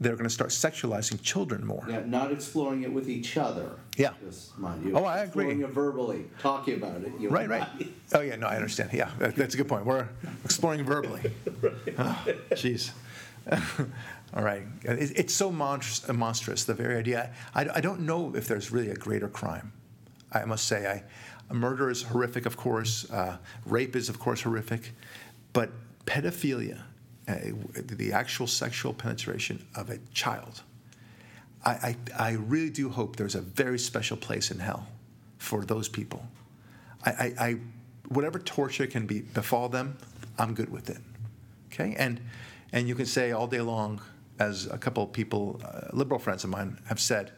they're 0.00 0.14
going 0.16 0.24
to 0.24 0.30
start 0.30 0.50
sexualizing 0.50 1.20
children 1.22 1.64
more. 1.64 1.84
Yeah, 1.86 2.00
not 2.06 2.32
exploring 2.32 2.82
it 2.84 2.92
with 2.92 3.08
each 3.08 3.36
other. 3.36 3.72
Yeah. 3.96 4.14
Just 4.24 4.58
mind 4.58 4.84
you. 4.84 4.96
Oh, 4.96 5.04
I 5.04 5.18
agree. 5.18 5.44
Exploring 5.44 5.60
it 5.60 5.70
verbally, 5.70 6.24
talking 6.40 6.74
about 6.74 7.02
it. 7.02 7.12
right, 7.30 7.48
right. 7.48 7.68
Oh, 8.12 8.20
yeah, 8.20 8.36
no, 8.36 8.46
I 8.48 8.56
understand. 8.56 8.90
Yeah, 8.92 9.10
that, 9.18 9.36
that's 9.36 9.54
a 9.54 9.56
good 9.58 9.68
point. 9.68 9.84
We're 9.84 10.08
exploring 10.44 10.84
verbally. 10.84 11.32
Oh, 11.98 12.24
jeez. 12.52 12.92
All 14.34 14.42
right. 14.42 14.62
It, 14.82 15.12
it's 15.16 15.34
so 15.34 15.50
monstrous, 15.50 16.10
monstrous, 16.12 16.64
the 16.64 16.74
very 16.74 16.96
idea. 16.96 17.32
I, 17.54 17.68
I 17.74 17.80
don't 17.80 18.00
know 18.00 18.34
if 18.34 18.48
there's 18.48 18.72
really 18.72 18.90
a 18.90 18.94
greater 18.94 19.28
crime. 19.28 19.72
I 20.32 20.44
must 20.44 20.66
say, 20.66 21.02
I, 21.50 21.52
murder 21.52 21.90
is 21.90 22.02
horrific, 22.02 22.46
of 22.46 22.56
course. 22.56 23.10
Uh, 23.10 23.36
rape 23.66 23.96
is, 23.96 24.08
of 24.08 24.18
course, 24.18 24.42
horrific. 24.42 24.92
But 25.52 25.70
pedophilia, 26.06 26.82
uh, 27.30 27.80
the 27.96 28.12
actual 28.12 28.46
sexual 28.46 28.92
penetration 28.92 29.64
of 29.74 29.90
a 29.90 29.98
child, 30.12 30.62
I, 31.64 31.70
I, 31.70 31.96
I, 32.18 32.30
really 32.32 32.70
do 32.70 32.88
hope 32.88 33.16
there's 33.16 33.34
a 33.34 33.40
very 33.40 33.78
special 33.78 34.16
place 34.16 34.50
in 34.50 34.58
hell 34.58 34.86
for 35.38 35.64
those 35.64 35.88
people. 35.88 36.26
I, 37.04 37.10
I, 37.10 37.34
I, 37.38 37.56
whatever 38.08 38.38
torture 38.38 38.86
can 38.86 39.06
be 39.06 39.20
befall 39.20 39.68
them, 39.68 39.96
I'm 40.38 40.54
good 40.54 40.70
with 40.70 40.88
it. 40.90 40.98
Okay, 41.72 41.94
and 41.98 42.20
and 42.72 42.88
you 42.88 42.94
can 42.94 43.06
say 43.06 43.32
all 43.32 43.46
day 43.46 43.60
long, 43.60 44.00
as 44.38 44.66
a 44.66 44.78
couple 44.78 45.02
of 45.04 45.12
people, 45.12 45.60
uh, 45.64 45.88
liberal 45.92 46.18
friends 46.18 46.44
of 46.44 46.50
mine, 46.50 46.78
have 46.86 47.00
said, 47.00 47.32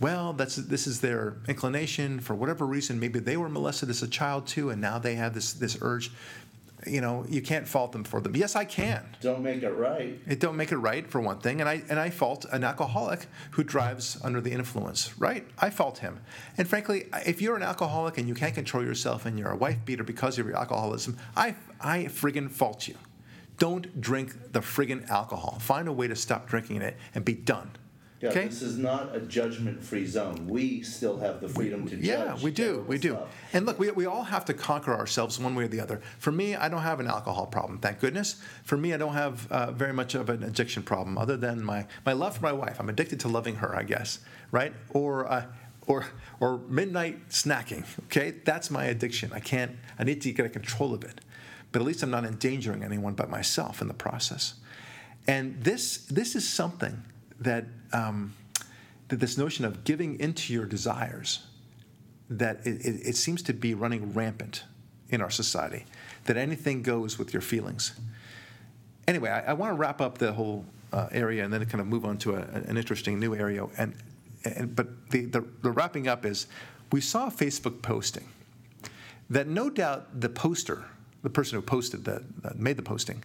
well, 0.00 0.32
that's 0.32 0.56
this 0.56 0.86
is 0.86 1.00
their 1.00 1.38
inclination 1.48 2.20
for 2.20 2.34
whatever 2.34 2.66
reason. 2.66 3.00
Maybe 3.00 3.18
they 3.18 3.36
were 3.36 3.48
molested 3.48 3.88
as 3.88 4.02
a 4.02 4.08
child 4.08 4.46
too, 4.46 4.70
and 4.70 4.80
now 4.80 4.98
they 4.98 5.14
have 5.14 5.32
this 5.32 5.52
this 5.54 5.78
urge 5.80 6.12
you 6.86 7.00
know, 7.00 7.24
you 7.28 7.42
can't 7.42 7.66
fault 7.66 7.92
them 7.92 8.04
for 8.04 8.20
them. 8.20 8.36
Yes, 8.36 8.56
I 8.56 8.64
can. 8.64 9.04
Don't 9.20 9.42
make 9.42 9.62
it 9.62 9.70
right. 9.70 10.20
It 10.26 10.40
don't 10.40 10.56
make 10.56 10.72
it 10.72 10.78
right 10.78 11.08
for 11.10 11.20
one 11.20 11.38
thing, 11.38 11.60
and 11.60 11.68
I 11.68 11.82
and 11.88 11.98
I 11.98 12.10
fault 12.10 12.44
an 12.52 12.64
alcoholic 12.64 13.26
who 13.52 13.64
drives 13.64 14.18
under 14.22 14.40
the 14.40 14.52
influence. 14.52 15.18
Right? 15.18 15.46
I 15.58 15.70
fault 15.70 15.98
him. 15.98 16.20
And 16.58 16.68
frankly, 16.68 17.06
if 17.24 17.42
you're 17.42 17.56
an 17.56 17.62
alcoholic 17.62 18.18
and 18.18 18.28
you 18.28 18.34
can't 18.34 18.54
control 18.54 18.84
yourself 18.84 19.26
and 19.26 19.38
you're 19.38 19.50
a 19.50 19.56
wife 19.56 19.84
beater 19.84 20.04
because 20.04 20.38
of 20.38 20.46
your 20.46 20.56
alcoholism, 20.56 21.16
I 21.36 21.56
I 21.80 22.04
friggin' 22.04 22.50
fault 22.50 22.88
you. 22.88 22.96
Don't 23.58 24.00
drink 24.00 24.52
the 24.52 24.60
friggin' 24.60 25.08
alcohol. 25.08 25.58
Find 25.60 25.88
a 25.88 25.92
way 25.92 26.08
to 26.08 26.16
stop 26.16 26.46
drinking 26.46 26.82
it 26.82 26.96
and 27.14 27.24
be 27.24 27.34
done. 27.34 27.70
Yeah, 28.20 28.30
okay? 28.30 28.46
this 28.46 28.62
is 28.62 28.78
not 28.78 29.14
a 29.14 29.20
judgment-free 29.20 30.06
zone. 30.06 30.46
We 30.48 30.80
still 30.80 31.18
have 31.18 31.42
the 31.42 31.48
freedom 31.48 31.86
to 31.88 31.96
judge. 31.96 32.04
Yeah, 32.04 32.36
we 32.42 32.50
do, 32.50 32.84
we 32.88 32.96
do. 32.96 33.10
Stuff. 33.10 33.28
And 33.52 33.66
look, 33.66 33.78
we, 33.78 33.90
we 33.90 34.06
all 34.06 34.24
have 34.24 34.46
to 34.46 34.54
conquer 34.54 34.94
ourselves 34.94 35.38
one 35.38 35.54
way 35.54 35.64
or 35.64 35.68
the 35.68 35.80
other. 35.80 36.00
For 36.18 36.32
me, 36.32 36.56
I 36.56 36.70
don't 36.70 36.80
have 36.80 36.98
an 36.98 37.08
alcohol 37.08 37.46
problem, 37.46 37.78
thank 37.78 38.00
goodness. 38.00 38.40
For 38.64 38.78
me, 38.78 38.94
I 38.94 38.96
don't 38.96 39.12
have 39.12 39.50
uh, 39.52 39.72
very 39.72 39.92
much 39.92 40.14
of 40.14 40.30
an 40.30 40.42
addiction 40.44 40.82
problem, 40.82 41.18
other 41.18 41.36
than 41.36 41.62
my 41.62 41.86
my 42.06 42.14
love 42.14 42.36
for 42.36 42.42
my 42.42 42.52
wife. 42.52 42.80
I'm 42.80 42.88
addicted 42.88 43.20
to 43.20 43.28
loving 43.28 43.56
her, 43.56 43.76
I 43.76 43.82
guess, 43.82 44.20
right? 44.50 44.72
Or 44.90 45.30
uh, 45.30 45.44
or 45.86 46.06
or 46.40 46.58
midnight 46.68 47.28
snacking. 47.28 47.84
Okay, 48.04 48.30
that's 48.44 48.70
my 48.70 48.84
addiction. 48.84 49.30
I 49.34 49.40
can't. 49.40 49.72
I 49.98 50.04
need 50.04 50.22
to 50.22 50.32
get 50.32 50.46
a 50.46 50.48
control 50.50 50.94
of 50.94 51.04
it. 51.04 51.20
But 51.70 51.82
at 51.82 51.86
least 51.86 52.02
I'm 52.02 52.10
not 52.10 52.24
endangering 52.24 52.82
anyone 52.82 53.12
but 53.12 53.28
myself 53.28 53.82
in 53.82 53.88
the 53.88 53.94
process. 53.94 54.54
And 55.28 55.62
this 55.62 55.98
this 56.06 56.34
is 56.34 56.48
something 56.48 57.02
that, 57.40 57.64
um, 57.92 58.34
that 59.08 59.20
this 59.20 59.36
notion 59.36 59.64
of 59.64 59.84
giving 59.84 60.18
into 60.20 60.52
your 60.52 60.64
desires, 60.66 61.46
that 62.28 62.66
it, 62.66 62.84
it, 62.84 63.08
it 63.08 63.16
seems 63.16 63.42
to 63.42 63.52
be 63.52 63.74
running 63.74 64.12
rampant 64.12 64.64
in 65.08 65.20
our 65.20 65.30
society, 65.30 65.84
that 66.24 66.36
anything 66.36 66.82
goes 66.82 67.18
with 67.18 67.32
your 67.32 67.42
feelings. 67.42 67.98
Anyway, 69.06 69.30
I, 69.30 69.50
I 69.50 69.52
want 69.52 69.70
to 69.70 69.76
wrap 69.76 70.00
up 70.00 70.18
the 70.18 70.32
whole 70.32 70.64
uh, 70.92 71.08
area 71.12 71.44
and 71.44 71.52
then 71.52 71.64
kind 71.66 71.80
of 71.80 71.86
move 71.86 72.04
on 72.04 72.18
to 72.18 72.34
a, 72.34 72.40
an 72.40 72.76
interesting 72.76 73.20
new 73.20 73.34
area. 73.34 73.64
And, 73.78 73.94
and 74.44 74.74
but 74.74 75.10
the, 75.10 75.26
the, 75.26 75.44
the 75.62 75.70
wrapping 75.70 76.08
up 76.08 76.26
is, 76.26 76.46
we 76.92 77.00
saw 77.00 77.26
a 77.28 77.30
Facebook 77.30 77.82
posting 77.82 78.28
that 79.30 79.48
no 79.48 79.68
doubt 79.68 80.20
the 80.20 80.28
poster, 80.28 80.84
the 81.22 81.30
person 81.30 81.56
who 81.56 81.62
posted 81.62 82.04
that, 82.04 82.22
that 82.42 82.58
made 82.58 82.76
the 82.76 82.82
posting, 82.82 83.22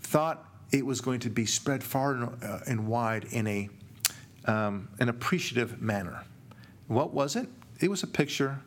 thought 0.00 0.47
it 0.70 0.84
was 0.84 1.00
going 1.00 1.20
to 1.20 1.30
be 1.30 1.46
spread 1.46 1.82
far 1.82 2.14
and, 2.14 2.44
uh, 2.44 2.60
and 2.66 2.86
wide 2.86 3.24
in 3.30 3.46
a 3.46 3.68
um, 4.44 4.88
an 4.98 5.08
appreciative 5.08 5.82
manner. 5.82 6.24
What 6.86 7.12
was 7.12 7.36
it? 7.36 7.48
It 7.80 7.90
was 7.90 8.02
a 8.02 8.06
picture 8.06 8.60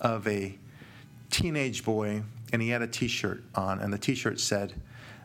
of 0.00 0.26
a 0.28 0.58
teenage 1.30 1.84
boy, 1.84 2.22
and 2.52 2.60
he 2.60 2.68
had 2.68 2.82
a 2.82 2.86
T-shirt 2.86 3.42
on, 3.54 3.80
and 3.80 3.92
the 3.92 3.98
T-shirt 3.98 4.40
said, 4.40 4.74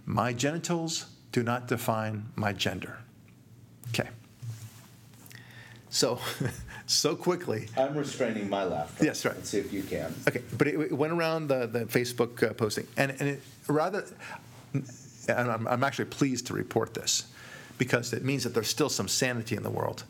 "My 0.06 0.34
genitals 0.34 1.08
do 1.32 1.44
not 1.44 1.68
define 1.68 2.26
my 2.36 2.54
gender." 2.54 3.00
Okay. 3.90 4.10
So, 5.90 6.20
so 6.86 7.16
quickly. 7.16 7.68
I'm 7.78 7.96
restraining 7.96 8.50
my 8.50 8.64
laughter. 8.64 9.06
Yes, 9.06 9.26
right. 9.26 9.36
Let's 9.36 9.50
see 9.50 9.60
if 9.60 9.74
you 9.74 9.84
can. 9.84 10.14
Okay, 10.28 10.42
but 10.58 10.68
it, 10.68 10.80
it 10.80 10.94
went 10.94 11.14
around 11.14 11.48
the, 11.48 11.68
the 11.68 11.86
Facebook 11.86 12.44
uh, 12.44 12.54
posting, 12.54 12.88
and, 12.98 13.12
and 13.12 13.30
it 13.30 13.42
rather 13.68 14.06
and 15.28 15.52
I'm, 15.52 15.68
I'm 15.68 15.84
actually 15.84 16.06
pleased 16.06 16.48
to 16.48 16.54
report 16.54 16.94
this 16.94 17.28
because 17.78 18.14
it 18.14 18.24
means 18.24 18.44
that 18.44 18.54
there's 18.54 18.70
still 18.70 18.90
some 18.90 19.08
sanity 19.08 19.56
in 19.56 19.64
the 19.64 19.70
world, 19.70 20.04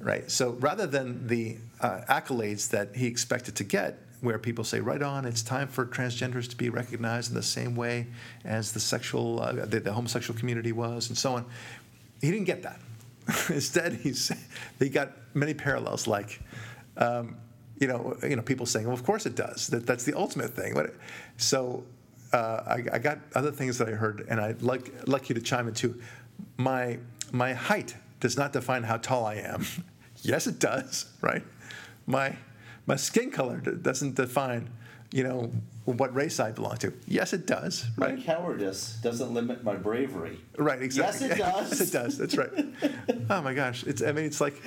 right? 0.00 0.30
So 0.30 0.52
rather 0.52 0.86
than 0.86 1.26
the 1.26 1.56
uh, 1.80 2.00
accolades 2.08 2.70
that 2.70 2.96
he 2.96 3.06
expected 3.06 3.56
to 3.56 3.64
get, 3.64 3.98
where 4.20 4.38
people 4.38 4.62
say, 4.62 4.80
right 4.80 5.02
on, 5.02 5.24
it's 5.24 5.42
time 5.42 5.66
for 5.66 5.84
transgenders 5.84 6.48
to 6.48 6.56
be 6.56 6.70
recognized 6.70 7.30
in 7.30 7.34
the 7.34 7.42
same 7.42 7.74
way 7.74 8.06
as 8.44 8.72
the 8.72 8.78
sexual, 8.78 9.42
uh, 9.42 9.52
the, 9.52 9.80
the, 9.80 9.92
homosexual 9.92 10.38
community 10.38 10.70
was, 10.70 11.08
and 11.08 11.18
so 11.18 11.34
on. 11.34 11.44
He 12.20 12.30
didn't 12.30 12.46
get 12.46 12.62
that. 12.62 12.78
Instead, 13.48 13.94
he's, 13.94 14.30
he 14.78 14.88
got 14.88 15.10
many 15.34 15.54
parallels, 15.54 16.06
like, 16.06 16.40
um, 16.98 17.36
you 17.80 17.88
know, 17.88 18.16
you 18.22 18.36
know, 18.36 18.42
people 18.42 18.64
saying, 18.64 18.86
well, 18.86 18.94
of 18.94 19.02
course 19.02 19.26
it 19.26 19.34
does. 19.34 19.66
That, 19.66 19.86
that's 19.86 20.04
the 20.04 20.16
ultimate 20.16 20.54
thing. 20.54 20.74
But 20.74 20.94
So 21.36 21.82
uh, 22.32 22.62
I, 22.66 22.84
I, 22.94 22.98
got 22.98 23.18
other 23.34 23.50
things 23.50 23.78
that 23.78 23.88
I 23.88 23.92
heard, 23.92 24.26
and 24.28 24.40
I'd 24.40 24.62
like, 24.62 25.06
like 25.06 25.28
you 25.28 25.34
to 25.34 25.40
chime 25.40 25.68
in 25.68 25.74
too. 25.74 26.00
My, 26.56 26.98
my 27.30 27.52
height 27.52 27.94
does 28.20 28.36
not 28.36 28.52
define 28.52 28.84
how 28.84 28.96
tall 28.96 29.26
I 29.26 29.34
am. 29.36 29.66
yes, 30.22 30.46
it 30.46 30.58
does, 30.58 31.06
right? 31.20 31.42
My, 32.06 32.36
my 32.86 32.96
skin 32.96 33.30
color 33.30 33.58
doesn't 33.58 34.14
define, 34.14 34.70
you 35.12 35.24
know, 35.24 35.52
what 35.84 36.14
race 36.14 36.40
I 36.40 36.52
belong 36.52 36.76
to. 36.78 36.92
Yes, 37.06 37.32
it 37.32 37.46
does. 37.46 37.86
right? 37.96 38.16
My 38.16 38.22
cowardice 38.22 38.98
doesn't 39.02 39.34
limit 39.34 39.64
my 39.64 39.74
bravery. 39.74 40.40
Right. 40.56 40.80
Exactly. 40.80 41.28
Yes, 41.28 41.38
it 41.38 41.38
does. 41.42 41.70
yes, 41.70 41.80
it 41.80 41.92
does. 41.92 42.18
That's 42.18 42.36
right. 42.36 42.50
oh 43.30 43.42
my 43.42 43.52
gosh. 43.52 43.82
It's. 43.84 44.00
I 44.00 44.12
mean, 44.12 44.26
it's 44.26 44.40
like. 44.40 44.62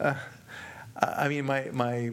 Uh, 0.00 0.14
I 0.96 1.28
mean, 1.28 1.46
my 1.46 1.68
my. 1.72 2.10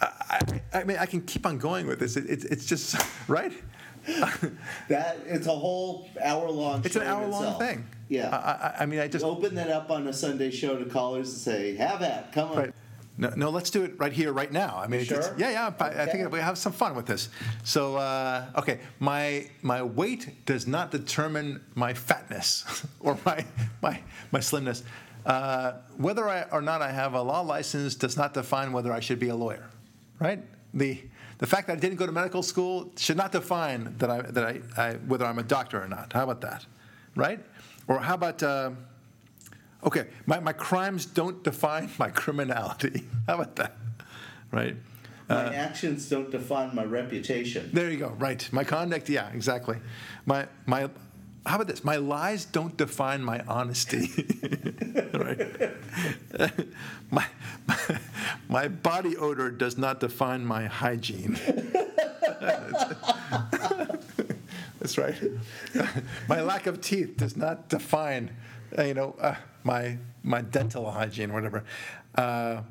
I, 0.00 0.40
I, 0.74 0.80
I 0.80 0.84
mean, 0.84 0.96
I 0.98 1.06
can 1.06 1.22
keep 1.22 1.46
on 1.46 1.58
going 1.58 1.86
with 1.86 2.00
this. 2.00 2.16
It, 2.16 2.28
it, 2.28 2.44
it's 2.46 2.66
just 2.66 2.96
right. 3.28 3.52
That 4.88 5.18
it's 5.26 5.46
a 5.46 5.52
whole 5.54 6.08
hour 6.22 6.50
long. 6.50 6.82
It's 6.84 6.96
an 6.96 7.02
hour 7.02 7.26
long 7.26 7.58
thing. 7.58 7.86
Yeah. 8.08 8.28
I, 8.30 8.36
I, 8.36 8.82
I 8.82 8.86
mean, 8.86 9.00
I 9.00 9.08
just. 9.08 9.24
Open 9.24 9.54
that 9.56 9.68
up 9.70 9.90
on 9.90 10.06
a 10.06 10.12
Sunday 10.12 10.50
show 10.50 10.78
to 10.78 10.84
callers 10.84 11.28
and 11.30 11.38
say, 11.38 11.76
"Have 11.76 12.02
at, 12.02 12.32
come 12.32 12.50
on." 12.50 12.56
Right. 12.56 12.74
No, 13.18 13.30
no, 13.34 13.48
let's 13.50 13.70
do 13.70 13.82
it 13.82 13.98
right 13.98 14.12
here, 14.12 14.30
right 14.30 14.52
now. 14.52 14.76
I 14.76 14.88
mean, 14.88 15.00
it's- 15.00 15.24
Sure? 15.26 15.34
yeah, 15.38 15.50
yeah. 15.50 15.72
I, 15.80 15.84
I 15.84 15.88
Okay. 16.02 16.12
think 16.12 16.30
we 16.32 16.38
have 16.38 16.58
some 16.58 16.72
fun 16.72 16.94
with 16.94 17.06
this. 17.06 17.30
So, 17.64 17.96
uh, 17.96 18.44
okay, 18.56 18.78
my 19.00 19.48
my 19.62 19.82
weight 19.82 20.44
does 20.44 20.66
not 20.66 20.90
determine 20.90 21.62
my 21.74 21.94
fatness 21.94 22.64
or 23.00 23.18
my 23.24 23.44
my 23.82 24.00
my 24.32 24.40
slimness. 24.40 24.82
Uh, 25.24 25.72
whether 25.96 26.28
I 26.28 26.42
or 26.52 26.60
not 26.62 26.82
I 26.82 26.92
have 26.92 27.14
a 27.14 27.22
law 27.22 27.40
license 27.40 27.94
does 27.96 28.16
not 28.16 28.34
define 28.34 28.70
whether 28.72 28.92
I 28.92 29.00
should 29.00 29.18
be 29.18 29.28
a 29.30 29.34
lawyer, 29.36 29.66
right? 30.20 30.40
The 30.74 31.00
the 31.38 31.46
fact 31.46 31.66
that 31.66 31.76
I 31.76 31.80
didn't 31.80 31.96
go 31.96 32.06
to 32.06 32.12
medical 32.12 32.42
school 32.42 32.92
should 32.96 33.16
not 33.16 33.32
define 33.32 33.94
that 33.98 34.10
I 34.10 34.22
that 34.22 34.44
I, 34.44 34.60
I 34.76 34.92
whether 34.94 35.24
I'm 35.24 35.38
a 35.38 35.42
doctor 35.42 35.82
or 35.82 35.88
not. 35.88 36.12
How 36.12 36.24
about 36.24 36.40
that, 36.42 36.66
right? 37.14 37.40
Or 37.88 38.00
how 38.00 38.14
about 38.14 38.42
uh, 38.42 38.70
Okay, 39.86 40.06
my, 40.26 40.40
my 40.40 40.52
crimes 40.52 41.06
don't 41.06 41.42
define 41.44 41.90
my 41.98 42.10
criminality. 42.10 43.04
How 43.28 43.34
about 43.34 43.56
that? 43.56 43.76
Right? 44.50 44.76
My 45.28 45.54
actions 45.54 46.08
don't 46.08 46.30
define 46.30 46.74
my 46.74 46.84
reputation. 46.84 47.70
There 47.72 47.90
you 47.90 47.96
go. 47.96 48.10
Right. 48.18 48.48
My 48.52 48.62
conduct, 48.64 49.08
yeah, 49.08 49.28
exactly. 49.30 49.78
My 50.24 50.46
my 50.66 50.88
how 51.46 51.56
about 51.56 51.68
this? 51.68 51.84
My 51.84 51.96
lies 51.96 52.44
don't 52.44 52.76
define 52.76 53.22
my 53.22 53.40
honesty. 53.46 54.10
right. 55.14 55.70
my, 57.10 57.26
my 57.66 57.78
my 58.48 58.68
body 58.68 59.16
odor 59.16 59.50
does 59.50 59.78
not 59.78 60.00
define 60.00 60.44
my 60.44 60.66
hygiene. 60.66 61.38
That's 64.80 64.98
right. 64.98 65.14
my 66.28 66.42
lack 66.42 66.66
of 66.66 66.80
teeth 66.80 67.16
does 67.16 67.36
not 67.36 67.68
define, 67.68 68.30
you 68.78 68.94
know, 68.94 69.16
uh, 69.20 69.36
my 69.62 69.98
my 70.22 70.40
dental 70.42 70.90
hygiene, 70.90 71.30
or 71.30 71.34
whatever. 71.34 71.64
Uh, 72.16 72.62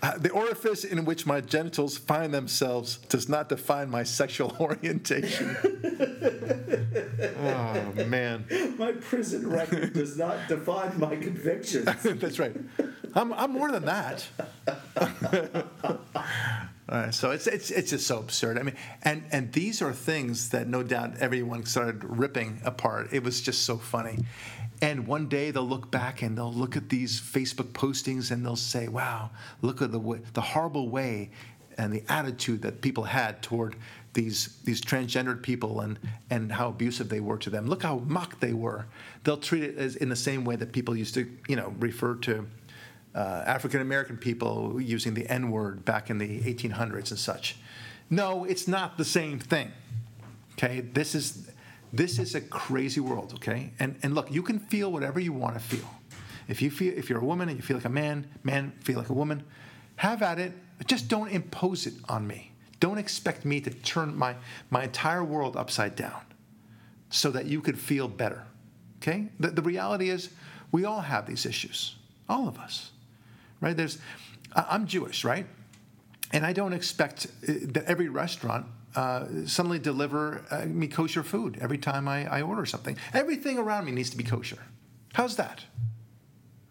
Uh, 0.00 0.16
the 0.18 0.30
orifice 0.30 0.84
in 0.84 1.04
which 1.04 1.26
my 1.26 1.40
genitals 1.40 1.98
find 1.98 2.32
themselves 2.32 2.98
does 3.08 3.28
not 3.28 3.48
define 3.48 3.90
my 3.90 4.04
sexual 4.04 4.56
orientation. 4.60 5.56
oh 7.40 8.04
man, 8.06 8.44
My 8.78 8.92
prison 8.92 9.48
record 9.50 9.92
does 9.94 10.16
not 10.16 10.36
define 10.48 10.98
my 11.00 11.16
convictions. 11.16 11.84
that's 12.02 12.38
right. 12.38 12.54
I'm, 13.14 13.32
I'm 13.32 13.52
more 13.52 13.72
than 13.72 13.86
that. 13.86 14.26
Uh, 16.88 17.10
so 17.10 17.30
it's, 17.30 17.46
it's 17.46 17.70
it's 17.70 17.90
just 17.90 18.06
so 18.06 18.18
absurd. 18.18 18.58
I 18.58 18.62
mean, 18.62 18.76
and 19.02 19.22
and 19.30 19.52
these 19.52 19.82
are 19.82 19.92
things 19.92 20.50
that 20.50 20.68
no 20.68 20.82
doubt 20.82 21.18
everyone 21.18 21.66
started 21.66 22.02
ripping 22.02 22.60
apart. 22.64 23.08
It 23.12 23.22
was 23.22 23.42
just 23.42 23.64
so 23.64 23.76
funny. 23.76 24.24
And 24.80 25.06
one 25.06 25.28
day 25.28 25.50
they'll 25.50 25.68
look 25.68 25.90
back 25.90 26.22
and 26.22 26.38
they'll 26.38 26.52
look 26.52 26.76
at 26.76 26.88
these 26.88 27.20
Facebook 27.20 27.72
postings 27.72 28.30
and 28.30 28.44
they'll 28.44 28.56
say, 28.56 28.88
"Wow, 28.88 29.30
look 29.60 29.82
at 29.82 29.92
the 29.92 30.20
the 30.32 30.40
horrible 30.40 30.88
way 30.88 31.30
and 31.76 31.92
the 31.92 32.02
attitude 32.08 32.62
that 32.62 32.80
people 32.80 33.04
had 33.04 33.40
toward 33.42 33.76
these 34.14 34.58
these 34.64 34.80
transgendered 34.80 35.42
people 35.42 35.80
and 35.80 35.98
and 36.30 36.50
how 36.50 36.68
abusive 36.68 37.08
they 37.08 37.20
were 37.20 37.38
to 37.38 37.50
them. 37.50 37.66
Look 37.66 37.82
how 37.82 37.98
mocked 37.98 38.40
they 38.40 38.52
were. 38.52 38.86
They'll 39.24 39.36
treat 39.36 39.62
it 39.62 39.78
as 39.78 39.96
in 39.96 40.08
the 40.08 40.16
same 40.16 40.44
way 40.44 40.56
that 40.56 40.72
people 40.72 40.96
used 40.96 41.14
to, 41.14 41.30
you 41.46 41.56
know, 41.56 41.74
refer 41.78 42.16
to 42.16 42.46
uh, 43.14 43.42
African 43.46 43.80
American 43.80 44.16
people 44.16 44.80
using 44.80 45.14
the 45.14 45.26
N 45.28 45.50
word 45.50 45.84
back 45.84 46.10
in 46.10 46.18
the 46.18 46.40
1800s 46.40 47.10
and 47.10 47.18
such. 47.18 47.56
No, 48.10 48.44
it's 48.44 48.68
not 48.68 48.98
the 48.98 49.04
same 49.04 49.38
thing. 49.38 49.72
Okay, 50.52 50.80
this 50.80 51.14
is 51.14 51.50
this 51.92 52.18
is 52.18 52.34
a 52.34 52.40
crazy 52.40 53.00
world. 53.00 53.32
Okay, 53.36 53.72
and 53.78 53.96
and 54.02 54.14
look, 54.14 54.30
you 54.30 54.42
can 54.42 54.58
feel 54.58 54.90
whatever 54.90 55.20
you 55.20 55.32
want 55.32 55.54
to 55.54 55.60
feel. 55.60 55.88
If 56.48 56.62
you 56.62 56.70
feel 56.70 56.96
if 56.96 57.10
you're 57.10 57.20
a 57.20 57.24
woman 57.24 57.48
and 57.48 57.58
you 57.58 57.62
feel 57.62 57.76
like 57.76 57.86
a 57.86 57.90
man, 57.90 58.26
man 58.42 58.72
feel 58.82 58.98
like 58.98 59.10
a 59.10 59.14
woman, 59.14 59.44
have 59.96 60.22
at 60.22 60.38
it. 60.38 60.52
Just 60.86 61.08
don't 61.08 61.28
impose 61.28 61.86
it 61.86 61.94
on 62.08 62.26
me. 62.26 62.52
Don't 62.78 62.98
expect 62.98 63.44
me 63.44 63.60
to 63.60 63.70
turn 63.70 64.16
my 64.16 64.36
my 64.70 64.84
entire 64.84 65.24
world 65.24 65.56
upside 65.56 65.96
down 65.96 66.20
so 67.10 67.30
that 67.30 67.46
you 67.46 67.60
could 67.60 67.78
feel 67.78 68.08
better. 68.08 68.44
Okay? 68.98 69.28
The, 69.38 69.50
the 69.50 69.62
reality 69.62 70.10
is, 70.10 70.30
we 70.72 70.84
all 70.84 71.00
have 71.00 71.26
these 71.26 71.46
issues, 71.46 71.96
all 72.28 72.48
of 72.48 72.58
us, 72.58 72.90
right? 73.60 73.76
There's, 73.76 73.98
I'm 74.54 74.86
Jewish, 74.86 75.24
right? 75.24 75.46
And 76.32 76.44
I 76.44 76.52
don't 76.52 76.72
expect 76.72 77.26
uh, 77.26 77.52
that 77.72 77.84
every 77.86 78.08
restaurant 78.08 78.66
uh, 78.94 79.26
suddenly 79.46 79.78
deliver 79.78 80.44
uh, 80.50 80.66
me 80.66 80.88
kosher 80.88 81.22
food 81.22 81.58
every 81.60 81.78
time 81.78 82.08
I, 82.08 82.26
I 82.26 82.42
order 82.42 82.66
something. 82.66 82.96
Everything 83.12 83.58
around 83.58 83.84
me 83.84 83.92
needs 83.92 84.10
to 84.10 84.16
be 84.16 84.24
kosher. 84.24 84.58
How's 85.12 85.36
that? 85.36 85.64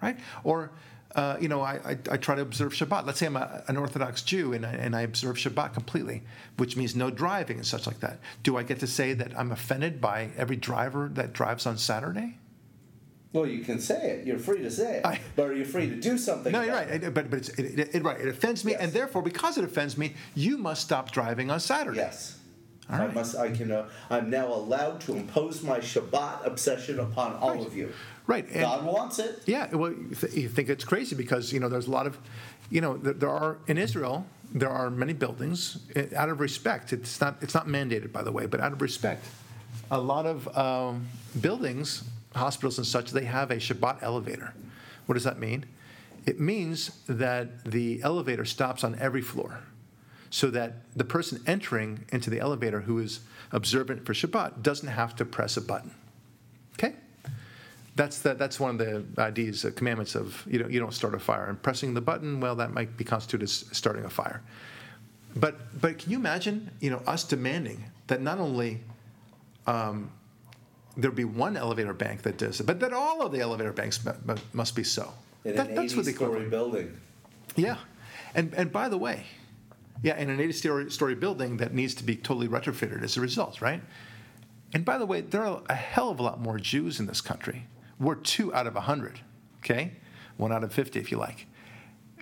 Right? 0.02 0.20
Or, 0.44 0.72
uh, 1.16 1.38
you 1.40 1.48
know, 1.48 1.62
I, 1.62 1.80
I, 1.86 1.98
I 2.12 2.18
try 2.18 2.36
to 2.36 2.42
observe 2.42 2.74
Shabbat. 2.74 3.06
Let's 3.06 3.20
say 3.20 3.26
I'm 3.26 3.36
a, 3.36 3.64
an 3.68 3.78
Orthodox 3.78 4.22
Jew 4.22 4.54
and 4.54 4.66
I, 4.66 4.74
and 4.74 4.96
I 4.96 5.02
observe 5.02 5.38
Shabbat 5.38 5.74
completely, 5.74 6.24
which 6.58 6.76
means 6.76 6.96
no 6.96 7.10
driving 7.10 7.58
and 7.58 7.66
such 7.66 7.88
like 7.88 8.00
that. 8.02 8.20
Do 8.44 8.58
I 8.58 8.64
get 8.64 8.80
to 8.82 8.88
say 8.88 9.14
that 9.14 9.38
I'm 9.38 9.52
offended 9.52 10.00
by 10.02 10.30
every 10.38 10.56
driver 10.56 11.10
that 11.14 11.34
drives 11.34 11.66
on 11.66 11.78
Saturday? 11.78 12.38
Well, 13.34 13.46
you 13.46 13.64
can 13.64 13.80
say 13.80 14.12
it. 14.12 14.26
You're 14.26 14.40
free 14.40 14.60
to 14.60 14.72
say 14.72 14.98
it. 14.98 15.06
I- 15.06 15.20
but 15.36 15.48
are 15.50 15.54
you 15.54 15.66
free 15.66 15.90
to 15.90 15.96
do 15.96 16.18
something? 16.18 16.52
No, 16.52 16.62
you're 16.62 16.74
right. 16.74 16.88
it? 16.88 17.04
It- 17.04 17.14
but 17.14 17.30
but 17.30 17.40
it's, 17.40 17.50
it, 17.50 17.80
it, 17.80 17.96
it, 17.96 18.04
right. 18.04 18.20
It 18.20 18.28
offends 18.28 18.64
me, 18.66 18.72
Yes. 18.72 18.82
and 18.82 18.94
therefore, 18.94 19.22
because 19.22 19.58
it 19.58 19.64
offends 19.64 19.98
me, 19.98 20.14
you 20.36 20.58
must 20.58 20.82
stop 20.82 21.12
driving 21.12 21.52
on 21.52 21.60
Saturday. 21.60 21.98
Yes. 21.98 22.38
All 22.90 23.02
I 23.02 23.08
must. 23.08 23.36
I 23.36 23.52
can. 23.52 23.72
Uh, 23.72 23.90
I'm 24.10 24.30
now 24.30 24.48
allowed 24.48 25.02
to 25.02 25.16
impose 25.16 25.62
my 25.62 25.80
Shabbat 25.80 26.46
obsession 26.48 27.00
upon 27.00 27.34
all 27.36 27.56
Right. 27.56 27.66
of 27.68 27.76
you. 27.76 27.92
Right. 28.28 28.46
And, 28.50 28.62
God 28.62 28.86
wants 28.86 29.20
it. 29.20 29.42
Yeah, 29.46 29.74
well, 29.76 29.92
you, 29.92 30.16
th- 30.16 30.34
you 30.34 30.48
think 30.50 30.70
it's 30.70 30.84
crazy 30.86 31.16
because 31.16 31.52
you 31.52 31.60
know 31.60 31.68
there's 31.70 31.88
a 31.88 31.92
lot 31.92 32.08
of, 32.08 32.18
you 32.70 32.80
know, 32.82 32.96
there, 32.98 33.14
there 33.14 33.30
are 33.30 33.58
in 33.68 33.78
Israel 33.78 34.26
there 34.54 34.70
are 34.70 34.90
many 34.90 35.12
buildings 35.12 35.78
eh, 35.98 36.06
out 36.16 36.30
of 36.30 36.40
respect. 36.40 36.94
It's 36.94 37.20
not 37.20 37.36
it's 37.42 37.54
not 37.54 37.68
mandated 37.68 38.14
by 38.14 38.24
the 38.24 38.32
way, 38.32 38.46
but 38.46 38.62
out 38.62 38.72
of 38.72 38.82
respect, 38.82 39.26
a 39.92 40.00
lot 40.00 40.26
of 40.26 40.48
um, 40.58 41.06
buildings, 41.42 42.04
hospitals 42.38 42.78
and 42.78 42.88
such, 42.88 43.12
they 43.12 43.26
have 43.26 43.52
a 43.52 43.58
Shabbat 43.58 44.02
elevator. 44.02 44.54
What 45.06 45.14
does 45.14 45.24
that 45.24 45.40
mean? 45.40 45.66
It 46.26 46.40
means 46.40 46.92
that 47.08 47.64
the 47.64 48.02
elevator 48.04 48.46
stops 48.46 48.84
on 48.84 48.98
every 49.00 49.22
floor, 49.22 49.60
so 50.30 50.50
that 50.52 50.74
the 50.96 51.06
person 51.06 51.42
entering 51.48 52.06
into 52.10 52.30
the 52.30 52.40
elevator 52.40 52.82
who 52.82 53.00
is 53.00 53.22
observant 53.52 54.06
for 54.06 54.14
Shabbat 54.14 54.62
doesn't 54.62 54.90
have 54.90 55.16
to 55.16 55.26
press 55.26 55.56
a 55.58 55.62
button. 55.62 55.94
Okay. 56.74 56.96
That's 57.96 58.20
the, 58.20 58.34
that's 58.36 58.60
one 58.60 58.72
of 58.72 58.78
the 58.78 59.22
ideas, 59.22 59.66
uh, 59.66 59.72
commandments 59.76 60.16
of 60.16 60.46
you 60.48 60.60
know 60.60 60.68
you 60.68 60.80
don't 60.80 60.94
start 60.94 61.16
a 61.16 61.20
fire 61.20 61.46
and 61.46 61.62
pressing 61.62 61.94
the 61.94 62.02
button. 62.02 62.40
Well, 62.40 62.56
that 62.56 62.72
might 62.72 62.96
be 62.98 63.04
constituted 63.04 63.46
as 63.46 63.66
starting 63.72 64.06
a 64.06 64.10
fire. 64.10 64.44
But 65.36 65.82
but 65.82 65.98
can 65.98 66.12
you 66.12 66.18
imagine 66.18 66.70
you 66.80 66.92
know 66.92 67.02
us 67.08 67.24
demanding 67.24 67.84
that 68.08 68.22
not 68.22 68.38
only 68.40 68.82
um, 69.66 70.12
there 70.98 71.12
be 71.12 71.24
one 71.24 71.56
elevator 71.56 71.94
bank 71.94 72.24
that 72.24 72.38
does 72.38 72.60
it, 72.60 72.66
but 72.66 72.80
that 72.80 72.92
all 72.92 73.22
of 73.22 73.32
the 73.32 73.40
elevator 73.40 73.72
banks 73.72 74.04
mu- 74.04 74.12
mu- 74.26 74.36
must 74.54 74.76
be 74.76 74.84
so. 74.84 75.14
In 75.46 75.56
That- 75.56 75.70
an 75.70 75.76
that's 75.76 75.96
what 75.96 76.06
the 76.06 76.12
80-story 76.12 76.30
equivalent. 76.44 76.50
building. 76.50 76.98
Yeah, 77.56 77.78
and 78.36 78.54
and 78.56 78.72
by 78.72 78.90
the 78.90 78.98
way, 78.98 79.24
yeah, 80.04 80.18
in 80.18 80.30
an 80.30 80.40
80 80.40 80.52
story, 80.54 80.92
story 80.92 81.16
building 81.16 81.58
that 81.58 81.74
needs 81.74 81.94
to 81.96 82.04
be 82.04 82.16
totally 82.16 82.48
retrofitted 82.48 83.04
as 83.04 83.16
a 83.18 83.22
result, 83.22 83.62
right? 83.62 83.82
And 84.74 84.84
by 84.84 84.98
the 84.98 85.06
way, 85.06 85.22
there 85.22 85.46
are 85.46 85.62
a 85.70 85.76
hell 85.76 86.10
of 86.10 86.20
a 86.20 86.24
lot 86.24 86.42
more 86.42 86.58
Jews 86.60 87.00
in 87.00 87.06
this 87.06 87.22
country. 87.22 87.68
We're 88.00 88.16
two 88.16 88.54
out 88.54 88.68
of 88.68 88.76
a 88.76 88.82
hundred, 88.82 89.22
okay, 89.64 89.94
one 90.36 90.52
out 90.52 90.64
of 90.64 90.74
50 90.74 91.00
if 91.00 91.10
you 91.12 91.18
like. 91.18 91.48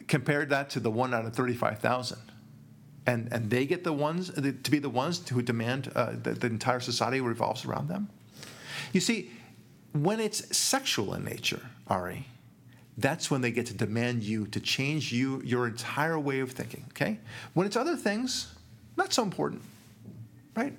Compared 0.07 0.49
that 0.49 0.69
to 0.71 0.79
the 0.79 0.91
one 0.91 1.13
out 1.13 1.25
of 1.25 1.33
35,000, 1.33 2.19
and 3.07 3.27
and 3.31 3.49
they 3.49 3.65
get 3.65 3.83
the 3.83 3.91
ones 3.93 4.29
to 4.31 4.71
be 4.71 4.77
the 4.79 4.89
ones 4.89 5.27
who 5.29 5.41
demand 5.41 5.91
uh, 5.95 6.11
that 6.23 6.39
the 6.41 6.47
entire 6.47 6.79
society 6.79 7.19
revolves 7.21 7.65
around 7.65 7.87
them. 7.87 8.09
You 8.93 8.99
see, 8.99 9.31
when 9.93 10.19
it's 10.19 10.55
sexual 10.55 11.13
in 11.13 11.23
nature, 11.23 11.61
Ari, 11.87 12.27
that's 12.97 13.29
when 13.29 13.41
they 13.41 13.51
get 13.51 13.65
to 13.67 13.73
demand 13.73 14.23
you 14.23 14.47
to 14.47 14.59
change 14.59 15.11
you 15.11 15.41
your 15.43 15.67
entire 15.67 16.19
way 16.19 16.39
of 16.39 16.51
thinking. 16.51 16.85
Okay, 16.89 17.19
when 17.53 17.67
it's 17.67 17.75
other 17.75 17.95
things, 17.95 18.53
not 18.97 19.13
so 19.13 19.23
important, 19.23 19.61
right? 20.55 20.73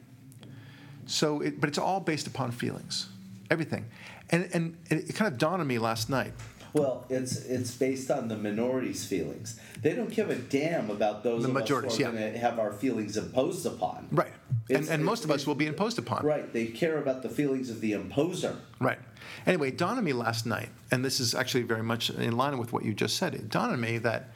So, 1.06 1.40
it, 1.40 1.60
but 1.60 1.68
it's 1.68 1.78
all 1.78 2.00
based 2.00 2.26
upon 2.26 2.50
feelings, 2.50 3.08
everything, 3.50 3.84
and 4.30 4.48
and 4.52 4.76
it 4.90 5.14
kind 5.14 5.30
of 5.32 5.38
dawned 5.38 5.60
on 5.60 5.66
me 5.66 5.78
last 5.78 6.10
night. 6.10 6.32
Well, 6.76 7.04
it's 7.08 7.36
it's 7.44 7.70
based 7.70 8.10
on 8.10 8.28
the 8.28 8.36
minorities' 8.36 9.04
feelings. 9.04 9.58
They 9.82 9.94
don't 9.94 10.10
give 10.10 10.30
a 10.30 10.34
damn 10.34 10.90
about 10.90 11.22
those 11.22 11.42
The 11.42 11.48
of 11.48 11.54
majorities, 11.54 11.92
us 11.92 11.98
who 11.98 12.04
are 12.04 12.12
yeah. 12.12 12.18
going 12.20 12.32
to 12.34 12.38
have 12.38 12.58
our 12.58 12.72
feelings 12.72 13.16
imposed 13.16 13.64
upon. 13.66 14.08
Right, 14.10 14.32
And, 14.68 14.78
It's- 14.78 14.88
and 14.88 15.04
most 15.04 15.24
of 15.24 15.30
us 15.30 15.46
will 15.46 15.54
be 15.54 15.66
imposed 15.66 15.98
upon. 15.98 16.24
Right. 16.24 16.52
They 16.52 16.66
care 16.66 16.98
about 16.98 17.22
the 17.22 17.28
feelings 17.28 17.70
of 17.70 17.80
the 17.80 17.92
imposer. 17.92 18.56
Right. 18.80 18.98
Anyway, 19.46 19.68
it 19.68 19.78
dawned 19.78 19.98
on 19.98 20.04
me 20.04 20.12
last 20.12 20.44
night, 20.46 20.68
and 20.90 21.04
this 21.04 21.20
is 21.20 21.34
actually 21.34 21.62
very 21.62 21.82
much 21.82 22.10
in 22.10 22.36
line 22.36 22.58
with 22.58 22.72
what 22.72 22.84
you 22.84 22.92
just 22.94 23.16
said. 23.16 23.34
It 23.34 23.48
dawned 23.48 23.72
on 23.72 23.80
me 23.80 23.98
that, 23.98 24.30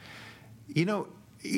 you 0.67 0.85
know, 0.85 1.07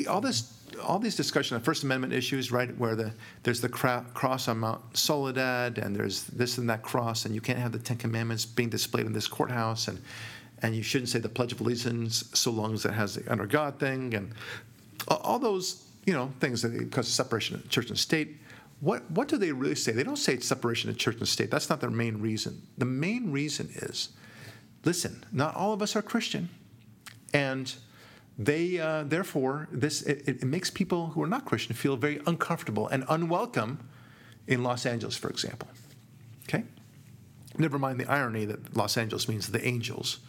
all 0.08 0.20
this, 0.20 0.52
all 0.82 0.98
these 0.98 1.14
discussion 1.14 1.56
of 1.56 1.62
First 1.64 1.84
Amendment 1.84 2.12
issues, 2.12 2.50
right, 2.50 2.76
where 2.78 2.96
the 2.96 3.12
there's 3.42 3.60
the 3.60 3.68
cra- 3.68 4.04
cross 4.14 4.48
on 4.48 4.58
Mount 4.58 4.80
Soledad, 4.96 5.78
and 5.78 5.94
there's 5.94 6.24
this 6.24 6.58
and 6.58 6.68
that 6.70 6.82
cross, 6.82 7.26
and 7.26 7.34
you 7.34 7.40
can't 7.40 7.58
have 7.58 7.70
the 7.72 7.78
Ten 7.78 7.96
Commandments 7.98 8.44
being 8.46 8.70
displayed 8.70 9.06
in 9.06 9.12
this 9.12 9.28
courthouse, 9.28 9.86
and 9.88 10.00
and 10.64 10.74
you 10.74 10.82
shouldn't 10.82 11.10
say 11.10 11.18
the 11.18 11.28
Pledge 11.28 11.52
of 11.52 11.60
Allegiance 11.60 12.30
so 12.32 12.50
long 12.50 12.72
as 12.72 12.86
it 12.86 12.94
has 12.94 13.16
the 13.16 13.30
under 13.30 13.44
God 13.44 13.78
thing, 13.78 14.14
and 14.14 14.32
all- 15.08 15.38
those, 15.38 15.84
you 16.06 16.14
know, 16.14 16.32
things 16.40 16.62
that 16.62 16.70
because 16.78 17.06
of 17.06 17.12
separation 17.12 17.56
of 17.56 17.68
church 17.68 17.90
and 17.90 17.98
state. 17.98 18.38
What, 18.80 19.08
what 19.10 19.28
do 19.28 19.36
they 19.36 19.52
really 19.52 19.74
say? 19.74 19.92
They 19.92 20.02
don't 20.02 20.16
say 20.16 20.34
it's 20.34 20.46
separation 20.46 20.88
of 20.88 20.96
church 20.96 21.18
and 21.18 21.28
state. 21.28 21.50
That's 21.50 21.68
not 21.68 21.82
their 21.82 21.90
main 21.90 22.18
reason. 22.18 22.62
The 22.78 22.86
main 22.86 23.30
reason 23.30 23.68
is 23.74 24.08
listen, 24.84 25.24
not 25.32 25.54
all 25.54 25.74
of 25.74 25.82
us 25.82 25.96
are 25.96 26.02
Christian. 26.02 26.48
And 27.34 27.74
they, 28.38 28.78
uh, 28.78 29.04
therefore, 29.04 29.68
this, 29.70 30.00
it, 30.02 30.22
it 30.26 30.44
makes 30.44 30.70
people 30.70 31.08
who 31.08 31.22
are 31.22 31.26
not 31.26 31.44
Christian 31.44 31.74
feel 31.74 31.96
very 31.96 32.20
uncomfortable 32.26 32.88
and 32.88 33.04
unwelcome 33.08 33.86
in 34.46 34.62
Los 34.62 34.86
Angeles, 34.86 35.16
for 35.16 35.28
example. 35.28 35.68
Okay? 36.48 36.64
Never 37.58 37.78
mind 37.78 38.00
the 38.00 38.10
irony 38.10 38.46
that 38.46 38.74
Los 38.76 38.96
Angeles 38.96 39.28
means 39.28 39.48
the 39.48 39.66
angels, 39.66 40.20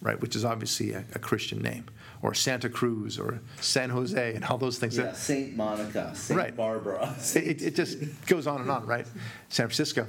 right, 0.00 0.20
which 0.20 0.36
is 0.36 0.44
obviously 0.44 0.92
a, 0.92 1.04
a 1.14 1.18
Christian 1.18 1.60
name, 1.60 1.86
or 2.22 2.34
Santa 2.34 2.68
Cruz, 2.68 3.18
or 3.18 3.40
San 3.60 3.90
Jose, 3.90 4.34
and 4.34 4.44
all 4.44 4.58
those 4.58 4.78
things. 4.78 4.96
Yeah. 4.96 5.12
Saint 5.12 5.56
Monica, 5.56 6.12
Saint 6.14 6.38
Right. 6.38 6.56
Barbara. 6.56 7.14
It, 7.34 7.62
it 7.62 7.74
just 7.74 7.98
goes 8.26 8.46
on 8.46 8.60
and 8.60 8.70
on, 8.70 8.86
right? 8.86 9.06
San 9.48 9.66
Francisco. 9.66 10.06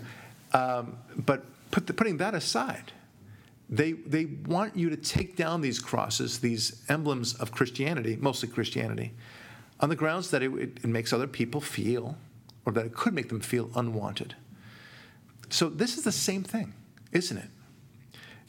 Um, 0.54 0.98
but 1.16 1.46
put 1.72 1.88
the, 1.88 1.94
putting 1.94 2.18
that 2.18 2.34
aside, 2.34 2.92
they, 3.70 3.94
they 3.94 4.26
want 4.26 4.76
you 4.78 4.90
to 4.90 4.98
take 4.98 5.36
down 5.36 5.62
these 5.62 5.80
crosses, 5.80 6.40
these 6.40 6.82
emblems 6.88 7.34
of 7.34 7.52
Christianity, 7.52 8.18
mostly 8.20 8.48
Christianity, 8.48 9.14
on 9.80 9.90
the 9.90 9.96
grounds 9.96 10.32
that 10.32 10.42
it, 10.42 10.52
it 10.56 10.86
makes 10.86 11.12
other 11.12 11.28
people 11.28 11.62
feel, 11.62 12.18
or 12.66 12.72
that 12.74 12.86
it 12.86 12.94
could 12.94 13.14
make 13.14 13.30
them 13.30 13.40
feel 13.42 13.70
unwanted. 13.76 14.36
So 15.50 15.70
this 15.70 15.98
is 15.98 16.04
the 16.04 16.12
same 16.12 16.44
thing, 16.44 16.74
isn't 17.12 17.38
it? 17.38 17.50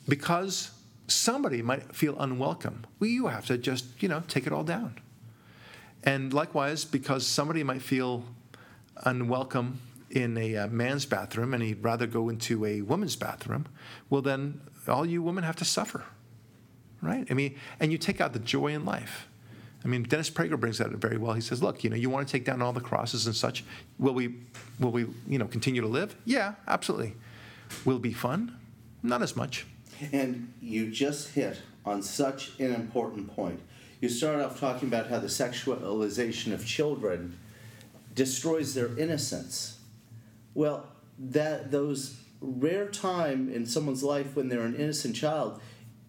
Because 0.08 0.70
somebody 1.08 1.62
might 1.62 1.94
feel 1.94 2.18
unwelcome, 2.18 2.86
well, 3.00 3.10
you 3.10 3.26
have 3.26 3.46
to 3.46 3.58
just, 3.58 4.02
you 4.02 4.08
know, 4.08 4.22
take 4.28 4.46
it 4.46 4.52
all 4.52 4.64
down. 4.64 5.00
And 6.04 6.32
likewise, 6.32 6.84
because 6.84 7.26
somebody 7.26 7.64
might 7.64 7.82
feel 7.82 8.24
unwelcome 9.04 9.80
in 10.10 10.36
a 10.38 10.56
uh, 10.56 10.66
man's 10.68 11.06
bathroom 11.06 11.54
and 11.54 11.62
he'd 11.62 11.82
rather 11.82 12.06
go 12.06 12.28
into 12.28 12.64
a 12.64 12.82
woman's 12.82 13.16
bathroom, 13.16 13.66
well, 14.08 14.22
then 14.22 14.60
all 14.86 15.04
you 15.04 15.22
women 15.22 15.44
have 15.44 15.56
to 15.56 15.64
suffer, 15.64 16.04
right? 17.02 17.26
I 17.30 17.34
mean, 17.34 17.56
and 17.80 17.92
you 17.92 17.98
take 17.98 18.20
out 18.20 18.32
the 18.32 18.38
joy 18.38 18.68
in 18.68 18.84
life. 18.84 19.28
I 19.84 19.88
mean, 19.88 20.02
Dennis 20.02 20.28
Prager 20.28 20.58
brings 20.58 20.78
that 20.78 20.90
very 20.90 21.18
well. 21.18 21.34
He 21.34 21.40
says, 21.40 21.62
"Look, 21.62 21.84
you 21.84 21.90
know, 21.90 21.96
you 21.96 22.10
want 22.10 22.26
to 22.26 22.32
take 22.32 22.44
down 22.44 22.60
all 22.60 22.72
the 22.72 22.80
crosses 22.80 23.26
and 23.26 23.36
such. 23.36 23.64
Will 23.98 24.12
we, 24.12 24.34
will 24.80 24.90
we, 24.90 25.06
you 25.28 25.38
know, 25.38 25.46
continue 25.46 25.80
to 25.80 25.86
live? 25.86 26.16
Yeah, 26.24 26.54
absolutely. 26.66 27.14
Will 27.84 28.00
be 28.00 28.12
fun? 28.12 28.56
Not 29.02 29.22
as 29.22 29.36
much. 29.36 29.66
And 30.12 30.52
you 30.60 30.90
just 30.90 31.34
hit 31.34 31.60
on 31.84 32.02
such 32.02 32.58
an 32.58 32.74
important 32.74 33.34
point. 33.34 33.60
You 34.00 34.08
started 34.08 34.44
off 34.44 34.60
talking 34.60 34.88
about 34.88 35.08
how 35.08 35.18
the 35.18 35.26
sexualization 35.26 36.52
of 36.52 36.64
children 36.64 37.38
destroys 38.14 38.74
their 38.74 38.96
innocence. 38.98 39.78
Well, 40.54 40.86
that 41.18 41.70
those 41.70 42.20
rare 42.40 42.88
time 42.88 43.48
in 43.48 43.66
someone's 43.66 44.02
life 44.02 44.36
when 44.36 44.48
they're 44.48 44.62
an 44.62 44.76
innocent 44.76 45.16
child 45.16 45.60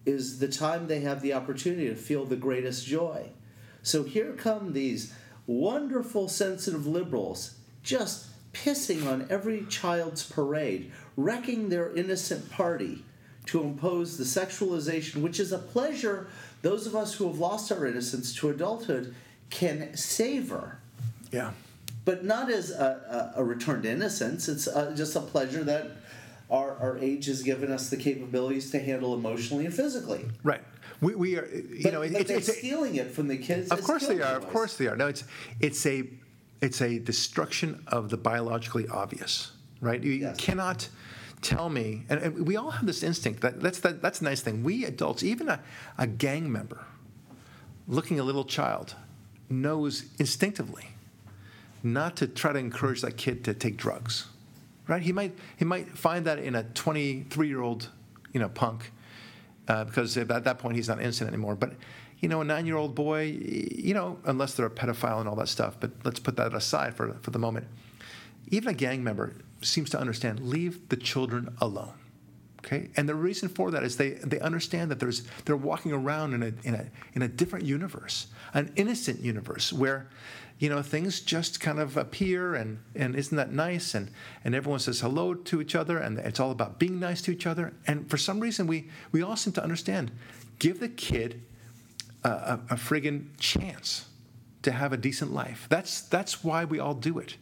is 0.06 0.40
the 0.40 0.48
time 0.48 0.88
they 0.88 1.02
have 1.02 1.22
the 1.22 1.34
opportunity 1.34 1.88
to 1.88 1.96
feel 1.96 2.26
the 2.26 2.36
greatest 2.36 2.86
joy. 2.86 3.30
So 3.82 4.04
here 4.04 4.34
come 4.34 4.74
these 4.74 5.14
wonderful 5.48 6.28
sensitive 6.28 6.86
liberals 6.86 7.56
just 7.82 8.28
pissing 8.54 9.08
on 9.08 9.28
every 9.30 9.66
child's 9.66 10.30
parade, 10.30 10.92
wrecking 11.16 11.70
their 11.70 11.96
innocent 11.96 12.52
party 12.52 13.04
to 13.50 13.64
impose 13.64 14.18
the 14.18 14.24
sexualization, 14.24 15.22
which 15.22 15.40
is 15.40 15.52
a 15.52 15.58
pleasure 15.58 16.28
those 16.62 16.86
of 16.86 16.96
us 16.96 17.14
who 17.16 17.28
have 17.28 17.40
lost 17.40 17.72
our 17.72 17.86
innocence 17.88 18.36
to 18.36 18.50
adulthood 18.50 19.16
can 19.50 19.96
savor, 19.96 20.78
Yeah. 21.32 21.52
but 22.06 22.24
not 22.26 22.52
as 22.52 22.70
a, 22.72 23.32
a, 23.36 23.42
a 23.42 23.44
return 23.44 23.82
to 23.84 23.90
innocence. 23.90 24.48
It's 24.50 24.68
uh, 24.68 24.94
just 24.96 25.16
a 25.16 25.22
pleasure 25.22 25.64
that 25.64 25.92
our, 26.52 26.76
our 26.78 26.98
age 27.00 27.26
has 27.28 27.42
given 27.44 27.72
us 27.72 27.90
the 27.90 27.98
capabilities 27.98 28.72
to 28.72 28.80
handle 28.80 29.14
emotionally 29.14 29.66
and 29.66 29.74
physically. 29.74 30.26
Right. 30.44 30.62
We, 31.02 31.16
we 31.16 31.38
are, 31.38 31.48
you 31.48 31.80
But, 31.82 31.94
know, 31.94 32.02
it- 32.02 32.12
but 32.12 32.22
it's, 32.22 32.28
they're 32.30 32.38
it's 32.40 32.50
a- 32.50 32.54
stealing 32.54 32.96
it 32.98 33.12
from 33.12 33.28
the 33.30 33.38
kids. 33.38 33.70
Of 33.72 33.82
course 33.84 34.06
they 34.06 34.22
are. 34.22 34.36
Of 34.36 34.50
course 34.50 34.76
they 34.78 34.88
are. 34.88 34.98
No, 34.98 35.08
it's 35.08 35.24
it's 35.62 35.86
a 35.86 36.04
it's 36.62 36.82
a 36.82 37.00
destruction 37.00 37.82
of 37.88 38.10
the 38.10 38.18
biologically 38.18 38.86
obvious, 38.90 39.54
right? 39.80 40.04
You 40.04 40.12
Yes. 40.12 40.36
cannot 40.38 40.90
tell 41.42 41.70
me, 41.70 42.06
and, 42.10 42.20
and 42.20 42.48
we 42.48 42.56
all 42.56 42.72
have 42.72 42.86
this 42.86 43.04
instinct. 43.04 43.42
That 43.42 43.62
that's 43.62 43.80
that, 43.80 44.02
that's 44.02 44.22
a 44.22 44.24
nice 44.24 44.42
thing. 44.42 44.64
We 44.64 44.86
adults, 44.86 45.24
even 45.24 45.50
a, 45.50 45.60
a 45.98 46.08
gang 46.08 46.52
member, 46.52 46.86
looking 47.88 48.20
a 48.20 48.24
little 48.24 48.46
child, 48.46 48.96
knows 49.50 50.06
instinctively 50.20 50.90
not 51.84 52.18
to 52.18 52.28
try 52.28 52.52
to 52.52 52.60
encourage 52.60 53.02
that 53.02 53.18
kid 53.18 53.44
to 53.46 53.54
take 53.54 53.78
drugs, 53.78 54.28
right? 54.88 55.02
He 55.02 55.12
might 55.12 55.38
he 55.58 55.66
might 55.66 55.98
find 55.98 56.26
that 56.26 56.40
in 56.40 56.56
a 56.56 56.64
23 56.64 57.48
year 57.48 57.62
old, 57.62 57.90
you 58.34 58.40
know, 58.40 58.50
punk 58.50 58.92
uh, 59.68 59.86
because 59.86 60.18
at 60.18 60.28
that 60.28 60.60
point 60.60 60.76
he's 60.76 60.90
not 60.90 61.00
innocent 61.00 61.30
anymore. 61.30 61.56
But 61.56 61.74
you 62.20 62.28
know, 62.28 62.42
a 62.42 62.44
nine-year-old 62.44 62.96
boy, 62.96 63.40
you 63.42 63.94
know, 63.94 64.20
unless 64.26 64.54
they're 64.54 64.66
a 64.66 64.70
pedophile 64.70 65.22
and 65.22 65.30
all 65.30 65.38
that 65.38 65.48
stuff. 65.48 65.78
But 65.80 65.92
let's 66.04 66.20
put 66.20 66.36
that 66.36 66.54
aside 66.54 66.96
for 66.96 67.14
for 67.22 67.32
the 67.32 67.40
moment. 67.40 67.68
Even 68.50 68.70
a 68.70 68.74
gang 68.74 69.04
member 69.04 69.36
seems 69.62 69.90
to 69.92 70.00
understand: 70.00 70.40
leave 70.40 70.90
the 70.90 70.98
children 70.98 71.56
alone. 71.62 71.94
Okay, 72.66 72.90
and 72.98 73.08
the 73.08 73.16
reason 73.16 73.50
for 73.50 73.72
that 73.72 73.84
is 73.84 73.98
they 73.98 74.12
they 74.12 74.40
understand 74.40 74.92
that 74.92 75.00
there's 75.00 75.24
they're 75.46 75.56
walking 75.56 75.92
around 75.92 76.34
in 76.34 76.44
a 76.44 76.54
in 76.64 76.76
a 76.76 76.86
in 77.14 77.22
a 77.22 77.28
different 77.28 77.66
universe, 77.66 78.28
an 78.54 78.72
innocent 78.76 79.20
universe 79.22 79.74
where. 79.74 80.10
You 80.62 80.68
know, 80.68 80.82
things 80.82 81.22
just 81.22 81.62
kind 81.62 81.80
of 81.80 81.96
appear, 81.96 82.54
and, 82.54 82.80
and 82.94 83.16
isn't 83.16 83.38
that 83.38 83.54
nice? 83.54 83.96
And, 83.96 84.12
and 84.44 84.54
everyone 84.54 84.82
says 84.82 85.00
hello 85.00 85.34
to 85.34 85.62
each 85.62 85.74
other, 85.74 85.98
and 85.98 86.20
it's 86.20 86.38
all 86.38 86.52
about 86.52 86.78
being 86.78 87.00
nice 87.00 87.22
to 87.22 87.32
each 87.32 87.48
other. 87.48 87.72
And 87.88 88.10
for 88.10 88.18
some 88.18 88.42
reason, 88.42 88.68
we, 88.68 88.90
we 89.14 89.22
all 89.22 89.38
seem 89.38 89.54
to 89.54 89.64
understand 89.64 90.12
give 90.60 90.82
the 90.82 90.90
kid 90.90 91.42
a, 92.26 92.30
a, 92.30 92.60
a 92.72 92.76
friggin' 92.76 93.28
chance 93.40 94.10
to 94.64 94.74
have 94.74 94.92
a 94.92 94.98
decent 94.98 95.32
life. 95.32 95.66
That's, 95.70 96.02
that's 96.02 96.44
why 96.44 96.66
we 96.66 96.78
all 96.78 96.94
do 96.94 97.20
it. 97.20 97.38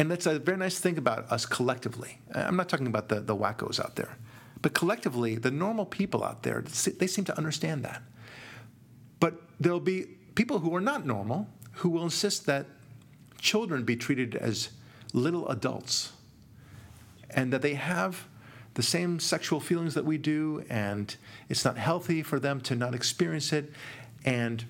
And 0.00 0.10
that's 0.10 0.24
a 0.24 0.38
very 0.38 0.56
nice 0.56 0.78
thing 0.78 0.96
about 0.96 1.30
us 1.30 1.44
collectively. 1.44 2.20
Uh, 2.34 2.44
I'm 2.46 2.56
not 2.56 2.70
talking 2.70 2.86
about 2.86 3.10
the, 3.10 3.20
the 3.20 3.36
wackos 3.36 3.78
out 3.78 3.96
there, 3.96 4.16
but 4.62 4.72
collectively, 4.72 5.34
the 5.36 5.50
normal 5.50 5.84
people 5.84 6.24
out 6.24 6.42
there, 6.42 6.64
they 6.96 7.06
seem 7.06 7.26
to 7.26 7.36
understand 7.36 7.84
that. 7.84 8.00
But 9.20 9.42
there'll 9.60 9.78
be 9.78 10.06
people 10.36 10.60
who 10.60 10.74
are 10.74 10.80
not 10.80 11.04
normal 11.04 11.48
who 11.72 11.90
will 11.90 12.04
insist 12.04 12.46
that 12.46 12.64
children 13.38 13.84
be 13.84 13.94
treated 13.94 14.36
as 14.36 14.70
little 15.12 15.46
adults 15.48 16.12
and 17.28 17.52
that 17.52 17.60
they 17.60 17.74
have 17.74 18.26
the 18.74 18.82
same 18.82 19.20
sexual 19.20 19.60
feelings 19.60 19.92
that 19.92 20.06
we 20.06 20.16
do, 20.16 20.64
and 20.70 21.14
it's 21.50 21.62
not 21.62 21.76
healthy 21.76 22.22
for 22.22 22.40
them 22.40 22.62
to 22.62 22.74
not 22.74 22.94
experience 22.94 23.52
it. 23.52 23.70
And 24.24 24.64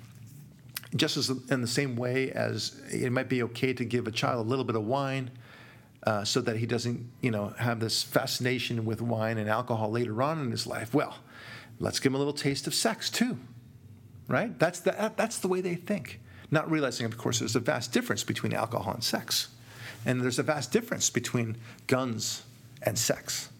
just 0.96 1.16
as 1.16 1.30
in 1.50 1.60
the 1.60 1.66
same 1.68 1.96
way 1.96 2.32
as 2.32 2.80
it 2.90 3.12
might 3.12 3.28
be 3.28 3.42
okay 3.44 3.72
to 3.72 3.84
give 3.84 4.06
a 4.06 4.10
child 4.10 4.44
a 4.44 4.48
little 4.48 4.64
bit 4.64 4.76
of 4.76 4.84
wine 4.84 5.30
uh, 6.04 6.24
so 6.24 6.40
that 6.40 6.56
he 6.56 6.66
doesn't, 6.66 7.08
you 7.20 7.30
know, 7.30 7.54
have 7.58 7.78
this 7.78 8.02
fascination 8.02 8.84
with 8.84 9.00
wine 9.00 9.38
and 9.38 9.48
alcohol 9.48 9.90
later 9.90 10.22
on 10.22 10.40
in 10.40 10.50
his 10.50 10.66
life. 10.66 10.92
Well, 10.94 11.16
let's 11.78 12.00
give 12.00 12.10
him 12.10 12.16
a 12.16 12.18
little 12.18 12.32
taste 12.32 12.66
of 12.66 12.74
sex 12.74 13.10
too, 13.10 13.38
right? 14.26 14.58
That's 14.58 14.80
the, 14.80 14.92
that- 14.92 15.16
that's 15.16 15.38
the 15.38 15.48
way 15.48 15.60
they 15.60 15.74
think. 15.76 16.20
Not 16.50 16.68
realizing, 16.68 17.06
of 17.06 17.16
course, 17.16 17.38
there's 17.38 17.54
a 17.54 17.60
vast 17.60 17.92
difference 17.92 18.24
between 18.24 18.52
alcohol 18.52 18.94
and 18.94 19.04
sex, 19.04 19.48
and 20.04 20.20
there's 20.20 20.40
a 20.40 20.42
vast 20.42 20.72
difference 20.72 21.08
between 21.08 21.56
guns 21.86 22.42
and 22.82 22.98
sex, 22.98 23.50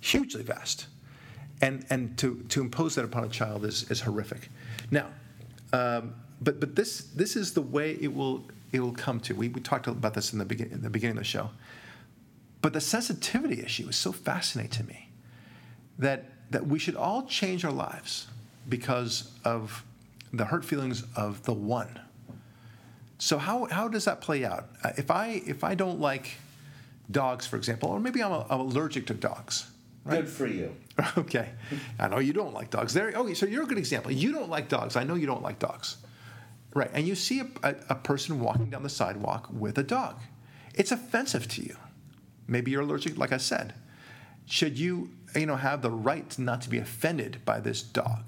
hugely 0.00 0.44
vast. 0.44 0.86
And, 1.60 1.84
and 1.90 2.16
to, 2.18 2.44
to 2.50 2.60
impose 2.60 2.94
that 2.96 3.04
upon 3.04 3.24
a 3.24 3.28
child 3.28 3.64
is, 3.64 3.90
is 3.90 4.02
horrific. 4.02 4.48
Now, 4.90 5.06
um, 5.72 6.14
but, 6.40 6.60
but 6.60 6.76
this, 6.76 7.02
this 7.14 7.36
is 7.36 7.54
the 7.54 7.62
way 7.62 7.96
it 8.00 8.14
will, 8.14 8.44
it 8.72 8.80
will 8.80 8.92
come 8.92 9.20
to. 9.20 9.34
We, 9.34 9.48
we 9.48 9.60
talked 9.60 9.86
about 9.86 10.14
this 10.14 10.32
in 10.32 10.38
the, 10.38 10.44
begin, 10.44 10.70
in 10.70 10.82
the 10.82 10.90
beginning 10.90 11.16
of 11.16 11.22
the 11.22 11.28
show. 11.28 11.50
But 12.60 12.72
the 12.72 12.80
sensitivity 12.80 13.60
issue 13.60 13.88
is 13.88 13.96
so 13.96 14.12
fascinating 14.12 14.70
to 14.72 14.84
me 14.84 15.08
that, 15.98 16.24
that 16.50 16.66
we 16.66 16.78
should 16.78 16.96
all 16.96 17.24
change 17.26 17.64
our 17.64 17.72
lives 17.72 18.26
because 18.68 19.30
of 19.44 19.84
the 20.32 20.46
hurt 20.46 20.64
feelings 20.64 21.04
of 21.16 21.42
the 21.44 21.52
one. 21.52 22.00
So 23.18 23.38
how, 23.38 23.66
how 23.66 23.88
does 23.88 24.04
that 24.06 24.20
play 24.20 24.44
out? 24.44 24.68
Uh, 24.82 24.92
if 24.96 25.10
I 25.10 25.42
if 25.46 25.62
I 25.64 25.74
don't 25.74 26.00
like 26.00 26.36
dogs, 27.10 27.46
for 27.46 27.56
example, 27.56 27.90
or 27.90 28.00
maybe 28.00 28.22
I'm, 28.22 28.32
a, 28.32 28.46
I'm 28.50 28.60
allergic 28.60 29.06
to 29.06 29.14
dogs. 29.14 29.70
Good 30.08 30.28
for 30.28 30.46
you. 30.46 30.74
Okay, 31.18 31.48
I 31.98 32.06
know 32.06 32.18
you 32.18 32.32
don't 32.32 32.54
like 32.54 32.70
dogs. 32.70 32.94
There. 32.94 33.08
Okay, 33.08 33.34
so 33.34 33.46
you're 33.46 33.64
a 33.64 33.66
good 33.66 33.78
example. 33.78 34.12
You 34.12 34.30
don't 34.30 34.48
like 34.48 34.68
dogs. 34.68 34.94
I 34.94 35.02
know 35.02 35.14
you 35.16 35.26
don't 35.26 35.42
like 35.42 35.58
dogs. 35.58 35.96
Right, 36.74 36.90
and 36.92 37.06
you 37.06 37.14
see 37.14 37.40
a, 37.40 37.46
a, 37.62 37.74
a 37.90 37.94
person 37.94 38.40
walking 38.40 38.70
down 38.70 38.82
the 38.82 38.88
sidewalk 38.88 39.48
with 39.50 39.78
a 39.78 39.84
dog. 39.84 40.16
It's 40.74 40.90
offensive 40.90 41.46
to 41.48 41.62
you. 41.62 41.76
Maybe 42.48 42.72
you're 42.72 42.82
allergic, 42.82 43.16
like 43.16 43.32
I 43.32 43.36
said. 43.36 43.74
Should 44.46 44.78
you, 44.78 45.10
you 45.34 45.46
know, 45.46 45.56
have 45.56 45.82
the 45.82 45.90
right 45.90 46.36
not 46.38 46.60
to 46.62 46.68
be 46.68 46.78
offended 46.78 47.38
by 47.44 47.60
this 47.60 47.80
dog? 47.80 48.24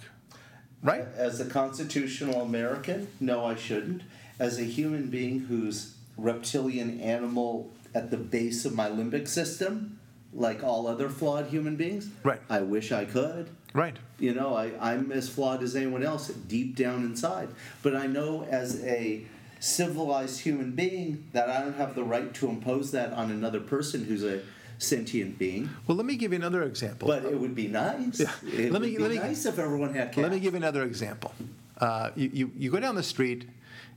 Right? 0.83 1.05
As 1.17 1.41
a 1.41 1.47
constitutional 1.47 2.41
American, 2.43 3.09
no, 3.19 3.45
I 3.45 3.57
shouldn't. 3.57 4.03
As 4.39 4.59
a 4.59 4.65
human 4.65 5.09
being 5.11 5.41
whose 5.41 5.95
reptilian 6.17 7.01
animal 7.01 7.73
at 7.95 8.11
the 8.11 8.17
base 8.17 8.65
of 8.65 8.75
my 8.75 8.89
limbic 8.89 9.27
system, 9.27 9.99
like 10.33 10.63
all 10.63 10.87
other 10.87 11.09
flawed 11.09 11.47
human 11.47 11.77
beings, 11.77 12.09
Right. 12.23 12.41
I 12.49 12.61
wish 12.61 12.93
I 12.93 13.07
could. 13.07 13.51
Right. 13.77 13.97
You 14.19 14.33
know, 14.35 14.55
I, 14.57 14.73
I'm 14.81 15.13
as 15.13 15.29
flawed 15.29 15.63
as 15.63 15.77
anyone 15.77 16.03
else 16.03 16.29
deep 16.29 16.75
down 16.77 17.05
inside. 17.05 17.49
But 17.83 17.95
I 17.95 18.07
know 18.07 18.45
as 18.51 18.83
a 18.85 19.27
civilized 19.61 20.41
human 20.41 20.73
being 20.73 21.29
that 21.33 21.51
I 21.51 21.61
don't 21.61 21.77
have 21.77 21.95
the 21.95 22.03
right 22.05 22.33
to 22.35 22.49
impose 22.49 22.91
that 22.93 23.13
on 23.13 23.31
another 23.31 23.61
person 23.61 24.05
who's 24.05 24.25
a 24.25 24.41
sentient 24.79 25.39
being. 25.39 25.69
Well, 25.87 25.97
let 25.97 26.07
me 26.07 26.17
give 26.17 26.33
you 26.33 26.37
another 26.39 26.63
example. 26.63 27.09
But 27.09 27.25
it 27.25 27.39
would 27.39 27.55
be 27.55 27.67
nice. 27.69 28.21
Yeah. 28.21 28.31
It 28.47 28.73
Let 28.73 28.81
would 28.81 28.83
me- 28.91 28.97
be 28.97 29.03
let 29.03 29.11
me- 29.11 29.19
nice 29.19 29.45
if 29.47 29.59
everyone 29.59 29.95
had 29.95 30.09
cats. 30.09 30.19
Let 30.19 30.33
me 30.33 30.41
give 30.41 30.55
you 30.55 30.59
another 30.59 30.83
example. 30.85 31.35
Uh, 31.79 32.11
you, 32.15 32.31
you, 32.33 32.53
you 32.57 32.71
go 32.71 32.81
down 32.81 32.95
the 32.95 33.03
street, 33.03 33.47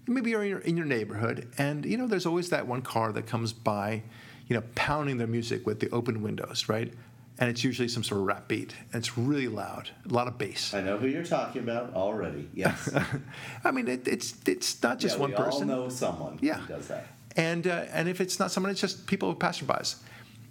maybe 0.07 0.32
you're 0.32 0.43
in 0.43 0.49
your, 0.49 0.59
in 0.59 0.75
your 0.77 0.86
neighborhood, 0.86 1.47
and 1.57 1.86
you 1.86 1.95
know 1.97 2.07
there's 2.07 2.25
always 2.25 2.49
that 2.49 2.67
one 2.67 2.82
car 2.82 3.13
that 3.13 3.25
comes 3.27 3.53
by, 3.53 4.03
you 4.49 4.55
know, 4.55 4.63
pounding 4.75 5.17
their 5.17 5.27
music 5.27 5.65
with 5.65 5.80
the 5.80 5.89
open 5.91 6.21
windows, 6.21 6.67
right? 6.67 6.93
And 7.42 7.50
it's 7.50 7.64
usually 7.64 7.88
some 7.88 8.04
sort 8.04 8.20
of 8.20 8.28
rap 8.28 8.50
beat, 8.50 8.74
and 8.92 9.00
it's 9.02 9.18
really 9.18 9.48
loud, 9.48 9.90
a 10.10 10.14
lot 10.14 10.28
of 10.28 10.38
bass. 10.38 10.74
I 10.74 10.82
know 10.82 10.98
who 10.98 11.08
you're 11.08 11.24
talking 11.24 11.62
about 11.64 11.94
already. 11.94 12.50
Yes. 12.54 12.90
I 13.64 13.72
mean, 13.72 13.88
it, 13.88 14.08
it's 14.08 14.36
it's 14.46 14.84
not 14.84 15.00
just 15.00 15.16
yeah, 15.16 15.22
one 15.22 15.32
we 15.32 15.38
person. 15.38 15.70
all 15.72 15.78
know 15.84 15.90
someone 15.90 16.38
Yeah. 16.42 16.58
who 16.60 16.74
does 16.76 16.88
that. 16.90 17.08
And 17.38 17.66
uh, 17.66 17.86
and 17.94 18.10
if 18.10 18.20
it's 18.20 18.40
not 18.40 18.52
someone, 18.52 18.72
it's 18.72 18.82
just 18.82 19.08
people 19.08 19.32
who 19.32 19.38
passerbys. 19.40 19.96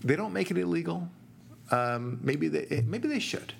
They 0.02 0.16
don't 0.16 0.32
make 0.32 0.50
it 0.50 0.56
illegal. 0.56 1.08
Um, 1.70 2.18
maybe 2.22 2.48
they 2.48 2.82
maybe 2.86 3.06
they 3.08 3.18
should, 3.18 3.52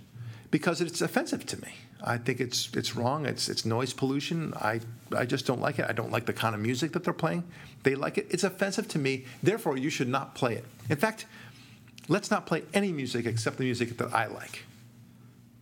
because 0.51 0.81
it's 0.81 1.03
offensive 1.03 1.45
to 1.47 1.61
me. 1.61 1.73
I 2.03 2.17
think 2.17 2.41
it's 2.41 2.71
it's 2.75 2.97
wrong. 2.97 3.27
It's 3.27 3.49
it's 3.51 3.67
noise 3.67 3.93
pollution. 3.93 4.55
I 4.55 4.81
I 5.15 5.27
just 5.27 5.45
don't 5.47 5.61
like 5.61 5.79
it. 5.79 5.87
I 5.87 5.93
don't 5.93 6.11
like 6.11 6.25
the 6.25 6.33
kind 6.33 6.55
of 6.55 6.63
music 6.63 6.93
that 6.93 7.05
they're 7.05 7.13
playing. 7.13 7.45
They 7.83 7.95
like 7.95 8.17
it. 8.17 8.27
It's 8.31 8.45
offensive 8.45 8.89
to 8.89 8.99
me. 8.99 9.27
Therefore, 9.43 9.77
you 9.77 9.91
should 9.91 10.09
not 10.09 10.35
play 10.35 10.55
it. 10.55 10.65
In 10.89 10.97
fact, 10.97 11.27
let's 12.09 12.31
not 12.31 12.47
play 12.47 12.65
any 12.75 12.93
music 12.93 13.27
except 13.27 13.59
the 13.59 13.65
music 13.65 13.97
that 13.99 14.13
I 14.13 14.27
like. 14.27 14.65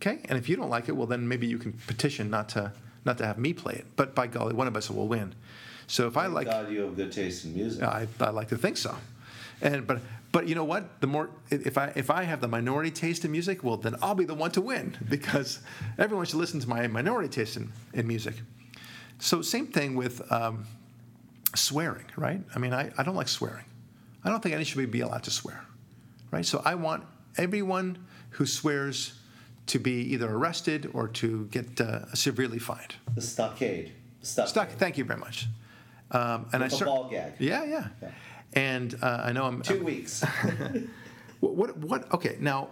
Okay? 0.01 0.19
And 0.25 0.37
if 0.37 0.49
you 0.49 0.55
don't 0.55 0.69
like 0.69 0.89
it, 0.89 0.93
well 0.93 1.07
then 1.07 1.27
maybe 1.27 1.47
you 1.47 1.57
can 1.57 1.73
petition 1.73 2.29
not 2.29 2.49
to 2.49 2.71
not 3.05 3.17
to 3.19 3.25
have 3.25 3.37
me 3.37 3.53
play 3.53 3.73
it. 3.73 3.85
But 3.95 4.15
by 4.15 4.27
golly, 4.27 4.53
one 4.53 4.67
of 4.67 4.75
us 4.75 4.89
will 4.89 5.07
win. 5.07 5.33
So 5.87 6.07
if 6.07 6.17
I 6.17 6.27
like 6.27 6.47
God, 6.47 6.71
you 6.71 6.81
have 6.81 6.95
good 6.95 7.11
taste 7.11 7.45
in 7.45 7.53
music. 7.53 7.83
I, 7.83 8.07
I 8.19 8.29
like 8.31 8.49
to 8.49 8.57
think 8.57 8.77
so. 8.77 8.95
And 9.61 9.87
but 9.87 10.01
but 10.31 10.47
you 10.47 10.55
know 10.55 10.65
what? 10.65 10.99
The 11.01 11.07
more 11.07 11.29
if 11.49 11.77
I 11.77 11.93
if 11.95 12.09
I 12.09 12.23
have 12.23 12.41
the 12.41 12.47
minority 12.47 12.91
taste 12.91 13.25
in 13.25 13.31
music, 13.31 13.63
well 13.63 13.77
then 13.77 13.95
I'll 14.01 14.15
be 14.15 14.25
the 14.25 14.35
one 14.35 14.51
to 14.51 14.61
win 14.61 14.97
because 15.09 15.59
everyone 15.97 16.25
should 16.25 16.39
listen 16.39 16.59
to 16.59 16.69
my 16.69 16.87
minority 16.87 17.29
taste 17.29 17.57
in, 17.57 17.71
in 17.93 18.07
music. 18.07 18.35
So 19.19 19.41
same 19.41 19.67
thing 19.67 19.95
with 19.95 20.31
um, 20.31 20.65
swearing, 21.55 22.05
right? 22.15 22.41
I 22.53 22.59
mean, 22.59 22.73
I, 22.73 22.91
I 22.97 23.03
don't 23.03 23.15
like 23.15 23.27
swearing. 23.27 23.65
I 24.23 24.29
don't 24.29 24.43
think 24.43 24.53
anyone 24.53 24.65
should 24.65 24.91
be 24.91 24.99
allowed 24.99 25.23
to 25.23 25.31
swear, 25.31 25.63
right? 26.31 26.45
So 26.45 26.61
I 26.65 26.75
want 26.75 27.03
everyone 27.37 27.97
who 28.31 28.45
swears 28.45 29.13
to 29.67 29.79
be 29.79 30.13
either 30.13 30.29
arrested 30.29 30.89
or 30.93 31.07
to 31.09 31.45
get 31.51 31.79
uh, 31.81 32.13
severely 32.13 32.59
fined. 32.59 32.95
The 33.15 33.21
stockade. 33.21 33.91
Stockade. 34.21 34.49
Stuck. 34.49 34.69
Thank 34.71 34.97
you 34.97 35.03
very 35.03 35.19
much. 35.19 35.47
Um, 36.11 36.47
and 36.53 36.63
With 36.63 36.73
I 36.73 36.75
a 36.75 36.79
cer- 36.79 36.85
ball 36.85 37.09
gag. 37.09 37.33
Yeah, 37.39 37.63
yeah. 37.65 37.87
And 38.53 38.95
uh, 39.01 39.21
I 39.25 39.31
know 39.33 39.43
I'm. 39.45 39.61
Two 39.61 39.75
I'm- 39.75 39.83
weeks. 39.83 40.23
what, 41.39 41.53
what? 41.55 41.77
What? 41.77 42.13
Okay. 42.13 42.37
Now, 42.39 42.69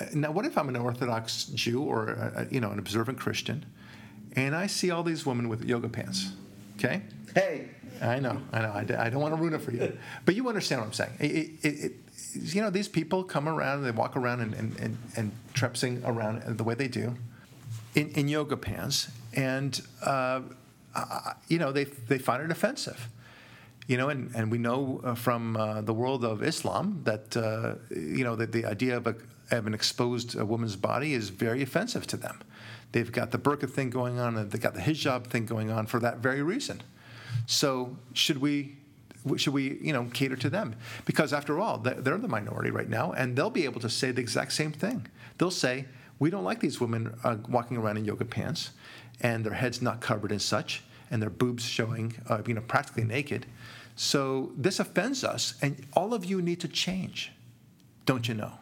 uh, 0.00 0.06
now, 0.14 0.30
what 0.32 0.46
if 0.46 0.56
I'm 0.56 0.68
an 0.70 0.76
Orthodox 0.76 1.44
Jew 1.46 1.82
or 1.82 2.10
uh, 2.10 2.44
you 2.50 2.60
know 2.60 2.70
an 2.70 2.78
observant 2.78 3.18
Christian, 3.18 3.66
and 4.34 4.56
I 4.56 4.66
see 4.68 4.90
all 4.90 5.02
these 5.02 5.26
women 5.26 5.48
with 5.50 5.64
yoga 5.64 5.88
pants? 5.88 6.32
Okay. 6.78 7.02
hey, 7.34 7.68
I 8.02 8.18
know. 8.20 8.40
I 8.52 8.60
know. 8.62 8.72
I 8.72 8.84
don't 9.10 9.20
want 9.20 9.34
to 9.34 9.40
ruin 9.40 9.52
it 9.54 9.60
for 9.60 9.70
you, 9.72 9.96
but 10.24 10.34
you 10.34 10.48
understand 10.48 10.80
what 10.80 10.86
I'm 10.86 10.92
saying. 10.94 11.12
It, 11.20 11.30
it, 11.62 11.68
it- 11.84 11.92
you 12.34 12.60
know, 12.60 12.70
these 12.70 12.88
people 12.88 13.24
come 13.24 13.48
around, 13.48 13.78
and 13.78 13.86
they 13.86 13.90
walk 13.90 14.16
around 14.16 14.40
and 14.40 14.54
and 14.54 14.78
and, 14.78 14.98
and 15.16 15.32
trepsing 15.54 16.02
around 16.04 16.42
the 16.56 16.64
way 16.64 16.74
they 16.74 16.88
do, 16.88 17.14
in, 17.94 18.10
in 18.10 18.28
yoga 18.28 18.56
pants, 18.56 19.08
and 19.34 19.80
uh, 20.04 20.40
uh, 20.94 21.32
you 21.48 21.58
know 21.58 21.72
they 21.72 21.84
they 21.84 22.18
find 22.18 22.42
it 22.42 22.50
offensive. 22.50 23.08
You 23.88 23.96
know, 23.96 24.08
and, 24.08 24.34
and 24.34 24.50
we 24.50 24.58
know 24.58 25.00
uh, 25.04 25.14
from 25.14 25.56
uh, 25.56 25.80
the 25.80 25.94
world 25.94 26.24
of 26.24 26.42
Islam 26.42 27.02
that 27.04 27.36
uh, 27.36 27.74
you 27.90 28.24
know 28.24 28.34
that 28.36 28.50
the 28.52 28.64
idea 28.64 28.96
of, 28.96 29.06
a, 29.06 29.14
of 29.52 29.66
an 29.66 29.74
exposed 29.74 30.36
uh, 30.36 30.44
woman's 30.44 30.74
body 30.74 31.14
is 31.14 31.28
very 31.28 31.62
offensive 31.62 32.06
to 32.08 32.16
them. 32.16 32.40
They've 32.90 33.10
got 33.12 33.30
the 33.30 33.38
burqa 33.38 33.70
thing 33.70 33.90
going 33.90 34.18
on, 34.18 34.36
and 34.36 34.50
they've 34.50 34.60
got 34.60 34.74
the 34.74 34.80
hijab 34.80 35.28
thing 35.28 35.46
going 35.46 35.70
on 35.70 35.86
for 35.86 36.00
that 36.00 36.18
very 36.18 36.42
reason. 36.42 36.82
So 37.46 37.96
should 38.12 38.38
we 38.38 38.76
should 39.36 39.54
we 39.54 39.78
you 39.80 39.92
know 39.92 40.08
cater 40.12 40.36
to 40.36 40.50
them? 40.50 40.76
Because 41.04 41.32
after 41.32 41.58
all, 41.60 41.78
they're 41.78 42.18
the 42.18 42.28
minority 42.28 42.70
right 42.70 42.88
now, 42.88 43.12
and 43.12 43.36
they'll 43.36 43.50
be 43.50 43.64
able 43.64 43.80
to 43.80 43.90
say 43.90 44.10
the 44.12 44.20
exact 44.20 44.52
same 44.52 44.72
thing. 44.72 45.06
They'll 45.38 45.50
say 45.50 45.86
we 46.18 46.30
don't 46.30 46.44
like 46.44 46.60
these 46.60 46.80
women 46.80 47.14
uh, 47.24 47.36
walking 47.48 47.76
around 47.76 47.98
in 47.98 48.04
yoga 48.04 48.24
pants, 48.24 48.70
and 49.20 49.44
their 49.44 49.54
heads 49.54 49.82
not 49.82 50.00
covered 50.00 50.32
and 50.32 50.40
such, 50.40 50.82
and 51.10 51.20
their 51.20 51.30
boobs 51.30 51.64
showing, 51.64 52.14
uh, 52.28 52.42
you 52.46 52.54
know, 52.54 52.62
practically 52.62 53.04
naked. 53.04 53.46
So 53.96 54.52
this 54.56 54.78
offends 54.78 55.24
us, 55.24 55.54
and 55.62 55.86
all 55.94 56.14
of 56.14 56.24
you 56.24 56.42
need 56.42 56.60
to 56.60 56.68
change, 56.68 57.32
don't 58.04 58.28
you 58.28 58.34
know? 58.34 58.52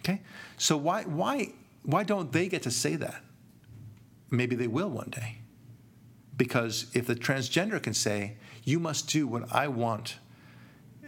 Okay, 0.00 0.20
so 0.56 0.76
why 0.76 1.02
why 1.04 1.52
why 1.82 2.04
don't 2.04 2.32
they 2.32 2.48
get 2.48 2.62
to 2.62 2.70
say 2.70 2.96
that? 2.96 3.22
Maybe 4.30 4.56
they 4.56 4.68
will 4.68 4.88
one 4.88 5.10
day. 5.10 5.38
Because 6.36 6.86
if 6.94 7.06
the 7.06 7.14
transgender 7.14 7.82
can 7.82 7.92
say, 7.92 8.36
you 8.70 8.78
must 8.78 9.08
do 9.08 9.26
what 9.26 9.52
I 9.52 9.68
want, 9.68 10.16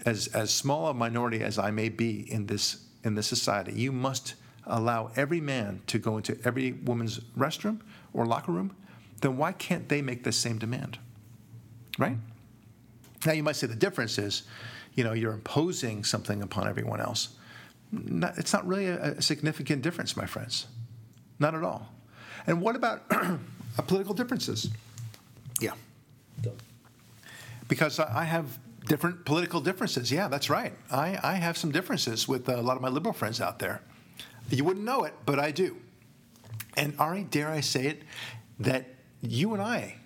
as, 0.04 0.26
as 0.28 0.52
small 0.52 0.88
a 0.88 0.94
minority 0.94 1.42
as 1.42 1.58
I 1.58 1.70
may 1.70 1.88
be 1.88 2.30
in 2.30 2.46
this, 2.46 2.84
in 3.04 3.14
this 3.14 3.28
society, 3.28 3.72
you 3.72 3.92
must 3.92 4.34
allow 4.66 5.10
every 5.16 5.40
man 5.40 5.80
to 5.86 5.98
go 5.98 6.16
into 6.16 6.36
every 6.44 6.72
woman's 6.72 7.20
restroom 7.38 7.80
or 8.12 8.26
locker 8.26 8.52
room, 8.52 8.74
then 9.20 9.36
why 9.36 9.52
can't 9.52 9.88
they 9.88 10.02
make 10.02 10.24
the 10.24 10.32
same 10.32 10.58
demand? 10.58 10.98
Right? 11.98 12.16
Now, 13.24 13.32
you 13.32 13.42
might 13.42 13.56
say 13.56 13.68
the 13.68 13.76
difference 13.76 14.18
is, 14.18 14.42
you 14.94 15.04
know, 15.04 15.12
you're 15.12 15.32
imposing 15.32 16.04
something 16.04 16.42
upon 16.42 16.68
everyone 16.68 17.00
else. 17.00 17.30
Not, 17.92 18.38
it's 18.38 18.52
not 18.52 18.66
really 18.66 18.86
a, 18.86 19.12
a 19.12 19.22
significant 19.22 19.82
difference, 19.82 20.16
my 20.16 20.26
friends. 20.26 20.66
Not 21.38 21.54
at 21.54 21.62
all. 21.62 21.88
And 22.46 22.60
what 22.60 22.74
about 22.74 23.02
political 23.86 24.14
differences? 24.14 24.70
Yeah. 25.60 25.74
Because 27.72 27.98
I 27.98 28.24
have 28.24 28.58
different 28.84 29.24
political 29.24 29.58
differences. 29.58 30.12
Yeah, 30.12 30.28
that's 30.28 30.50
right. 30.50 30.74
I, 30.90 31.18
I 31.22 31.34
have 31.36 31.56
some 31.56 31.72
differences 31.72 32.28
with 32.28 32.46
a 32.50 32.60
lot 32.60 32.76
of 32.76 32.82
my 32.82 32.90
liberal 32.90 33.14
friends 33.14 33.40
out 33.40 33.60
there. 33.60 33.80
You 34.50 34.62
wouldn't 34.62 34.84
know 34.84 35.04
it, 35.04 35.14
but 35.24 35.38
I 35.38 35.52
do. 35.52 35.78
And 36.76 36.94
Ari, 36.98 37.24
dare 37.24 37.48
I 37.48 37.60
say 37.60 37.86
it, 37.86 38.02
that 38.60 38.90
you 39.22 39.54
and 39.54 39.62
I 39.62 39.96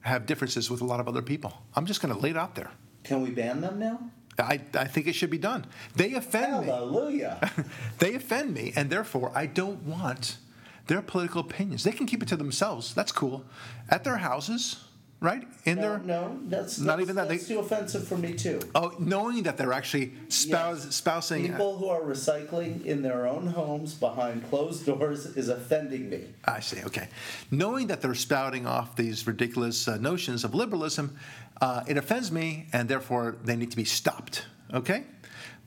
have 0.00 0.24
differences 0.24 0.70
with 0.70 0.80
a 0.80 0.86
lot 0.86 0.98
of 0.98 1.08
other 1.08 1.20
people. 1.20 1.52
I'm 1.76 1.84
just 1.84 2.00
going 2.00 2.14
to 2.14 2.18
lay 2.18 2.30
it 2.30 2.38
out 2.38 2.54
there. 2.54 2.70
can 3.04 3.20
we 3.20 3.28
ban 3.28 3.60
them 3.60 3.78
now? 3.78 4.00
I, 4.38 4.58
I 4.72 4.86
think 4.86 5.06
it 5.06 5.14
should 5.14 5.28
be 5.28 5.36
done. 5.36 5.66
They 5.94 6.14
offend 6.14 6.62
me. 6.62 6.66
Hallelujah. 6.68 7.50
they 7.98 8.14
offend 8.14 8.54
me, 8.54 8.72
and 8.74 8.88
therefore 8.88 9.30
I 9.34 9.44
don't 9.44 9.82
want 9.82 10.38
their 10.86 11.02
political 11.02 11.42
opinions. 11.42 11.84
They 11.84 11.92
can 11.92 12.06
keep 12.06 12.22
it 12.22 12.30
to 12.30 12.36
themselves. 12.38 12.94
That's 12.94 13.12
cool. 13.12 13.44
At 13.90 14.04
their 14.04 14.16
houses, 14.16 14.82
right? 15.20 15.46
In 15.64 15.76
no, 15.76 15.82
their 15.82 15.98
no, 15.98 16.38
that's 16.48 16.78
Not 16.78 16.96
that's- 16.98 17.02
even 17.04 17.16
that, 17.16 17.28
they- 17.28 17.38
too 17.38 17.58
offensive 17.58 18.06
for 18.08 18.16
me 18.16 18.32
too. 18.34 18.58
oh, 18.74 18.94
knowing 18.98 19.42
that 19.44 19.56
they're 19.58 19.72
actually 19.72 20.12
spouse, 20.28 20.94
spousing. 20.94 21.42
People 21.42 21.76
who 21.78 21.88
are 21.88 22.00
recycling 22.00 22.84
in 22.84 23.02
their 23.02 23.26
own 23.26 23.46
homes 23.48 23.94
behind 23.94 24.48
closed 24.48 24.86
doors 24.86 25.26
is 25.36 25.48
offending 25.48 26.08
me. 26.10 26.24
I 26.44 26.60
see. 26.60 26.82
Okay, 26.84 27.08
knowing 27.50 27.88
that 27.88 28.00
they're 28.00 28.14
spouting 28.14 28.66
off 28.66 28.96
these 28.96 29.26
ridiculous 29.26 29.86
uh, 29.88 29.96
notions 29.98 30.44
of 30.44 30.54
liberalism, 30.54 31.16
uh, 31.60 31.82
it 31.86 31.96
offends 31.98 32.32
me, 32.32 32.66
and 32.72 32.88
therefore 32.88 33.36
they 33.44 33.56
need 33.56 33.70
to 33.70 33.76
be 33.76 33.84
stopped. 33.84 34.44
Okay, 34.72 35.04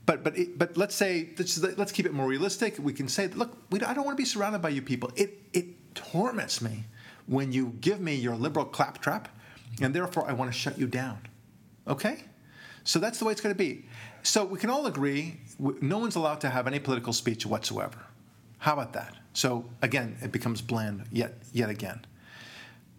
but 0.05 0.23
but 0.23 0.35
it, 0.37 0.57
but 0.57 0.77
let's 0.77 0.95
say 0.95 1.29
let's, 1.37 1.57
let's 1.77 1.91
keep 1.91 2.05
it 2.07 2.13
more 2.13 2.27
realistic. 2.27 2.79
We 2.79 2.93
can 2.93 3.07
say, 3.07 3.27
look, 3.27 3.55
we, 3.69 3.79
I 3.81 3.93
don't 3.93 4.05
want 4.05 4.17
to 4.17 4.21
be 4.21 4.25
surrounded 4.25 4.61
by 4.61 4.69
you 4.69 4.81
people. 4.81 5.11
It 5.15 5.41
it 5.53 5.93
torments 5.93 6.59
me 6.61 6.85
when 7.27 7.51
you 7.51 7.73
give 7.81 7.99
me 8.01 8.15
your 8.15 8.35
liberal 8.35 8.65
claptrap, 8.65 9.29
and 9.82 9.93
therefore 9.93 10.30
I 10.30 10.34
want 10.34 10.51
to 10.51 10.57
shut 10.57 10.78
you 10.78 10.88
down. 10.88 11.19
Okay? 11.88 12.24
So 12.84 12.99
that's 12.99 13.19
the 13.19 13.26
way 13.26 13.32
it's 13.32 13.41
going 13.41 13.55
to 13.55 13.57
be. 13.57 13.86
So 14.24 14.45
we 14.45 14.59
can 14.59 14.69
all 14.69 14.86
agree 14.86 15.39
no 15.59 15.97
one's 15.97 16.15
allowed 16.15 16.41
to 16.41 16.49
have 16.49 16.67
any 16.67 16.80
political 16.80 17.13
speech 17.13 17.45
whatsoever. 17.45 17.97
How 18.57 18.74
about 18.74 18.93
that? 18.93 19.15
So 19.34 19.65
again, 19.82 20.17
it 20.21 20.32
becomes 20.32 20.61
bland 20.61 21.03
yet 21.11 21.34
yet 21.51 21.69
again. 21.69 22.05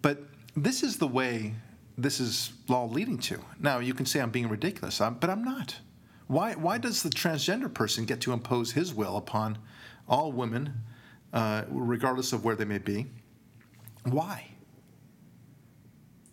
But 0.03 0.23
this 0.57 0.83
is 0.83 0.99
the 0.99 1.07
way 1.07 1.55
this 1.97 2.21
is 2.21 2.53
all 2.69 2.89
leading 2.89 3.19
to. 3.19 3.41
Now 3.61 3.79
you 3.79 3.95
can 3.95 4.07
say 4.07 4.21
I'm 4.21 4.31
being 4.31 4.49
ridiculous, 4.49 4.99
but 4.99 5.31
I'm 5.31 5.43
not. 5.43 5.77
Why 6.27 6.55
why 6.55 6.79
does 6.79 7.03
the 7.03 7.11
transgender 7.11 7.73
person 7.73 8.05
get 8.05 8.21
to 8.23 8.33
impose 8.33 8.73
his 8.73 8.93
will 8.95 9.17
upon 9.17 9.59
all 10.09 10.33
women, 10.33 10.75
uh, 11.33 11.65
regardless 11.69 12.33
of 12.33 12.45
where 12.45 12.57
they 12.57 12.65
may 12.65 12.79
be? 12.79 13.07
Why? 14.05 14.54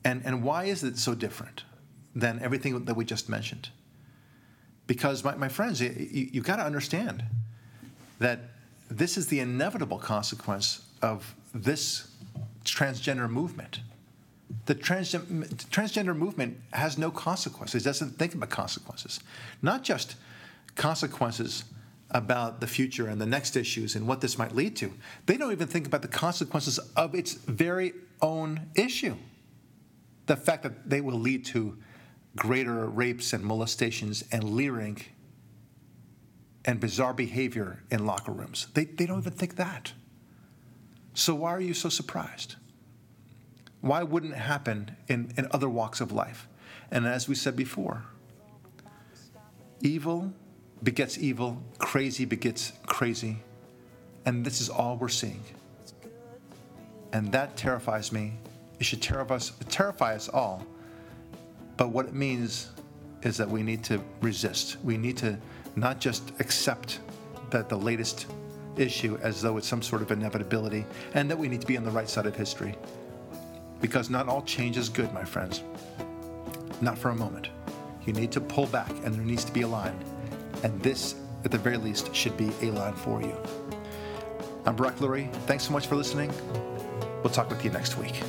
And 0.04 0.22
and 0.26 0.44
why 0.44 0.66
is 0.66 0.84
it 0.84 0.98
so 0.98 1.14
different 1.14 1.64
than 2.16 2.40
everything 2.42 2.86
that 2.86 2.96
we 2.96 3.06
just 3.06 3.30
mentioned? 3.30 3.70
Because 4.88 5.24
my, 5.24 5.36
my 5.36 5.48
friends, 5.48 5.80
you, 5.80 6.30
you 6.34 6.42
got 6.42 6.58
to 6.58 6.64
understand 6.64 7.24
that 8.20 8.40
this 8.90 9.18
is 9.18 9.28
the 9.28 9.40
inevitable 9.40 9.98
consequence 9.98 10.86
of 11.02 11.34
this 11.54 12.12
transgender 12.66 13.30
movement. 13.30 13.80
The 14.66 14.76
transgen- 14.76 15.46
transgender 15.70 16.16
movement 16.16 16.60
has 16.74 16.98
no 16.98 17.10
consequences, 17.10 17.84
it 17.84 17.86
doesn't 17.86 18.18
think 18.20 18.34
about 18.34 18.50
consequences. 18.50 19.22
Not 19.62 19.84
just 19.84 20.16
consequences 20.76 21.64
about 22.10 22.60
the 22.60 22.68
future 22.68 23.08
and 23.08 23.22
the 23.22 23.26
next 23.26 23.56
issues 23.56 23.96
and 23.96 24.06
what 24.08 24.20
this 24.20 24.38
might 24.38 24.54
lead 24.54 24.76
to. 24.76 24.92
They 25.26 25.38
don't 25.38 25.52
even 25.52 25.68
think 25.68 25.88
about 25.88 26.02
the 26.02 26.10
consequences 26.10 26.78
of 26.98 27.16
its 27.16 27.34
very 27.34 27.94
own 28.22 28.68
issue. 28.76 29.16
The 30.28 30.36
fact 30.36 30.64
that 30.64 30.90
they 30.90 31.02
will 31.02 31.20
lead 31.20 31.46
to 31.46 31.78
greater 32.36 32.88
rapes 32.88 33.34
and 33.34 33.44
molestations 33.44 34.24
and 34.32 34.44
leering 34.44 35.02
and 36.66 36.80
bizarre 36.80 37.14
behavior 37.14 37.84
in 37.90 38.06
locker 38.06 38.32
rooms. 38.32 38.68
They, 38.74 38.86
they 38.86 39.06
don't 39.06 39.20
even 39.20 39.34
think 39.34 39.56
that. 39.56 39.94
So, 41.14 41.36
why 41.36 41.52
are 41.52 41.62
you 41.62 41.74
so 41.74 41.90
surprised? 41.90 42.56
Why 43.82 44.04
wouldn't 44.04 44.34
it 44.34 44.38
happen 44.40 44.96
in, 45.08 45.34
in 45.38 45.48
other 45.52 45.68
walks 45.68 46.02
of 46.02 46.12
life? 46.12 46.48
And 46.92 47.06
as 47.08 47.28
we 47.28 47.36
said 47.36 47.56
before, 47.56 48.04
evil 49.82 50.32
begets 50.84 51.18
evil, 51.18 51.62
crazy 51.80 52.26
begets 52.26 52.74
crazy, 52.86 53.38
and 54.26 54.46
this 54.46 54.62
is 54.62 54.70
all 54.70 54.98
we're 54.98 55.10
seeing. 55.10 55.44
And 57.12 57.32
that 57.32 57.58
terrifies 57.58 58.12
me. 58.12 58.34
It 58.82 58.86
should 58.86 59.02
terrify 59.04 59.36
us, 59.36 59.52
terrify 59.70 60.16
us 60.16 60.28
all. 60.28 60.66
But 61.78 61.90
what 61.90 62.08
it 62.08 62.16
means 62.16 62.72
is 63.22 63.38
that 63.38 63.48
we 63.48 63.62
need 63.62 63.84
to 63.84 64.02
resist. 64.22 64.78
We 64.84 64.98
need 64.98 65.18
to 65.18 65.38
not 65.76 66.00
just 66.00 66.32
accept 66.40 67.00
that 67.52 67.70
the 67.70 67.78
latest 67.78 68.26
issue 68.78 69.20
as 69.22 69.40
though 69.40 69.58
it's 69.58 69.68
some 69.68 69.84
sort 69.84 70.02
of 70.02 70.10
inevitability 70.10 70.84
and 71.14 71.30
that 71.30 71.38
we 71.38 71.48
need 71.48 71.62
to 71.62 71.68
be 71.68 71.78
on 71.78 71.84
the 71.84 71.92
right 71.92 72.10
side 72.10 72.26
of 72.26 72.36
history. 72.36 72.74
Because 73.82 74.10
not 74.10 74.28
all 74.28 74.42
change 74.42 74.78
is 74.78 74.90
good, 74.90 75.14
my 75.14 75.24
friends. 75.24 75.62
Not 76.82 76.98
for 76.98 77.10
a 77.10 77.16
moment. 77.16 77.50
You 78.08 78.14
need 78.14 78.32
to 78.32 78.42
pull 78.42 78.66
back 78.66 78.90
and 79.06 79.14
there 79.14 79.22
needs 79.22 79.46
to 79.46 79.52
be 79.52 79.62
a 79.62 79.68
line. 79.68 79.96
And 80.64 80.82
this, 80.82 81.14
at 81.46 81.52
the 81.52 81.60
very 81.60 81.78
least, 81.78 82.16
should 82.16 82.36
be 82.36 82.50
a 82.64 82.72
line 82.72 82.96
for 82.96 83.22
you. 83.22 83.38
I'm 84.66 84.76
Barak 84.76 84.96
Lurie. 84.96 85.32
Thanks 85.46 85.66
so 85.66 85.72
much 85.72 85.86
for 85.86 85.96
listening. 85.96 86.34
We'll 87.22 87.32
talk 87.32 87.52
with 87.52 87.64
you 87.64 87.70
next 87.70 88.00
week. 88.00 88.24